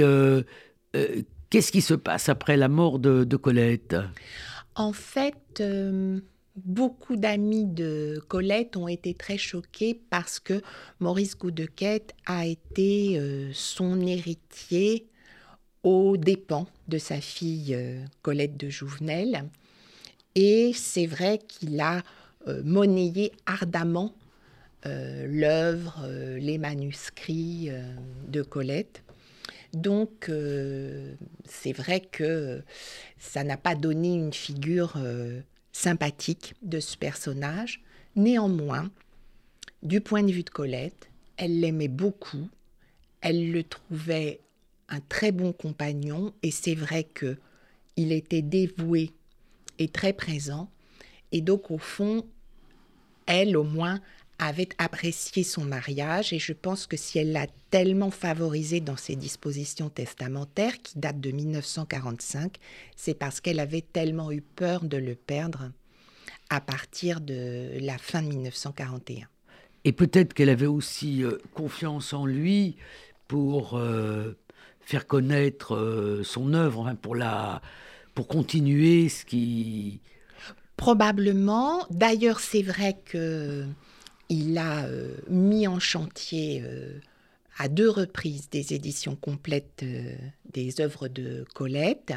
qu'est-ce 1.53 1.71
qui 1.71 1.81
se 1.81 1.93
passe 1.93 2.29
après 2.29 2.57
la 2.57 2.67
mort 2.67 2.97
de, 2.97 3.35
Colette? 3.37 3.95
En 4.73 4.91
fait 4.91 5.61
beaucoup 6.55 7.15
d'amis 7.15 7.65
de 7.65 8.19
Colette 8.27 8.75
ont 8.75 8.87
été 8.87 9.13
très 9.13 9.37
choqués 9.37 10.01
parce 10.09 10.39
que 10.39 10.63
Maurice 10.99 11.37
Goudequette 11.37 12.15
a 12.25 12.47
été 12.47 13.19
euh, 13.19 13.51
son 13.53 14.01
héritier 14.01 15.07
aux 15.83 16.17
dépens 16.17 16.65
de 16.87 16.97
sa 16.97 17.21
fille 17.21 17.75
euh, 17.75 18.03
Colette 18.23 18.57
de 18.57 18.69
Jouvenel. 18.69 19.45
Et 20.33 20.71
c'est 20.73 21.05
vrai 21.05 21.37
qu'il 21.37 21.79
a 21.79 22.01
euh, 22.47 22.63
monnayé 22.63 23.31
ardemment 23.45 24.15
l'œuvre, 24.85 26.05
les 26.39 26.57
manuscrits 26.57 27.69
de 28.27 28.41
Colette. 28.41 29.01
Donc, 29.73 30.31
c'est 31.45 31.73
vrai 31.73 31.99
que 31.99 32.63
ça 33.17 33.43
n'a 33.43 33.57
pas 33.57 33.75
donné 33.75 34.13
une 34.13 34.33
figure 34.33 34.97
sympathique 35.71 36.53
de 36.61 36.79
ce 36.79 36.95
personnage. 36.95 37.81
Néanmoins, 38.15 38.91
du 39.81 39.99
point 39.99 40.23
de 40.23 40.31
vue 40.31 40.43
de 40.43 40.49
Colette, 40.49 41.09
elle 41.37 41.59
l'aimait 41.59 41.87
beaucoup, 41.87 42.47
elle 43.21 43.51
le 43.51 43.63
trouvait 43.63 44.39
un 44.89 44.99
très 44.99 45.31
bon 45.31 45.51
compagnon. 45.51 46.33
Et 46.43 46.51
c'est 46.51 46.75
vrai 46.75 47.03
que 47.03 47.37
il 47.95 48.11
était 48.11 48.41
dévoué 48.41 49.11
et 49.79 49.87
très 49.87 50.13
présent. 50.13 50.69
Et 51.31 51.41
donc 51.41 51.71
au 51.71 51.79
fond, 51.79 52.25
elle 53.25 53.57
au 53.57 53.63
moins 53.63 53.99
avait 54.39 54.69
apprécié 54.77 55.43
son 55.43 55.63
mariage 55.63 56.33
et 56.33 56.39
je 56.39 56.53
pense 56.53 56.87
que 56.87 56.97
si 56.97 57.19
elle 57.19 57.31
l'a 57.31 57.47
tellement 57.69 58.11
favorisé 58.11 58.79
dans 58.79 58.97
ses 58.97 59.15
dispositions 59.15 59.89
testamentaires 59.89 60.81
qui 60.81 60.99
datent 60.99 61.21
de 61.21 61.31
1945, 61.31 62.57
c'est 62.95 63.13
parce 63.13 63.39
qu'elle 63.41 63.59
avait 63.59 63.81
tellement 63.81 64.31
eu 64.31 64.41
peur 64.41 64.83
de 64.83 64.97
le 64.97 65.15
perdre 65.15 65.71
à 66.49 66.61
partir 66.61 67.21
de 67.21 67.71
la 67.79 67.97
fin 67.97 68.21
de 68.21 68.27
1941. 68.27 69.27
Et 69.85 69.91
peut-être 69.91 70.33
qu'elle 70.33 70.49
avait 70.49 70.65
aussi 70.65 71.23
euh, 71.23 71.37
confiance 71.53 72.13
en 72.13 72.25
lui 72.25 72.77
pour 73.27 73.77
euh, 73.77 74.33
faire 74.81 75.07
connaître 75.07 75.75
euh, 75.75 76.23
son 76.23 76.53
œuvre, 76.53 76.93
pour, 77.01 77.15
la, 77.15 77.61
pour 78.13 78.27
continuer 78.27 79.09
ce 79.09 79.25
qui... 79.25 79.99
Probablement. 80.77 81.85
D'ailleurs, 81.89 82.39
c'est 82.39 82.61
vrai 82.61 82.97
que 83.05 83.65
il 84.33 84.57
a 84.57 84.87
mis 85.29 85.67
en 85.67 85.79
chantier 85.79 86.63
à 87.57 87.67
deux 87.67 87.89
reprises 87.89 88.49
des 88.49 88.73
éditions 88.73 89.15
complètes 89.15 89.85
des 90.51 90.81
œuvres 90.81 91.07
de 91.07 91.45
Colette. 91.53 92.13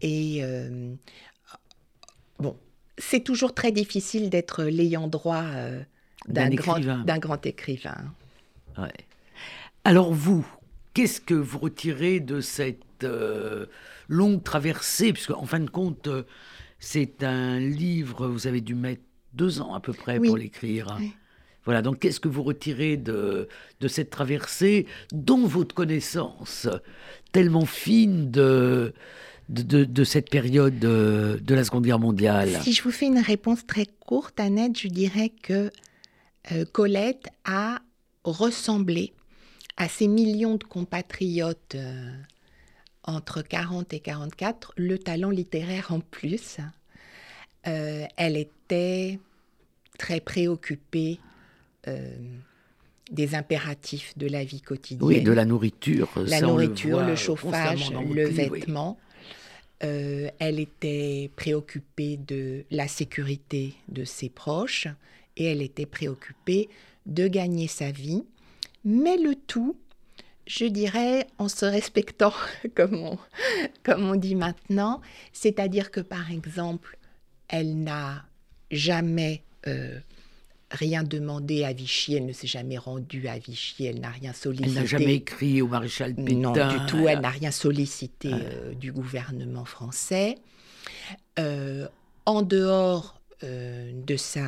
Et 0.00 0.42
bon, 2.38 2.56
c'est 2.98 3.20
toujours 3.20 3.54
très 3.54 3.72
difficile 3.72 4.30
d'être 4.30 4.64
l'ayant 4.64 5.08
droit 5.08 5.44
d'un 6.28 6.50
grand, 6.50 6.80
grand, 7.18 7.46
écrivain. 7.46 8.12
Ouais. 8.76 8.92
Alors 9.84 10.12
vous, 10.12 10.46
qu'est-ce 10.92 11.20
que 11.20 11.34
vous 11.34 11.58
retirez 11.58 12.20
de 12.20 12.40
cette 12.40 13.04
euh, 13.04 13.66
longue 14.08 14.42
traversée? 14.42 15.12
Puisque 15.12 15.30
en 15.30 15.46
fin 15.46 15.60
de 15.60 15.70
compte, 15.70 16.08
euh, 16.08 16.24
c'est 16.78 17.24
un 17.24 17.58
livre, 17.58 18.28
vous 18.28 18.46
avez 18.46 18.60
dû 18.60 18.74
mettre 18.74 19.02
deux 19.38 19.60
ans 19.62 19.74
à 19.74 19.80
peu 19.80 19.92
près 19.92 20.20
pour 20.20 20.36
l'écrire. 20.36 20.98
Voilà, 21.64 21.82
donc 21.82 22.00
qu'est-ce 22.00 22.20
que 22.20 22.28
vous 22.28 22.42
retirez 22.42 22.96
de, 22.96 23.48
de 23.80 23.88
cette 23.88 24.10
traversée 24.10 24.86
dont 25.12 25.46
votre 25.46 25.74
connaissance 25.74 26.66
tellement 27.30 27.66
fine 27.66 28.30
de, 28.30 28.94
de, 29.50 29.84
de, 29.84 30.04
cette 30.04 30.30
période 30.30 30.78
de, 30.78 31.38
de, 31.42 31.54
la 31.54 31.64
Seconde 31.64 31.84
Guerre 31.84 31.98
mondiale? 31.98 32.58
Si 32.62 32.72
je 32.72 32.82
vous 32.82 32.90
fais 32.90 33.06
une 33.06 33.18
réponse 33.18 33.66
très 33.66 33.86
courte, 34.00 34.40
Annette, 34.40 34.78
je 34.78 34.88
dirais 34.88 35.30
que 35.42 35.70
euh, 36.52 36.64
Colette 36.72 37.28
a 37.44 37.80
ressemblé 38.24 39.12
à 39.76 39.88
ces 39.88 40.08
millions 40.08 40.56
de 40.56 40.64
compatriotes 40.64 41.74
euh, 41.74 42.10
entre 43.04 43.42
40 43.42 43.92
et 43.92 44.00
44 44.00 44.72
le 44.76 44.98
talent 44.98 45.30
littéraire 45.30 45.88
en 45.90 46.00
plus. 46.00 46.58
Euh, 47.66 48.06
elle 48.16 48.36
était 48.36 49.18
très 49.98 50.20
préoccupée 50.20 51.20
des 53.10 53.34
impératifs 53.34 54.16
de 54.16 54.26
la 54.26 54.44
vie 54.44 54.60
quotidienne. 54.60 55.06
Oui, 55.06 55.22
de 55.22 55.32
la 55.32 55.44
nourriture. 55.44 56.10
La 56.16 56.40
nourriture, 56.40 57.02
le, 57.02 57.16
chauffage, 57.16 57.90
le 57.90 58.28
vêtement. 58.28 58.98
elle 59.80 60.60
était 60.60 61.30
préoccupée 61.36 62.16
de 62.16 62.64
la 62.70 62.88
sécurité 62.88 63.74
de 63.88 64.04
ses 64.04 64.28
proches 64.28 64.88
et 65.38 65.44
elle 65.44 65.62
était 65.62 65.86
préoccupée 65.86 66.68
de 67.06 67.26
gagner 67.26 67.68
sa 67.68 67.90
vie, 67.90 68.24
mais 68.84 69.16
le 69.16 69.34
tout, 69.34 69.76
je 70.46 70.66
dirais, 70.66 71.26
en 71.38 71.48
se 71.48 71.64
respectant, 71.64 72.34
comme 72.74 72.94
on, 72.94 73.18
comme 73.82 74.04
on 74.08 74.16
dit 74.16 74.34
maintenant, 74.34 75.00
c'est-à-dire 75.32 75.90
que 75.90 76.00
par 76.00 76.30
exemple, 76.30 76.98
elle 77.48 77.82
n'a 77.82 78.26
jamais 78.70 79.42
euh, 79.66 79.98
rien 80.70 81.02
demandé 81.02 81.64
à 81.64 81.72
Vichy, 81.72 82.14
elle 82.14 82.26
ne 82.26 82.32
s'est 82.32 82.46
jamais 82.46 82.78
rendue 82.78 83.28
à 83.28 83.38
Vichy, 83.38 83.86
elle 83.86 84.00
n'a 84.00 84.10
rien 84.10 84.32
sollicité. 84.32 84.68
Elle 84.68 84.82
n'a 84.82 84.86
jamais 84.86 85.14
écrit 85.14 85.62
au 85.62 85.68
maréchal 85.68 86.14
Pétain. 86.14 86.34
Non, 86.34 86.52
du 86.52 86.86
tout, 86.86 87.08
elle 87.08 87.20
n'a 87.20 87.30
rien 87.30 87.50
sollicité 87.50 88.30
euh, 88.32 88.74
du 88.74 88.92
gouvernement 88.92 89.64
français. 89.64 90.36
Euh, 91.38 91.88
en 92.26 92.42
dehors 92.42 93.20
de 93.40 94.16
sa 94.16 94.42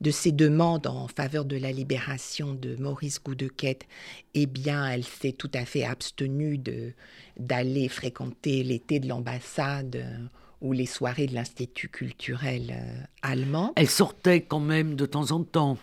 de 0.00 0.10
ses 0.10 0.32
demandes 0.32 0.86
en 0.86 1.08
faveur 1.08 1.44
de 1.44 1.56
la 1.56 1.72
libération 1.72 2.52
de 2.52 2.76
Maurice 2.76 3.22
Goudequette, 3.22 3.86
eh 4.34 4.46
bien, 4.46 4.86
elle 4.86 5.04
s'est 5.04 5.32
tout 5.32 5.50
à 5.54 5.64
fait 5.64 5.84
abstenue 5.84 6.60
d'aller 7.38 7.88
fréquenter 7.88 8.62
l'été 8.64 8.98
de 8.98 9.08
l'ambassade 9.08 10.04
ou 10.64 10.72
les 10.72 10.86
soirées 10.86 11.26
de 11.26 11.34
l'Institut 11.34 11.88
culturel 11.88 12.72
euh, 12.72 13.02
allemand. 13.22 13.72
Elle 13.76 13.88
sortait 13.88 14.40
quand 14.40 14.60
même 14.60 14.96
de 14.96 15.06
temps 15.06 15.30
en 15.30 15.44
temps. 15.44 15.76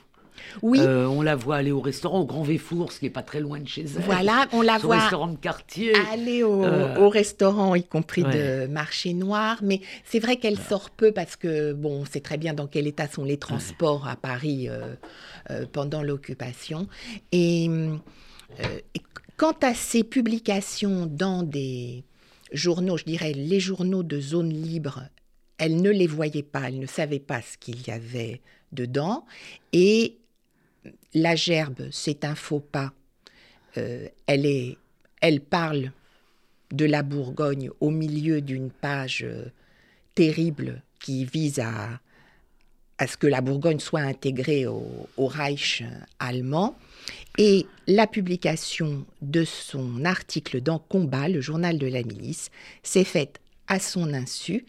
Oui. 0.64 0.80
Euh, 0.82 1.06
on 1.06 1.22
la 1.22 1.36
voit 1.36 1.58
aller 1.58 1.72
au 1.72 1.82
restaurant, 1.82 2.22
au 2.22 2.26
Grand 2.26 2.42
Véfour, 2.42 2.92
ce 2.92 2.98
qui 2.98 3.06
n'est 3.06 3.12
pas 3.12 3.22
très 3.22 3.40
loin 3.40 3.60
de 3.60 3.68
chez 3.68 3.84
elle. 3.84 4.02
Voilà, 4.02 4.48
on 4.54 4.64
la 4.64 4.80
voit. 4.80 4.98
restaurant 4.98 5.28
de 5.28 5.38
quartier. 5.38 5.94
Aller 6.12 6.42
au, 6.42 6.64
euh, 6.64 7.08
restaurant, 7.08 7.76
y 7.76 7.84
compris 7.84 8.24
de 8.24 8.66
marché 8.66 9.14
noir. 9.14 9.60
Mais 9.62 9.82
c'est 10.04 10.20
vrai 10.20 10.38
qu'elle 10.38 10.58
sort 10.58 10.90
peu 10.90 11.12
parce 11.12 11.36
que, 11.36 11.74
bon, 11.74 12.02
on 12.02 12.06
sait 12.06 12.22
très 12.22 12.38
bien 12.38 12.56
dans 12.56 12.66
quel 12.66 12.88
état 12.88 13.08
sont 13.08 13.24
les 13.24 13.38
transports 13.38 14.08
à 14.08 14.16
Paris 14.16 14.68
euh, 14.68 15.66
pendant 15.72 16.02
l'occupation. 16.02 16.88
Et, 17.32 17.66
et 17.66 19.02
quant 19.38 19.56
à 19.62 19.76
ses 19.76 20.04
publications 20.04 21.06
dans 21.06 21.44
des 21.44 22.04
journaux, 22.52 22.98
je 22.98 23.06
dirais 23.06 23.34
les 23.34 23.60
journaux 23.60 24.04
de 24.04 24.20
zone 24.20 24.50
libre, 24.50 25.04
elle 25.58 25.82
ne 25.82 25.90
les 25.90 26.08
voyait 26.08 26.44
pas, 26.44 26.68
elle 26.68 26.80
ne 26.80 26.88
savait 26.88 27.20
pas 27.20 27.42
ce 27.42 27.58
qu'il 27.58 27.86
y 27.88 27.92
avait 27.92 28.42
dedans. 28.72 29.26
Et 29.74 30.18
la 31.14 31.36
gerbe, 31.36 31.88
c'est 31.92 32.26
un 32.26 32.36
faux 32.36 32.60
pas. 32.60 32.94
Euh, 33.78 34.08
elle, 34.28 34.46
est, 34.46 34.78
elle 35.22 35.42
parle 35.42 35.92
de 36.72 36.86
la 36.86 37.04
Bourgogne 37.04 37.70
au 37.80 37.90
milieu 37.90 38.42
d'une 38.42 38.72
page 38.72 39.24
euh, 39.24 39.46
terrible 40.16 40.82
qui 41.00 41.26
vise 41.26 41.60
à, 41.60 42.00
à 43.02 43.08
ce 43.08 43.18
que 43.18 43.26
la 43.26 43.42
Bourgogne 43.42 43.80
soit 43.80 44.02
intégrée 44.02 44.68
au, 44.68 44.86
au, 45.18 45.26
Reich 45.26 45.84
allemand. 46.20 46.78
Et 47.40 47.66
la 47.88 48.06
publication 48.06 49.06
de 49.24 49.44
son 49.44 50.06
article 50.06 50.62
dans 50.62 50.78
Combat, 50.78 51.28
le 51.28 51.42
journal 51.42 51.80
de 51.80 51.88
la 51.88 52.04
milice, 52.04 52.52
s'est 52.84 53.04
faite 53.04 53.42
à 53.68 53.80
son 53.80 54.14
insu 54.14 54.66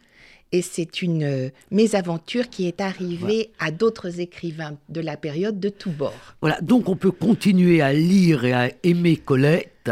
et 0.53 0.63
c'est 0.63 1.03
une 1.03 1.25
euh, 1.25 1.49
mésaventure 1.71 2.49
qui 2.49 2.67
est 2.67 2.81
arrivée 2.81 3.51
à 3.59 3.71
d'autres 3.71 4.21
écrivains 4.21 4.77
de 4.89 5.01
la 5.01 5.17
période 5.17 5.59
de 5.59 5.69
tous 5.69 5.91
bords. 5.91 6.35
Voilà, 6.41 6.61
donc 6.61 6.89
on 6.89 6.97
peut 6.97 7.11
continuer 7.11 7.83
à 7.83 7.93
lire 7.93 8.45
et 8.45 8.53
à 8.53 8.71
aimer 8.83 9.17
Colette 9.17 9.91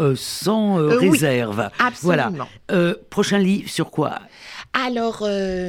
euh, 0.00 0.14
sans 0.16 0.78
euh, 0.78 0.96
réserve. 0.96 1.70
absolument. 1.78 2.48
Voilà. 2.68 2.94
prochain 3.10 3.38
livre 3.38 3.68
sur 3.68 3.90
quoi? 3.90 4.20
Alors. 4.86 5.26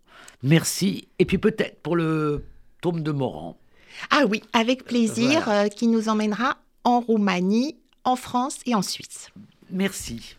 Merci, 0.41 1.07
et 1.19 1.25
puis 1.25 1.37
peut-être 1.37 1.79
pour 1.83 1.95
le 1.95 2.43
tome 2.81 3.03
de 3.03 3.11
Morand. 3.11 3.55
Ah 4.09 4.23
oui, 4.27 4.41
avec 4.51 4.83
plaisir, 4.83 5.47
euh, 5.47 5.67
qui 5.67 5.85
nous 5.85 6.09
emmènera 6.09 6.57
en 6.83 6.99
Roumanie, 6.99 7.75
en 8.03 8.15
France 8.15 8.59
et 8.65 8.75
en 8.75 8.81
Suisse. 8.81 9.29
Merci. 9.69 10.35